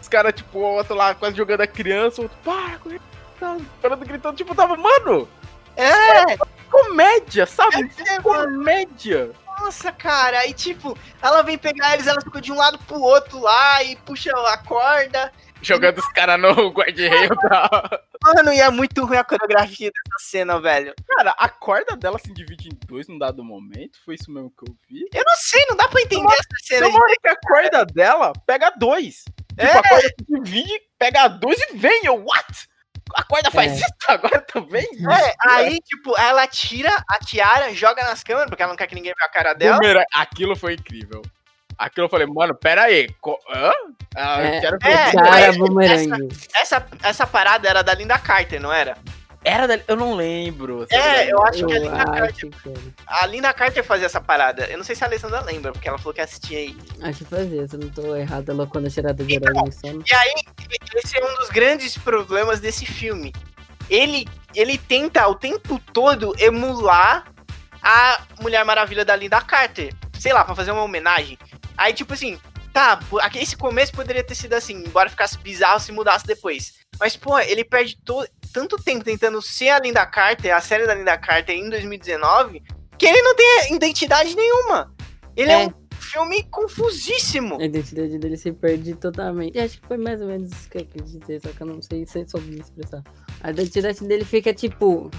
[0.00, 4.36] Os caras, tipo, o outro lá quase jogando a criança, o outro, para, parando, gritando,
[4.36, 5.28] tipo, tava, mano!
[5.76, 6.36] É!
[6.74, 7.90] comédia, sabe?
[8.08, 9.30] É, comédia.
[9.60, 13.38] Nossa, cara, aí tipo, ela vem pegar eles, ela fica de um lado pro outro
[13.40, 15.32] lá e puxa a corda.
[15.64, 18.00] Jogando os caras no guarda-reio da.
[18.22, 20.94] Mano, e é muito ruim a coreografia dessa cena, velho.
[21.08, 23.98] Cara, a corda dela se divide em dois num dado momento.
[24.04, 25.08] Foi isso mesmo que eu vi?
[25.12, 26.86] Eu não sei, não dá pra entender uma, essa cena.
[26.86, 29.24] Tem uma hora que a corda dela pega dois.
[29.24, 29.78] Tipo, é.
[29.78, 32.04] a corda se divide, pega dois e vem.
[32.04, 32.68] Eu, what?
[33.14, 33.74] A corda faz é.
[33.76, 34.84] isso agora também?
[34.84, 38.94] É, aí, tipo, ela tira a tiara, joga nas câmeras, porque ela não quer que
[38.94, 39.78] ninguém veja a cara dela.
[39.78, 41.22] Primeiro, aquilo foi incrível.
[41.78, 43.08] Aquilo eu falei, mano, pera aí.
[43.20, 43.70] Co hã?
[44.14, 44.90] Ah, é, quero ver.
[44.90, 46.16] É, essa,
[46.54, 48.96] essa, essa, parada era da Linda Carter, não era?
[49.44, 49.78] Era da...
[49.86, 50.86] Eu não lembro.
[50.90, 52.50] É, eu acho eu que a Linda Carter.
[53.06, 54.64] A Linda Carter fazia essa parada.
[54.66, 56.76] Eu não sei se a Alessandra lembra, porque ela falou que assistia aí.
[57.02, 59.52] Acho que fazia, se eu não tô errado, ela quando a tirada de então,
[60.10, 60.34] E aí,
[60.96, 63.32] esse é um dos grandes problemas desse filme.
[63.90, 67.26] Ele, ele tenta o tempo todo emular
[67.82, 69.92] a Mulher Maravilha da Linda Carter.
[70.18, 71.38] Sei lá, pra fazer uma homenagem.
[71.76, 72.38] Aí, tipo assim,
[72.72, 72.98] tá,
[73.34, 76.74] esse começo poderia ter sido assim, embora ficasse bizarro se mudasse depois.
[76.98, 80.94] Mas, pô, ele perde to tanto tempo tentando ser a Linda Carter, a série da
[80.94, 82.62] Linda Carter em 2019,
[82.96, 84.94] que ele não tem identidade nenhuma.
[85.36, 87.60] Ele é, é um filme confusíssimo.
[87.60, 89.56] A identidade dele se perde totalmente.
[89.56, 91.66] E acho que foi mais ou menos isso que eu quis dizer, só que eu
[91.66, 93.02] não sei se soube me expressar.
[93.40, 95.10] A identidade dele fica tipo.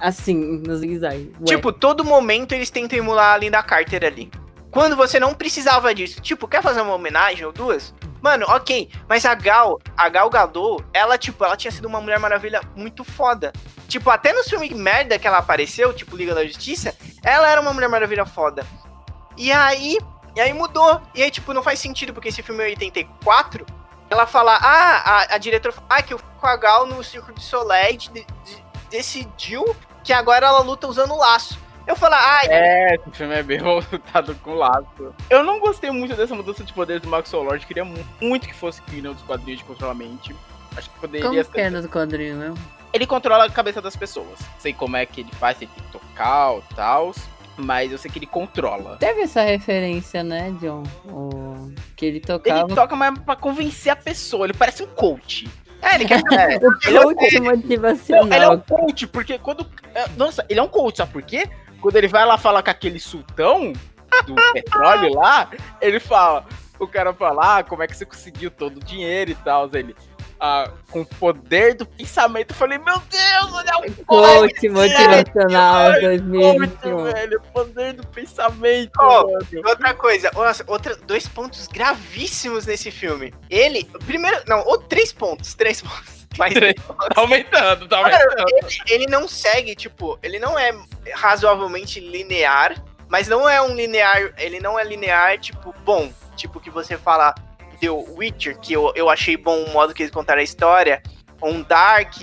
[0.00, 1.32] Assim, no zigue-zague.
[1.44, 4.30] Tipo, todo momento eles tentam emular a Linda Carter ali.
[4.70, 6.20] Quando você não precisava disso.
[6.20, 7.94] Tipo, quer fazer uma homenagem ou duas?
[8.20, 12.18] Mano, ok, mas a Gal, a Gal Gadot, ela, tipo, ela tinha sido uma Mulher
[12.18, 13.52] Maravilha muito foda.
[13.86, 17.72] Tipo, até no filme merda que ela apareceu, tipo, Liga da Justiça, ela era uma
[17.72, 18.66] Mulher Maravilha foda.
[19.36, 19.98] E aí,
[20.34, 21.00] e aí mudou.
[21.14, 23.64] E aí, tipo, não faz sentido, porque esse filme é 84,
[24.10, 26.20] ela fala, ah, a, a diretora, ah, que o
[26.60, 28.26] Gal no Círculo de Soleil de, de,
[28.90, 29.64] decidiu
[30.04, 31.58] que agora ela luta usando laço.
[31.86, 32.46] Eu falo, ai.
[32.50, 35.14] É, esse filme é bem voltado com laço.
[35.30, 37.66] Eu não gostei muito dessa mudança de poder do Maxwell Lord.
[37.66, 37.84] Queria
[38.20, 40.36] muito que fosse que não dos quadrinhos de controlar a mente.
[40.76, 41.50] Acho que poderia como ser.
[41.50, 42.58] Como é no quadrinho mesmo?
[42.92, 44.38] Ele controla a cabeça das pessoas.
[44.58, 47.14] Sei como é que ele faz, se ele tem que tocar e tal.
[47.56, 48.96] Mas eu sei que ele controla.
[48.98, 50.84] Teve essa referência, né, John?
[51.06, 51.72] O...
[51.96, 52.60] Que ele tocava.
[52.60, 54.46] Ele toca, mas pra convencer a pessoa.
[54.46, 55.48] Ele parece um coach.
[55.82, 56.22] É, ele quer.
[56.32, 58.26] É, o coach é um motivacional.
[58.26, 59.66] Ele é um coach, porque quando.
[59.94, 61.48] É, nossa, ele é um coach, sabe por quê?
[61.80, 63.72] Quando ele vai lá falar com aquele sultão
[64.26, 65.50] do petróleo lá,
[65.80, 66.44] ele fala.
[66.78, 69.68] O cara fala, ah, como é que você conseguiu todo o dinheiro e tal?
[69.72, 69.96] Ele.
[70.40, 72.50] Ah, com o poder do pensamento.
[72.50, 77.04] Eu falei, meu Deus, olha o coach motivacional 2021.
[77.04, 78.92] Velho, poder do pensamento.
[79.00, 79.38] Oh,
[79.68, 83.34] outra coisa, nossa, outra, dois pontos gravíssimos nesse filme.
[83.50, 86.18] Ele, primeiro, não, ou três pontos, três pontos.
[86.38, 86.54] Mas
[87.14, 88.44] tá aumentando, tá aumentando.
[88.48, 90.72] Ele, ele, não segue, tipo, ele não é
[91.14, 96.70] razoavelmente linear, mas não é um linear, ele não é linear, tipo, bom, tipo que
[96.70, 97.34] você fala
[97.80, 101.02] The Witcher, que eu, eu achei bom o modo que eles contaram a história,
[101.40, 102.14] ou um Dark,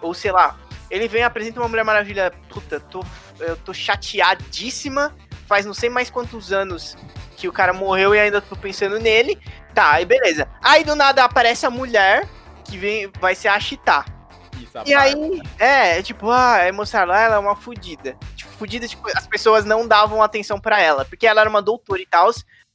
[0.00, 0.58] ou sei lá.
[0.90, 3.04] Ele vem e apresenta uma Mulher Maravilha, puta, tô,
[3.40, 5.14] eu tô chateadíssima,
[5.46, 6.96] faz não sei mais quantos anos
[7.36, 9.38] que o cara morreu e ainda tô pensando nele.
[9.74, 10.48] Tá, aí beleza.
[10.62, 12.28] Aí do nada aparece a mulher
[12.64, 13.58] que vem, vai ser a.
[13.58, 18.16] Isso, e aí, é, tipo, ah, é mostrar lá, ela é uma fudida.
[18.36, 22.00] Tipo, fudida, tipo, as pessoas não davam atenção para ela, porque ela era uma doutora
[22.00, 22.30] e tal,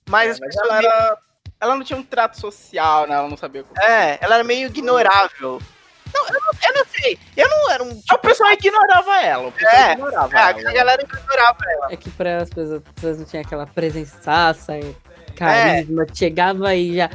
[0.09, 0.69] mas é, as mas pessoas.
[0.69, 1.17] Ela, era...
[1.61, 3.15] ela não tinha um trato social, né?
[3.15, 3.79] Ela não sabia como.
[3.81, 5.61] É, ela era meio ignorável.
[6.13, 7.19] Não, eu não, eu não sei.
[7.35, 7.95] Eu não era um.
[7.95, 8.15] Tipo...
[8.15, 9.47] O pessoal ignorava ela.
[9.47, 10.69] O pessoal é, ignorava é, ela.
[10.69, 11.87] a galera ignorava ela.
[11.91, 14.95] É que pra as pessoas, as pessoas não tinham aquela presença e
[15.35, 16.03] carisma.
[16.03, 16.15] É.
[16.15, 17.09] Chegava e já.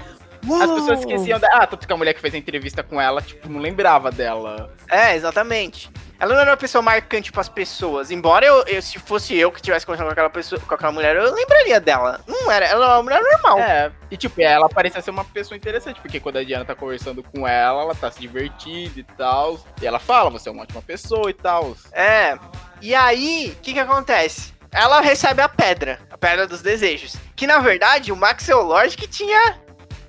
[0.46, 0.62] Uou!
[0.62, 1.48] As pessoas esqueciam da.
[1.48, 4.70] Ah, tanto que a mulher que fez a entrevista com ela, tipo, não lembrava dela.
[4.88, 5.90] É, exatamente.
[6.18, 8.10] Ela não era uma pessoa marcante para as pessoas.
[8.10, 11.16] Embora eu, eu, se fosse eu que tivesse conversando com aquela pessoa, com aquela mulher,
[11.16, 12.20] eu lembraria dela.
[12.26, 13.58] Não era, ela era uma mulher normal.
[13.58, 17.22] É, e tipo, ela parecia ser uma pessoa interessante, porque quando a Diana tá conversando
[17.22, 19.58] com ela, ela tá se divertindo e tal.
[19.80, 21.76] E ela fala, você é uma ótima pessoa e tal.
[21.92, 22.38] É.
[22.80, 24.54] E aí, o que que acontece?
[24.70, 27.14] Ela recebe a pedra, a pedra dos desejos.
[27.36, 29.58] Que na verdade o Maxwell Lord que tinha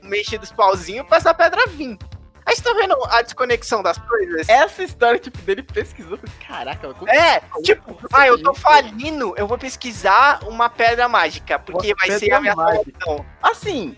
[0.02, 1.98] mexido os pauzinhos pra essa pedra vir.
[2.46, 4.48] Aí você tá vendo a desconexão das coisas?
[4.48, 6.20] Essa história, tipo, dele pesquisou.
[6.48, 11.96] Caraca, É, tipo, ah, eu tô falindo, eu vou pesquisar uma pedra mágica, porque uma
[11.98, 13.26] vai ser a minha solução.
[13.42, 13.98] Assim,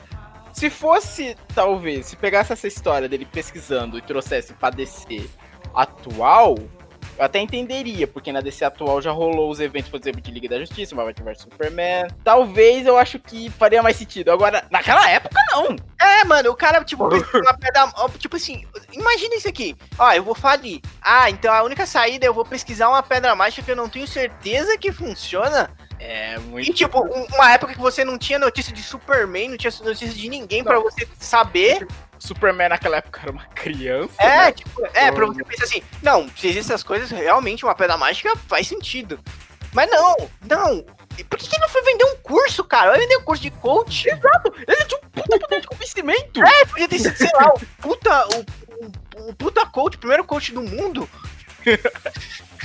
[0.54, 5.30] se fosse, talvez, se pegasse essa história dele pesquisando e trouxesse pra DC
[5.76, 6.58] atual,
[7.18, 10.48] eu até entenderia, porque na DC atual já rolou os eventos, por exemplo, de Liga
[10.48, 12.08] da Justiça, Marvel vs Superman.
[12.24, 14.32] Talvez eu acho que faria mais sentido.
[14.32, 15.76] Agora, naquela época, não.
[16.00, 19.76] É, mano, o cara, tipo, uma pedra, tipo assim, imagina isso aqui.
[19.98, 20.82] Ó, eu vou falir.
[21.02, 23.90] Ah, então a única saída é eu vou pesquisar uma pedra mágica que eu não
[23.90, 25.70] tenho certeza que funciona.
[26.00, 26.70] É, muito.
[26.70, 27.00] E, tipo,
[27.34, 30.80] uma época que você não tinha notícia de Superman, não tinha notícia de ninguém para
[30.80, 31.88] você saber.
[32.20, 34.14] Superman naquela época era uma criança.
[34.20, 34.52] É, né?
[34.52, 38.36] tipo, é, pra você pensar assim, não, se existem essas coisas, realmente uma pedra mágica
[38.48, 39.20] faz sentido.
[39.74, 40.16] Mas não,
[40.48, 40.86] não.
[41.30, 42.92] Por que, que não foi vender um curso, cara?
[42.92, 44.08] Vai vender um curso de coach.
[44.08, 46.44] Exato, ele tinha um puta poder de convencimento.
[46.44, 50.24] É, podia ter sido, sei lá, o puta, o, o, o puta coach, o primeiro
[50.24, 51.10] coach do mundo.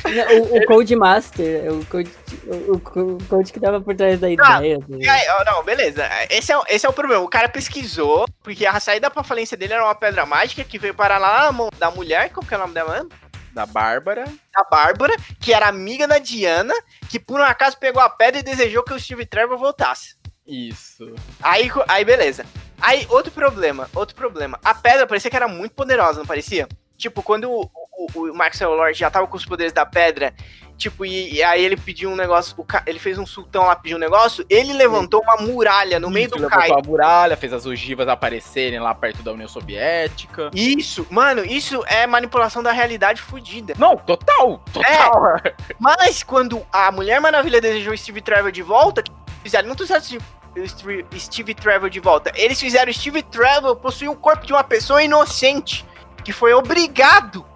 [0.04, 2.10] O, o Code Master, o Code,
[2.44, 4.78] o, o Code que dava por trás da ideia.
[4.80, 6.08] Ah, não, beleza.
[6.28, 7.22] Esse é, esse é o problema.
[7.22, 10.94] O cara pesquisou, porque a saída pra falência dele era uma pedra mágica que veio
[10.94, 12.30] parar lá na mão da mulher.
[12.30, 13.06] Como que é o nome dela?
[13.52, 14.24] Da Bárbara.
[14.52, 16.74] Da Bárbara, que era amiga da Diana,
[17.08, 20.16] que por um acaso pegou a pedra e desejou que o Steve Trevor voltasse.
[20.46, 21.14] Isso.
[21.40, 22.44] Aí, aí beleza.
[22.80, 24.58] Aí, outro problema, outro problema.
[24.64, 26.66] A pedra parecia que era muito poderosa, não parecia?
[26.96, 30.34] Tipo, quando o, o, o Maxwell Lord já tava com os poderes da pedra,
[30.76, 32.56] tipo, e, e aí ele pediu um negócio,
[32.86, 36.48] ele fez um sultão lá, pediu um negócio, ele levantou uma muralha no meio do
[36.48, 36.78] Cairo.
[36.78, 40.50] a muralha, fez as ogivas aparecerem lá perto da União Soviética.
[40.54, 43.74] Isso, mano, isso é manipulação da realidade fodida.
[43.78, 45.36] Não, total, total.
[45.36, 49.04] É, mas quando a Mulher Maravilha desejou Steve Trevor de volta,
[49.42, 54.46] fizeram, não trouxeram Steve, Steve Trevor de volta, eles fizeram Steve Trevor possuir o corpo
[54.46, 55.84] de uma pessoa inocente,
[56.24, 57.51] que foi obrigado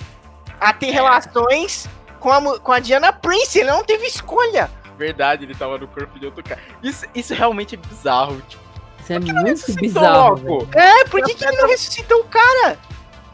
[0.60, 1.88] a ter relações
[2.20, 4.70] com a, com a Diana Prince, ele não teve escolha.
[4.98, 6.60] Verdade, ele tava no corpo de outro cara.
[6.82, 8.64] Isso, isso realmente é bizarro, tipo.
[9.00, 10.42] Isso é muito bizarro.
[10.42, 10.68] Logo?
[10.74, 12.78] É, por que, que ele não ressuscitou o cara?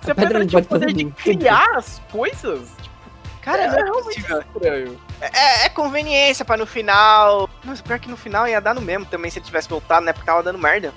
[0.02, 2.68] Você a pedra, pedra tinha o poder de criar as coisas.
[2.82, 2.90] Tipo,
[3.40, 5.00] cara, é, não é realmente estranho.
[5.20, 7.48] É, é, conveniência pra no final.
[7.64, 10.12] Nossa, pior que no final ia dar no mesmo também se ele tivesse voltado, né?
[10.12, 10.92] Porque tava dando merda.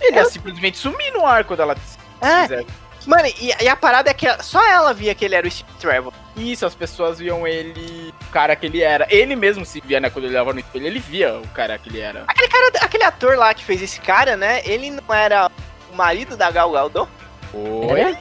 [0.00, 1.76] Ele ia simplesmente sumir no ar quando ela
[2.22, 2.42] é.
[2.42, 2.66] Quiser.
[3.06, 5.70] Mano, e, e, a parada é que só ela via que ele era o Steve
[5.78, 6.12] Trevor.
[6.36, 9.06] Isso, as pessoas viam ele, o cara que ele era.
[9.10, 11.88] Ele mesmo se via, né, quando ele levava no espelho, ele via o cara que
[11.88, 12.24] ele era.
[12.26, 15.50] Aquele cara, aquele ator lá que fez esse cara, né, ele não era
[15.92, 17.08] o marido da Gal Gadot?
[17.52, 18.16] Oi?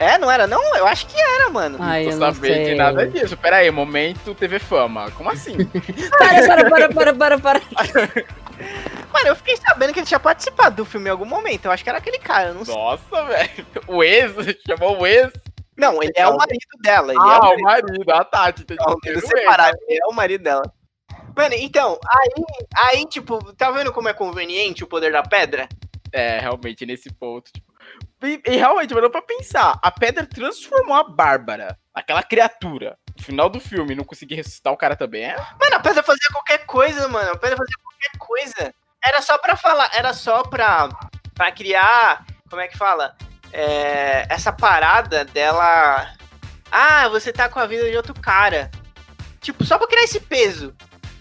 [0.00, 0.76] É, não era não?
[0.76, 1.76] Eu acho que era, mano.
[1.78, 3.36] Ai, não tô sabendo de nada disso.
[3.36, 5.10] Pera aí, momento TV Fama.
[5.10, 5.58] Como assim?
[6.18, 8.24] para, para, para, para, para, para.
[9.12, 11.66] Mano, eu fiquei sabendo que ele tinha participado do filme em algum momento.
[11.66, 12.74] Eu acho que era aquele cara, não sei.
[12.74, 13.66] Nossa, velho.
[13.86, 14.32] O ex,
[14.66, 15.32] chamou o ex.
[15.76, 17.12] Não, ele é o marido dela.
[17.18, 18.64] ah, é o marido, a Tati.
[18.64, 20.62] Tem não, que separado, ele é o marido dela.
[21.34, 22.44] Mano, então, aí,
[22.84, 25.68] aí, tipo, tá vendo como é conveniente o poder da pedra?
[26.12, 27.70] É, realmente, nesse ponto, tipo.
[28.22, 33.48] E, e realmente, mano, pra pensar, a pedra transformou a Bárbara, aquela criatura, no final
[33.48, 35.36] do filme, não conseguir ressuscitar o cara também é?
[35.36, 37.30] Mano, a pedra fazia qualquer coisa, mano.
[37.30, 38.74] A pedra fazia qualquer coisa.
[39.04, 40.88] Era só pra falar, era só pra,
[41.34, 43.16] pra criar, como é que fala?
[43.52, 46.14] É, essa parada dela.
[46.70, 48.70] Ah, você tá com a vida de outro cara.
[49.40, 50.74] Tipo, só pra criar esse peso.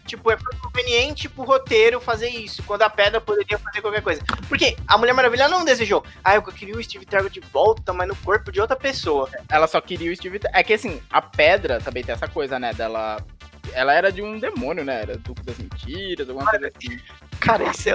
[0.05, 4.23] Tipo, é conveniente pro roteiro fazer isso, quando a pedra poderia fazer qualquer coisa.
[4.47, 6.03] Porque a Mulher Maravilha não desejou.
[6.23, 9.29] Ah, eu queria o Steve Trevor de volta, mas no corpo de outra pessoa.
[9.49, 12.73] Ela só queria o Steve É que assim, a pedra também tem essa coisa, né?
[12.73, 13.23] Dela.
[13.73, 15.01] Ela era de um demônio, né?
[15.01, 16.99] Era duque das mentiras, alguma coisa assim.
[17.39, 17.93] Cara, isso é.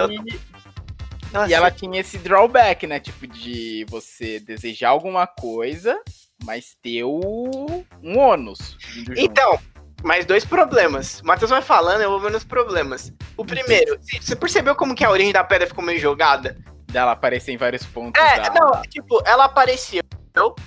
[1.31, 1.49] Nossa.
[1.49, 2.99] E ela tinha esse drawback, né?
[2.99, 5.99] Tipo, de você desejar alguma coisa,
[6.43, 7.83] mas ter o...
[8.01, 8.77] um ônus.
[9.17, 9.59] Então,
[10.03, 11.19] mais dois problemas.
[11.19, 13.11] O Matheus vai falando, eu vou vendo os problemas.
[13.35, 16.55] O primeiro, você percebeu como que a origem da pedra ficou meio jogada?
[16.85, 18.21] Dela aparecer em vários pontos.
[18.21, 18.53] É, da...
[18.53, 20.01] não, tipo, ela apareceu.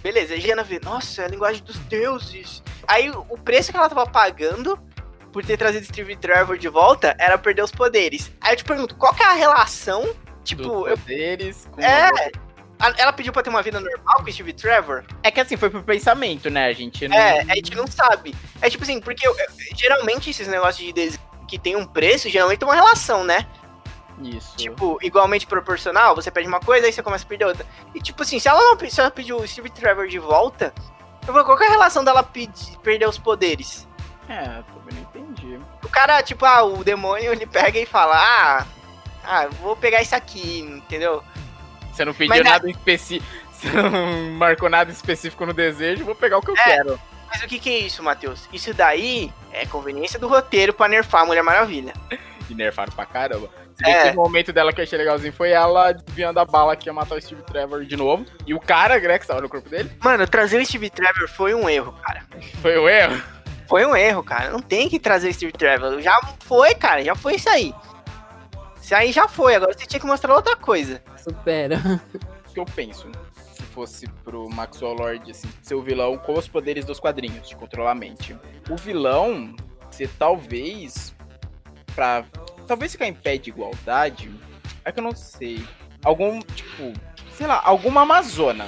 [0.02, 2.62] Beleza, a Giana vê, nossa, é a linguagem dos deuses.
[2.86, 4.78] Aí o preço que ela tava pagando
[5.38, 8.32] por ter trazido Steve Trevor de volta era perder os poderes.
[8.40, 10.12] Aí eu te pergunto, qual que é a relação?
[10.42, 11.70] Tipo, Dos poderes eu...
[11.70, 11.80] com.
[11.80, 12.10] É.
[12.96, 15.04] Ela pediu pra ter uma vida normal com o Steve Trevor?
[15.22, 16.66] É que assim, foi pro pensamento, né?
[16.66, 17.16] A gente não.
[17.16, 18.34] É, a gente não sabe.
[18.60, 19.46] É tipo assim, porque eu, eu,
[19.76, 21.12] geralmente esses negócios de
[21.46, 23.46] que tem um preço, geralmente tem uma relação, né?
[24.20, 24.56] Isso.
[24.56, 27.66] Tipo, igualmente proporcional, você pede uma coisa, aí você começa a perder outra.
[27.94, 30.74] E tipo assim, se ela não se ela pediu o Steve Trevor de volta,
[31.28, 33.86] eu vou, qual é a relação dela pedir, perder os poderes?
[34.28, 34.62] É.
[35.88, 38.66] O cara, tipo, ah, o demônio, ele pega e fala, ah,
[39.24, 41.24] ah, vou pegar isso aqui, entendeu?
[41.90, 46.36] Você não pediu Mas, nada específico, você não marcou nada específico no desejo, vou pegar
[46.36, 47.00] o que eu é, quero.
[47.30, 48.46] Mas o que que é isso, Matheus?
[48.52, 51.94] Isso daí é conveniência do roteiro pra nerfar a Mulher Maravilha.
[52.50, 53.48] E nerfaram pra caramba.
[53.84, 54.08] É.
[54.08, 57.16] Esse momento dela que eu achei legalzinho foi ela desviando a bala que ia matar
[57.16, 58.26] o Steve Trevor de novo.
[58.46, 59.90] E o cara, que estava no corpo dele.
[60.00, 62.22] Mano, trazer o Steve Trevor foi um erro, cara.
[62.60, 63.22] Foi um erro?
[63.68, 64.50] Foi um erro, cara.
[64.50, 66.00] Não tem que trazer o Steve Trevor.
[66.00, 67.04] Já foi, cara.
[67.04, 67.74] Já foi isso aí.
[68.80, 69.54] Isso aí já foi.
[69.54, 71.02] Agora você tinha que mostrar outra coisa.
[71.22, 71.78] Supera.
[72.48, 73.06] O que eu penso?
[73.52, 77.54] Se fosse pro Maxwell Lord, assim, ser o vilão com os poderes dos quadrinhos, de
[77.54, 78.34] controlar a mente.
[78.70, 79.54] O vilão,
[79.90, 81.14] você talvez.
[81.94, 82.24] Pra.
[82.66, 84.30] Talvez ficar em pé de igualdade.
[84.82, 85.62] É que eu não sei.
[86.02, 86.94] Algum, tipo.
[87.36, 88.66] Sei lá, alguma Amazona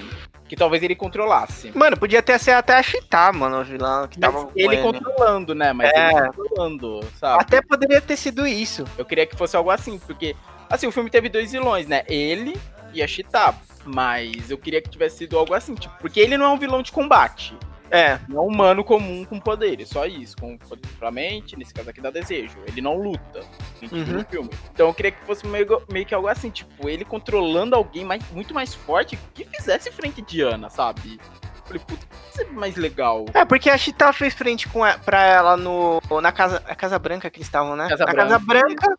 [0.51, 1.70] que talvez ele controlasse.
[1.77, 4.51] Mano, podia ter ser até a Chita, mano, o vilão que Mas tava.
[4.56, 5.72] Ele controlando, né?
[5.72, 6.10] Mas é.
[6.10, 7.40] ele controlando, sabe?
[7.40, 8.85] Até poderia ter sido isso.
[8.98, 10.35] Eu queria que fosse algo assim, porque.
[10.68, 12.02] Assim, o filme teve dois vilões, né?
[12.09, 12.60] Ele
[12.93, 13.55] e a Chita.
[13.85, 16.82] Mas eu queria que tivesse sido algo assim, tipo, porque ele não é um vilão
[16.82, 17.56] de combate.
[17.90, 18.18] É.
[18.28, 20.36] Não é um humano comum com poderes, só isso.
[20.36, 22.56] Com poder pra mente, nesse caso aqui dá desejo.
[22.66, 23.40] Ele não luta
[23.82, 24.24] uhum.
[24.24, 24.50] filme.
[24.72, 28.22] Então eu queria que fosse meio, meio que algo assim, tipo, ele controlando alguém mais,
[28.30, 31.20] muito mais forte que fizesse frente de Ana, sabe?
[31.64, 33.26] Falei, puta, isso é mais legal.
[33.32, 36.98] É, porque a Chita fez frente com a, pra ela no, na casa, a casa
[36.98, 37.88] Branca que eles estavam, né?
[37.88, 38.28] Casa na Branca.
[38.28, 38.96] Casa Branca.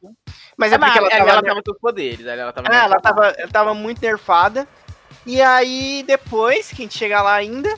[0.55, 2.25] Mas é, É, porque ela tava, ela tava com os poderes.
[2.25, 4.65] Ela tava é, ela tava, ela tava muito nerfada.
[5.25, 7.77] E aí, depois, que a gente chegar lá ainda,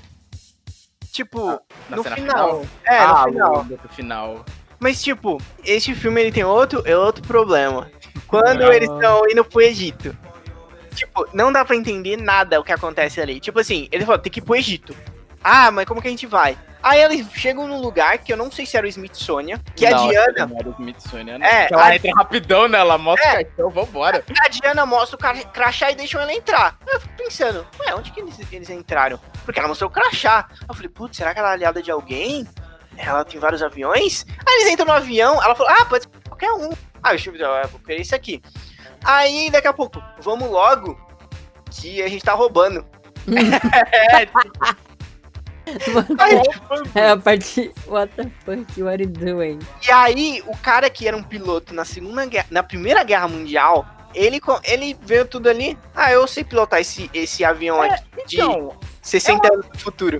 [1.13, 1.59] tipo, Ah,
[1.95, 2.65] no cena final.
[2.85, 3.65] É, ah, no final.
[3.65, 4.45] no final.
[4.79, 7.89] Mas, tipo, esse filme ele tem outro, é outro problema.
[8.27, 8.73] Quando Não.
[8.73, 10.17] eles estão indo pro Egito.
[10.93, 13.39] Tipo, não dá pra entender nada o que acontece ali.
[13.39, 14.95] Tipo assim, eles falam, tem que ir pro Egito.
[15.43, 16.57] Ah, mas como que a gente vai?
[16.81, 20.03] Aí eles chegam num lugar que eu não sei se era o Smithsonian, que Não,
[20.05, 20.45] a Diana.
[20.47, 21.67] não era o Smithsonian, É, né?
[21.71, 22.77] ela a- entra rapidão, né?
[22.77, 23.31] Ela mostra É.
[23.31, 24.23] o cartão, vambora.
[24.43, 26.77] A Diana mostra o cra- crachá e deixam ela entrar.
[26.85, 29.17] Aí Eu fico pensando, ué, onde que eles, eles entraram?
[29.45, 30.49] Porque ela mostrou o crachá.
[30.67, 32.45] Eu falei, putz, será que ela é aliada de alguém?
[32.97, 34.25] Ela tem vários aviões?
[34.45, 36.69] Aí eles entram no avião, ela falou, ah, pode ser qualquer um.
[37.01, 38.41] Aí eu ah, vou querer isso aqui.
[39.05, 40.99] Aí daqui a pouco, vamos logo,
[41.71, 42.85] que a gente tá roubando.
[43.93, 44.27] É, Aí,
[46.95, 47.71] É a parte.
[47.87, 49.59] What the fuck, what are you doing?
[49.87, 53.85] E aí, o cara que era um piloto na segunda guerra, na primeira guerra mundial,
[54.13, 55.77] ele, ele veio tudo ali.
[55.95, 60.19] Ah, eu sei pilotar esse, esse avião aqui de então, 60 anos no futuro.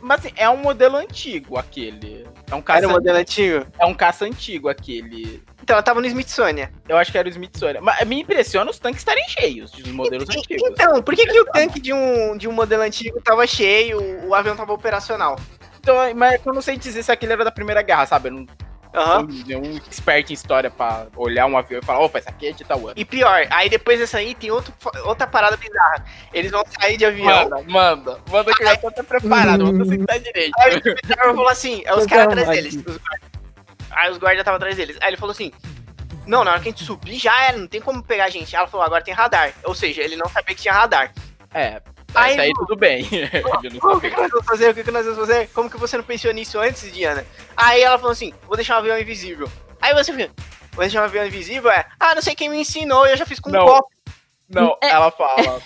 [0.00, 2.26] mas assim, é um modelo antigo aquele.
[2.50, 3.66] É um caça, Era o modelo antigo.
[3.78, 5.42] é um caça antigo aquele.
[5.68, 6.70] Então, ela tava no Smithsonian.
[6.88, 7.82] Eu acho que era o Smithsonian.
[7.82, 10.62] Mas me impressiona os tanques estarem cheios dos modelos E- antigos.
[10.70, 14.34] Então, por que, que o tanque de um, de um modelo antigo tava cheio, o
[14.34, 15.38] avião tava operacional?
[15.78, 18.30] Então, mas eu não sei dizer se aquele era da Primeira Guerra, sabe?
[18.30, 18.46] Eu não
[18.94, 22.52] sou nenhum expert em história pra olhar um avião e falar, opa, esse aqui é
[22.52, 22.94] de tal ano.
[22.96, 24.72] E pior, aí depois dessa aí tem outro,
[25.04, 26.02] outra parada bizarra.
[26.32, 27.26] Eles vão sair de avião.
[27.50, 29.76] Manda, manda, manda que eu já tô até preparado, Hum.
[29.76, 30.54] vou sentar direito.
[30.60, 32.74] Aí o Peter falou assim, é os caras quero atrás deles.
[32.76, 33.27] Os guardas.
[33.98, 34.96] Aí os guardas estavam atrás deles.
[35.00, 35.50] Aí ele falou assim:
[36.26, 38.54] Não, na hora que a gente subir já era, não tem como pegar a gente.
[38.54, 39.52] Ela falou, agora tem radar.
[39.64, 41.12] Ou seja, ele não sabia que tinha radar.
[41.52, 41.80] É,
[42.14, 43.02] Aí, isso aí tudo bem.
[43.82, 44.70] O que, que nós vamos fazer?
[44.70, 45.48] O que, que nós vamos fazer?
[45.48, 47.24] Como que você não pensou nisso antes, Diana?
[47.56, 49.50] Aí ela falou assim: Vou deixar um avião invisível.
[49.80, 50.28] Aí você viu,
[50.72, 51.70] vou deixar um avião invisível?
[51.70, 53.66] É, ah, não sei quem me ensinou, eu já fiz com um Não.
[53.66, 53.88] copo.
[54.48, 54.88] Não, É.
[54.90, 55.60] ela fala.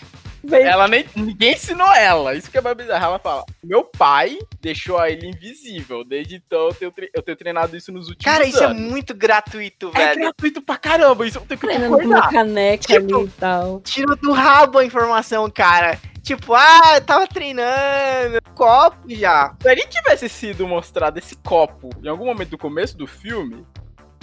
[0.44, 1.04] Veio Ela nem.
[1.14, 2.34] Ninguém ensinou ela.
[2.34, 3.04] Isso que é mais bizarro.
[3.04, 6.02] Ela fala: Meu pai deixou a ele invisível.
[6.04, 8.80] Desde então eu tenho, tre- eu tenho treinado isso nos últimos Cara, isso é anos.
[8.90, 10.20] muito gratuito, É velho.
[10.22, 11.26] gratuito pra caramba.
[11.26, 12.30] Isso eu tenho que treinando com uma concordar.
[12.32, 13.80] caneca Tipo, ali e tal.
[13.82, 15.98] Tirou do rabo a informação, cara.
[16.22, 18.40] Tipo, ah, eu tava treinando.
[18.54, 19.54] Copo já.
[19.60, 23.66] Se ele tivesse sido mostrado esse copo em algum momento do começo do filme,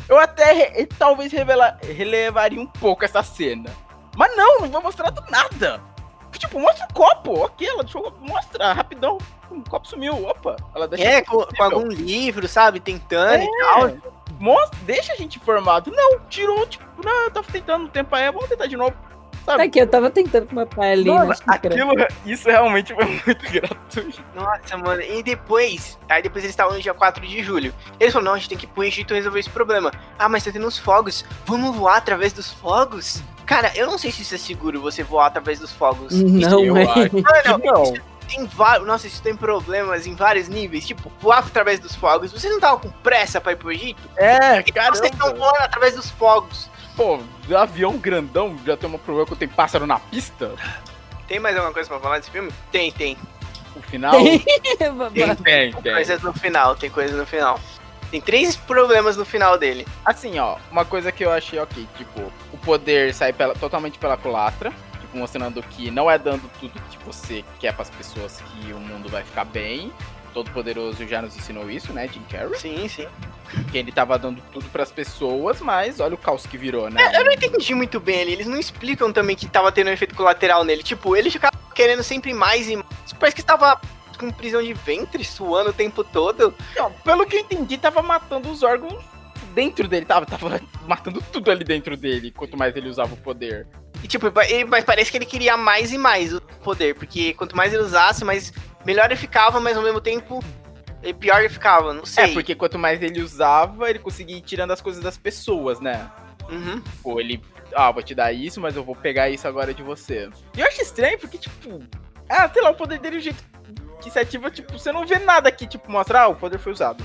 [0.08, 3.70] eu até talvez revela- relevaria um pouco essa cena.
[4.16, 5.82] Mas não, não vai mostrar do nada.
[6.38, 7.46] Tipo, mostra o copo.
[7.46, 9.18] Ok, ela deixou mostra rapidão.
[9.50, 10.28] O copo sumiu.
[10.28, 11.04] Opa, ela deixa.
[11.04, 12.80] É, com, com algum livro, sabe?
[12.80, 14.14] Tentando e tal.
[14.40, 15.92] Mostra, deixa a gente informado.
[15.92, 18.96] Não, tirou, tipo, não, eu tava tentando no tempo aí, vamos tentar de novo.
[19.50, 19.64] Tá Sabe?
[19.64, 21.92] aqui, eu tava tentando com meu pai ali Mano, aquilo,
[22.24, 24.24] isso realmente foi muito gratuito.
[24.36, 25.02] Nossa, mano.
[25.02, 27.74] E depois, aí depois eles estavam no dia 4 de julho.
[28.00, 29.92] Eles falaram, não, a gente tem que ir pro Egito resolver esse problema.
[30.20, 31.26] Ah, mas tá tendo uns fogos.
[31.48, 33.24] Vamos voar através dos fogos?
[33.44, 36.14] Cara, eu não sei se isso é seguro, você voar através dos fogos.
[36.14, 37.94] Não, eu acho Mano, não.
[38.28, 38.86] tem vários.
[38.88, 40.86] Nossa, isso tem problemas em vários níveis.
[40.86, 42.32] Tipo, voar através dos fogos.
[42.32, 44.00] Vocês não estavam com pressa pra ir pro Egito?
[44.16, 46.70] É, Vocês estão voando através dos fogos.
[47.00, 47.18] Pô,
[47.56, 50.52] avião grandão já tem um problema que tem pássaro na pista.
[51.30, 52.52] Tem mais alguma coisa pra falar desse filme?
[52.74, 53.18] Tem, tem.
[53.74, 54.12] O final.
[54.22, 55.94] tem, Tem tem.
[55.94, 57.58] coisas no final, tem coisas no final.
[58.12, 59.88] Tem três problemas no final dele.
[60.04, 62.20] Assim, ó, uma coisa que eu achei ok, tipo,
[62.52, 66.98] o poder sai pela- totalmente pela culatra, tipo, mostrando que não é dando tudo que
[67.06, 69.94] você quer pras pessoas que o mundo vai ficar bem.
[70.34, 72.58] Todo Poderoso já nos ensinou isso, né, Jim Carrey?
[72.58, 73.08] Sim, sim.
[73.72, 77.02] Que ele tava dando tudo pras pessoas, mas olha o caos que virou, né?
[77.16, 78.34] Eu não entendi muito bem ali.
[78.34, 80.84] Eles não explicam também que tava tendo um efeito colateral nele.
[80.84, 82.86] Tipo, ele ficava querendo sempre mais e mais.
[83.20, 83.80] Parece que estava
[84.20, 86.54] com prisão de ventre, suando o tempo todo.
[86.78, 89.04] Não, pelo que eu entendi, tava matando os órgãos
[89.56, 93.66] dentro dele, tava, tava matando tudo ali dentro dele, quanto mais ele usava o poder.
[94.04, 96.96] E tipo, ele- mas parece que ele queria mais e mais o poder.
[96.96, 98.54] Porque quanto mais ele usasse, mais
[98.86, 100.44] melhor ele ficava, mas ao mesmo tempo
[101.02, 101.94] e pior ele ficava.
[101.94, 102.26] Não sei.
[102.26, 106.10] É, porque quanto mais ele usava, ele conseguia ir tirando as coisas das pessoas, né?
[106.50, 106.82] Uhum.
[107.02, 107.42] Pô, ele.
[107.74, 110.30] Ah, vou te dar isso, mas eu vou pegar isso agora de você.
[110.58, 111.82] E eu acho estranho porque, tipo.
[112.28, 113.44] Ah, sei lá, o poder dele, o jeito
[114.02, 116.72] que se ativa, tipo, você não vê nada que, tipo, mostra, ah, o poder foi
[116.72, 117.04] usado.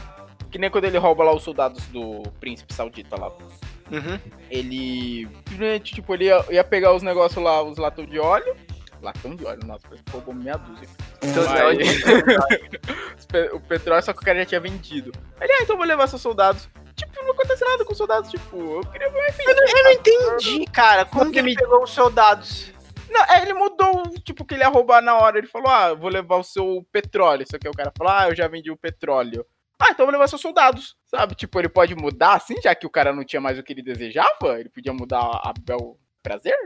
[0.50, 3.28] Que nem quando ele rouba lá os soldados do príncipe saudita lá.
[3.90, 4.18] Uhum.
[4.50, 5.28] Ele.
[5.48, 8.56] Simplesmente, tipo, ele ia, ia pegar os negócios lá, os latão de óleo.
[9.04, 10.88] Latão de óleo, nossa, parece que roubou meia dúzia.
[11.22, 11.78] Então, Mas-
[13.18, 15.12] Os pe- o petróleo, só que o cara já tinha vendido.
[15.40, 16.68] Ele, ah, então eu vou levar seus soldados.
[16.96, 19.50] Tipo, não acontece nada com os soldados, tipo, eu queria ver um efeito.
[19.50, 22.72] Eu não entendi, cara, como que ele me- pegou os soldados.
[23.10, 25.38] Não, é, ele mudou, tipo, que ele ia roubar na hora.
[25.38, 27.44] Ele falou, ah, vou levar o seu petróleo.
[27.48, 29.46] Só que o cara falou, ah, eu já vendi o petróleo.
[29.78, 31.34] Ah, então vou levar seus soldados, sabe?
[31.34, 33.82] Tipo, ele pode mudar assim, já que o cara não tinha mais o que ele
[33.82, 34.58] desejava?
[34.58, 36.56] Ele podia mudar a bel prazer?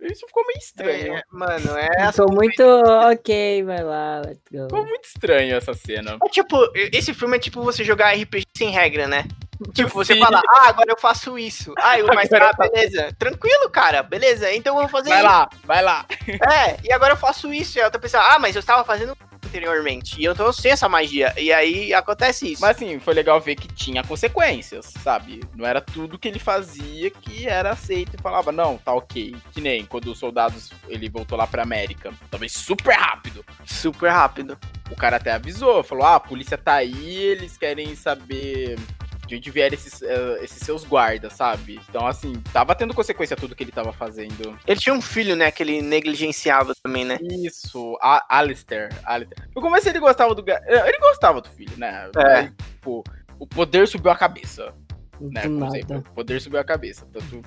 [0.00, 1.14] Isso ficou meio estranho.
[1.14, 2.12] É, mano, é.
[2.12, 4.64] Ficou muito ok, vai lá, let's go.
[4.64, 6.18] Ficou muito estranho essa cena.
[6.22, 9.24] É tipo, esse filme é tipo você jogar RPG sem regra, né?
[9.72, 10.20] Tipo, você Sim.
[10.20, 11.72] fala, ah, agora eu faço isso.
[11.78, 13.08] Ah, eu mais ah, beleza.
[13.18, 14.52] Tranquilo, cara, beleza.
[14.52, 15.28] Então eu vou fazer vai isso.
[15.28, 16.06] Vai lá, vai lá.
[16.28, 17.78] É, e agora eu faço isso.
[17.78, 19.16] E a outra pessoa, ah, mas eu estava fazendo
[19.46, 20.20] anteriormente.
[20.20, 21.32] E eu tô sem essa magia.
[21.36, 22.60] E aí acontece isso.
[22.60, 25.42] Mas assim, foi legal ver que tinha consequências, sabe?
[25.54, 29.34] Não era tudo que ele fazia que era aceito e falava, não, tá ok.
[29.52, 32.12] Que nem quando os soldados, ele voltou lá pra América.
[32.30, 33.44] Talvez super rápido.
[33.64, 34.58] Super rápido.
[34.90, 38.78] O cara até avisou, falou, ah, a polícia tá aí, eles querem saber
[39.26, 41.80] de onde vieram esses, uh, esses seus guardas, sabe?
[41.88, 44.58] Então, assim, tava tendo consequência tudo que ele tava fazendo.
[44.66, 47.18] Ele tinha um filho, né, que ele negligenciava também, né?
[47.22, 48.88] Isso, a Alistair.
[49.04, 49.48] Alistair.
[49.54, 50.44] No começo ele gostava do...
[50.48, 52.10] Eh, ele gostava do filho, né?
[52.16, 52.34] É.
[52.34, 53.02] Aí, tipo,
[53.38, 54.72] o poder subiu a cabeça.
[55.20, 55.42] Né,
[55.90, 57.06] o poder subiu a cabeça.
[57.12, 57.42] Tanto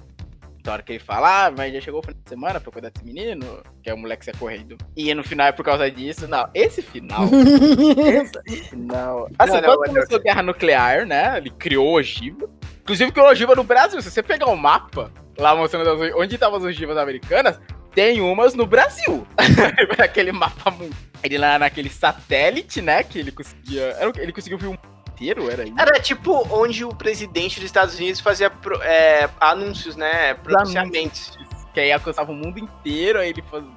[0.69, 2.91] da hora que ele fala, ah, mas já chegou o final de semana pra cuidar
[2.91, 4.77] desse menino, que é o moleque se correndo.
[4.95, 6.27] E no final é por causa disso.
[6.27, 7.23] Não, esse final.
[8.45, 9.27] esse final.
[9.39, 11.37] Assim, não, quando não, começou a guerra nuclear, né?
[11.37, 12.47] Ele criou ogiva.
[12.81, 13.99] Inclusive criou ogiva no Brasil.
[13.99, 17.59] Se você pegar o um mapa lá mostrando onde estavam as ogivas americanas,
[17.95, 19.25] tem umas no Brasil.
[19.97, 20.95] Aquele mapa muito.
[21.23, 23.03] Ele lá naquele satélite, né?
[23.03, 23.95] Que ele conseguia.
[24.17, 24.77] Ele conseguiu ver um
[25.19, 25.75] inteiro, era isso?
[25.77, 28.51] Era tipo onde o presidente dos Estados Unidos fazia
[28.81, 30.33] é, anúncios, né?
[30.35, 31.37] Pronunciamentos.
[31.73, 33.69] Que aí alcançava o mundo inteiro, aí ele fazia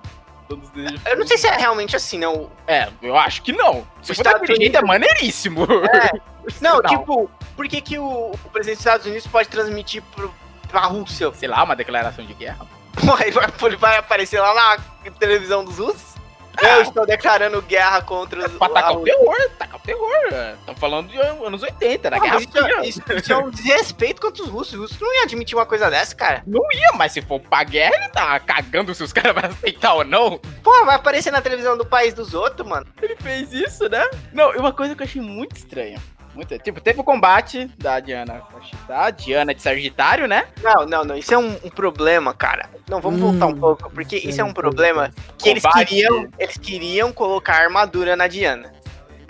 [0.48, 1.00] todos os desejos.
[1.04, 2.50] Eu não sei se é realmente assim, não.
[2.66, 3.86] É, eu acho que não.
[4.00, 5.64] Se for daquele jeito, é maneiríssimo.
[5.64, 6.32] É.
[6.60, 10.34] Não, não, tipo, por que, que o, o, presidente dos Estados Unidos pode transmitir pro,
[10.68, 11.32] pra Rússia?
[11.34, 12.66] Sei lá, uma declaração de guerra.
[13.64, 16.16] Ele vai aparecer lá na televisão dos russos?
[16.60, 18.52] Eu estou declarando guerra contra os.
[18.52, 20.56] Pra tacar o terror, tacar o terror.
[20.58, 22.78] Estamos falando de anos 80, na ah, Guerra Fria.
[22.78, 24.74] É- isso, isso, é um desrespeito contra os russos.
[24.74, 26.42] Os russos não iam admitir uma coisa dessa, cara.
[26.46, 29.94] Não ia, mas se for pra guerra, ele tá cagando se os caras vão aceitar
[29.94, 30.38] ou não.
[30.62, 32.86] Pô, vai aparecer na televisão do país dos outros, mano.
[33.00, 34.08] Ele fez isso, né?
[34.32, 36.00] Não, e uma coisa que eu achei muito estranha.
[36.34, 38.42] Muito, tipo, teve o combate da Diana
[38.88, 40.46] a Diana de Sagitário, né?
[40.62, 41.16] Não, não, não.
[41.16, 42.70] Isso é um, um problema, cara.
[42.88, 46.56] Não, vamos hum, voltar um pouco, porque isso é um problema que eles queriam, eles
[46.56, 48.72] queriam colocar armadura na Diana.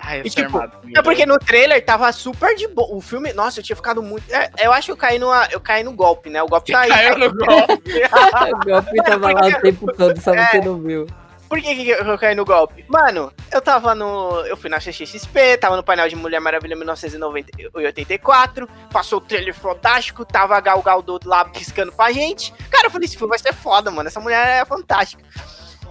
[0.05, 2.93] Ah, e, tipo, é porque no trailer tava super de boa.
[2.93, 4.29] O filme, nossa, eu tinha ficado muito.
[4.33, 6.43] É, eu acho que eu caí, numa, eu caí no golpe, né?
[6.43, 6.89] O golpe tá aí.
[6.89, 8.01] Caiu no golpe.
[8.53, 11.07] o golpe tava lá o tempo todo, só é, você não viu.
[11.53, 12.83] Por que, que eu caí no golpe?
[12.87, 14.43] Mano, eu tava no.
[14.47, 18.67] Eu fui na CXP, tava no painel de Mulher Maravilha 1984.
[18.91, 22.51] Passou o trailer fantástico, tava a Gal Gadot lá piscando pra gente.
[22.71, 24.07] Cara, eu falei: esse filme vai ser foda, mano.
[24.07, 25.21] Essa mulher é fantástica.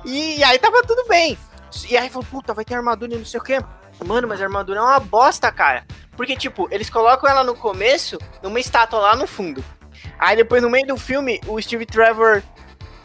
[0.04, 1.38] E, e aí tava tudo bem.
[1.88, 3.60] E aí falou: puta, vai ter armadura e não sei o quê.
[4.04, 5.86] Mano, mas a armadura é uma bosta, cara.
[6.16, 9.64] Porque, tipo, eles colocam ela no começo, numa estátua lá no fundo.
[10.18, 12.42] Aí depois, no meio do filme, o Steve Trevor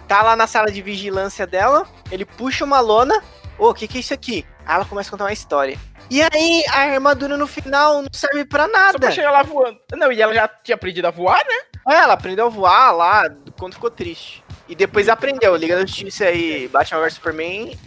[0.07, 3.15] tá lá na sala de vigilância dela, ele puxa uma lona,
[3.57, 4.45] ô, oh, o que que é isso aqui?
[4.65, 5.77] Aí ela começa a contar uma história.
[6.09, 8.93] E aí, a armadura no final não serve pra nada.
[8.93, 9.77] Só pra chegar lá voando.
[9.93, 11.93] Não, e ela já tinha aprendido a voar, né?
[11.93, 13.23] É, ela aprendeu a voar lá
[13.59, 14.43] quando ficou triste.
[14.69, 17.77] E depois aprendeu, Liga da Justiça aí, Batman vs Superman,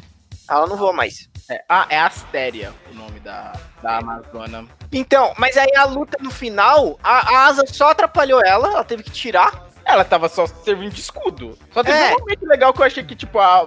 [0.49, 1.29] ela não voa mais.
[1.51, 3.53] É, ah, é Astéria o nome da,
[3.83, 4.67] da Amazona.
[4.93, 9.03] Então, mas aí a luta no final, a, a asa só atrapalhou ela, ela teve
[9.03, 9.70] que tirar.
[9.93, 11.59] Ela tava só servindo de escudo.
[11.73, 12.15] Só teve é.
[12.15, 13.67] um momento legal que eu achei que, tipo, a.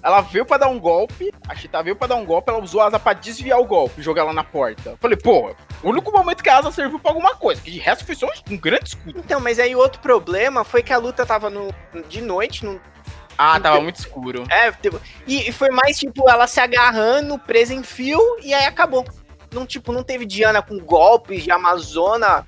[0.00, 2.80] Ela veio pra dar um golpe, a Chita veio pra dar um golpe, ela usou
[2.80, 4.96] a asa pra desviar o golpe, jogar ela na porta.
[5.00, 5.50] Falei, pô,
[5.82, 8.28] o único momento que a asa serviu pra alguma coisa, que de resto foi só
[8.48, 9.18] um grande escudo.
[9.18, 11.74] Então, mas aí outro problema foi que a luta tava no,
[12.08, 12.80] de noite, no,
[13.38, 14.44] ah, tava muito escuro.
[14.50, 18.64] É, tipo, e, e, foi mais, tipo, ela se agarrando, presa em fio, e aí
[18.64, 19.04] acabou.
[19.52, 22.46] Não, tipo, não teve Diana com golpes de Amazona,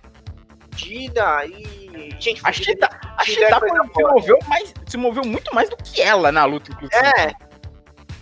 [0.74, 1.79] Dida e
[2.18, 6.30] Gente, a Cheetah, a Cheetah se moveu, mais, se moveu muito mais do que ela
[6.30, 7.06] na luta, inclusive.
[7.18, 7.49] É.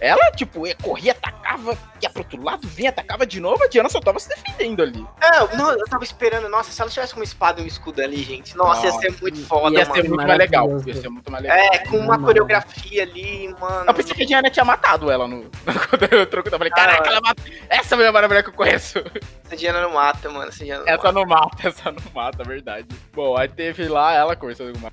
[0.01, 4.01] Ela, tipo, corria, atacava, ia pro outro lado, vinha, atacava de novo, a Diana só
[4.01, 5.07] tava se defendendo ali.
[5.21, 8.23] É, não, eu tava esperando, nossa, se ela tivesse uma espada e um escudo ali,
[8.23, 11.31] gente, nossa, nossa ia ser muito foda, Ia ser muito mais legal, ia ser muito
[11.31, 11.59] mais legal.
[11.59, 13.87] É, com uma coreografia ali, mano.
[13.89, 15.51] Eu pensei que a Diana tinha matado ela no...
[15.91, 17.43] quando eu troco, eu falei, caraca, ah, ela mata...
[17.69, 18.99] Essa mulher maravilha que eu conheço.
[19.45, 21.13] Essa Diana não mata, mano, essa Diana não Essa mata.
[21.13, 22.87] não mata, essa não mata, verdade.
[23.13, 24.93] Bom, aí teve lá ela conversando com uma...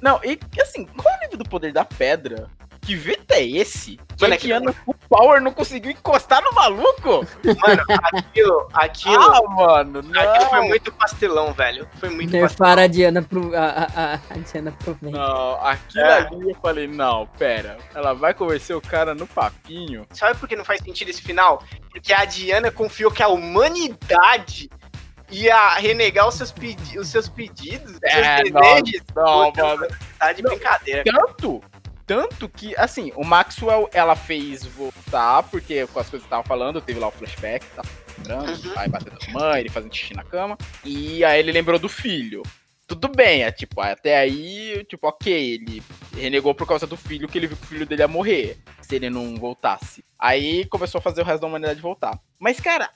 [0.00, 2.48] Não, e assim, qual é o nível do poder da pedra?
[2.88, 4.00] Que vento é esse?
[4.18, 7.22] Mano, que ano o Power não conseguiu encostar no maluco?
[7.44, 7.82] Mano,
[8.14, 9.22] aquilo, aquilo.
[9.22, 10.18] Ah, mano, não.
[10.18, 11.86] Aquilo foi muito pastelão, velho.
[12.00, 13.54] Foi muito Nerfar a Diana pro.
[13.54, 15.12] A, a, a Diana pro bem.
[15.12, 16.16] Não, aquilo é.
[16.16, 17.76] ali eu falei, não, pera.
[17.94, 20.06] Ela vai convencer o cara no papinho.
[20.10, 21.62] Sabe por que não faz sentido esse final?
[21.90, 24.70] Porque a Diana confiou que a humanidade
[25.30, 29.02] ia renegar os seus, pedi os seus pedidos, é, seus desejos.
[29.14, 29.94] Não, não, mano.
[30.18, 31.04] Tá de brincadeira.
[31.04, 31.62] Tanto
[32.08, 36.80] tanto que, assim, o Maxwell, ela fez voltar, porque com as coisas que estavam falando,
[36.80, 37.82] teve lá o flashback, tá
[38.16, 38.74] lembrando, uhum.
[38.74, 42.42] pai batendo a mãe, ele fazendo xixi na cama, e aí ele lembrou do filho.
[42.86, 45.82] Tudo bem, é tipo, até aí, tipo, ok, ele
[46.16, 48.96] renegou por causa do filho, que ele viu que o filho dele ia morrer, se
[48.96, 50.02] ele não voltasse.
[50.18, 52.18] Aí começou a fazer o resto da humanidade voltar.
[52.38, 52.88] Mas, cara,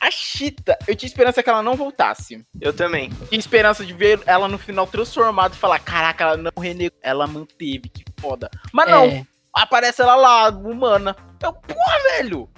[0.00, 2.44] a Chita, eu tinha esperança que ela não voltasse.
[2.60, 3.10] Eu também.
[3.28, 7.26] Tinha esperança de ver ela no final transformada e falar: caraca, ela não renegou, ela
[7.26, 8.50] manteve, que foda.
[8.72, 9.26] Mas não, é.
[9.52, 11.16] aparece ela lá, humana.
[11.42, 12.48] Eu, porra, velho!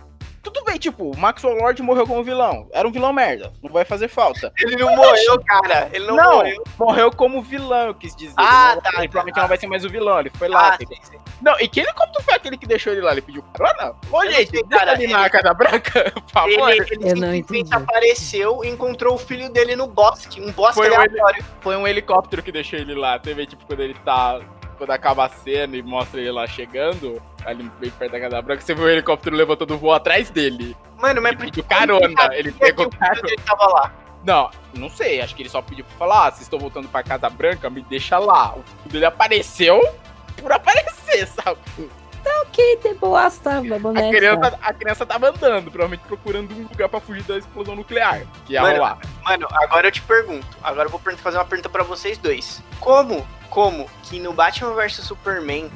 [0.51, 2.69] Tudo bem, tipo, o Maxwell Lord morreu como vilão.
[2.73, 3.53] Era um vilão merda.
[3.63, 4.53] Não vai fazer falta.
[4.59, 5.91] Ele não morreu, cara.
[5.93, 6.65] Ele não, não morreu.
[6.79, 8.35] Morreu como vilão, eu quis dizer.
[8.37, 8.91] Ah, ele tá.
[8.99, 9.41] Ele provavelmente tá.
[9.43, 10.21] não vai ser mais o vilão.
[10.21, 10.71] Ele foi lá.
[10.71, 11.19] Ah, sim, sim.
[11.43, 13.13] Não, e que helicóptero foi aquele que deixou ele lá?
[13.13, 13.95] Ele pediu carona?
[14.11, 16.71] Ô, gente, sei, cara, ele na Casa Branca, por favor.
[16.71, 20.41] Ele, ele simplesmente apareceu e encontrou o filho dele no bosque.
[20.41, 21.43] Um bosque foi aleatório.
[21.43, 23.19] Um, foi um helicóptero que deixou ele lá.
[23.19, 24.41] Você vê, tipo, quando ele tá
[24.79, 28.63] quando acaba a cena e mostra ele lá chegando, ali bem perto da Casa Branca,
[28.63, 30.77] você vê o helicóptero levantando voo atrás dele.
[30.97, 32.09] Mano, mas por que carona?
[32.33, 33.29] Ele pegou carona.
[33.29, 33.95] Ele tava lá.
[34.25, 35.21] Não, não sei.
[35.21, 37.83] Acho que ele só pediu pra falar: ah, vocês estão voltando pra Casa Branca, me
[37.83, 38.55] deixa lá.
[38.55, 39.81] O dele apareceu
[40.41, 41.59] por aparecer, sabe?
[42.29, 46.87] Tá ok, de boa, tá, a criança, a criança tava andando, provavelmente procurando um lugar
[46.87, 48.23] pra fugir da explosão nuclear.
[48.45, 48.99] Que ia mano, rolar.
[49.25, 50.47] Mano, agora eu te pergunto.
[50.63, 52.63] Agora eu vou fazer uma pergunta pra vocês dois.
[52.81, 55.71] Como, como que no Batman vs Superman,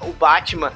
[0.00, 0.72] o Batman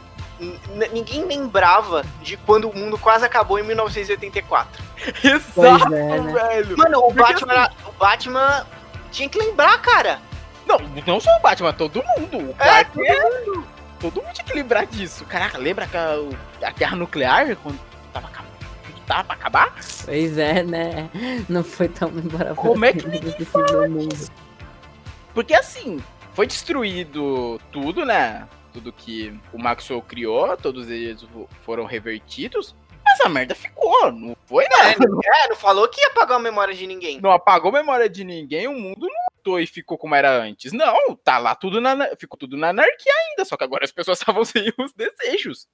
[0.92, 4.82] ninguém lembrava de quando o mundo quase acabou em 1984.
[5.22, 6.32] Exato, é, né?
[6.32, 6.76] velho.
[6.76, 7.76] Mano, o Batman, assim...
[7.86, 8.66] o Batman
[9.12, 10.18] tinha que lembrar, cara.
[10.66, 12.50] Não, não só o Batman, todo mundo.
[12.50, 13.73] O é, todo mundo.
[14.00, 15.24] Todo mundo tinha que lembrar disso.
[15.24, 16.16] Caraca, lembra que a,
[16.62, 17.78] a guerra nuclear, quando
[18.12, 18.54] tava acabando?
[19.06, 19.74] Tava pra acabar?
[20.04, 21.10] Pois é, né?
[21.48, 22.56] Não foi tão memorável.
[22.56, 23.86] Como é que ninguém fala
[25.34, 26.02] Porque assim,
[26.32, 28.48] foi destruído tudo, né?
[28.72, 31.24] Tudo que o Maxwell criou, todos eles
[31.62, 32.74] foram revertidos.
[33.04, 34.92] Mas a merda ficou, não foi, né?
[34.92, 37.20] É, não, é, não falou que ia apagar a memória de ninguém.
[37.20, 40.72] Não apagou a memória de ninguém, o mundo não mudou e ficou como era antes.
[40.72, 42.16] Não, tá lá tudo na.
[42.16, 45.68] Ficou tudo na anarquia ainda, só que agora as pessoas estavam sem os desejos.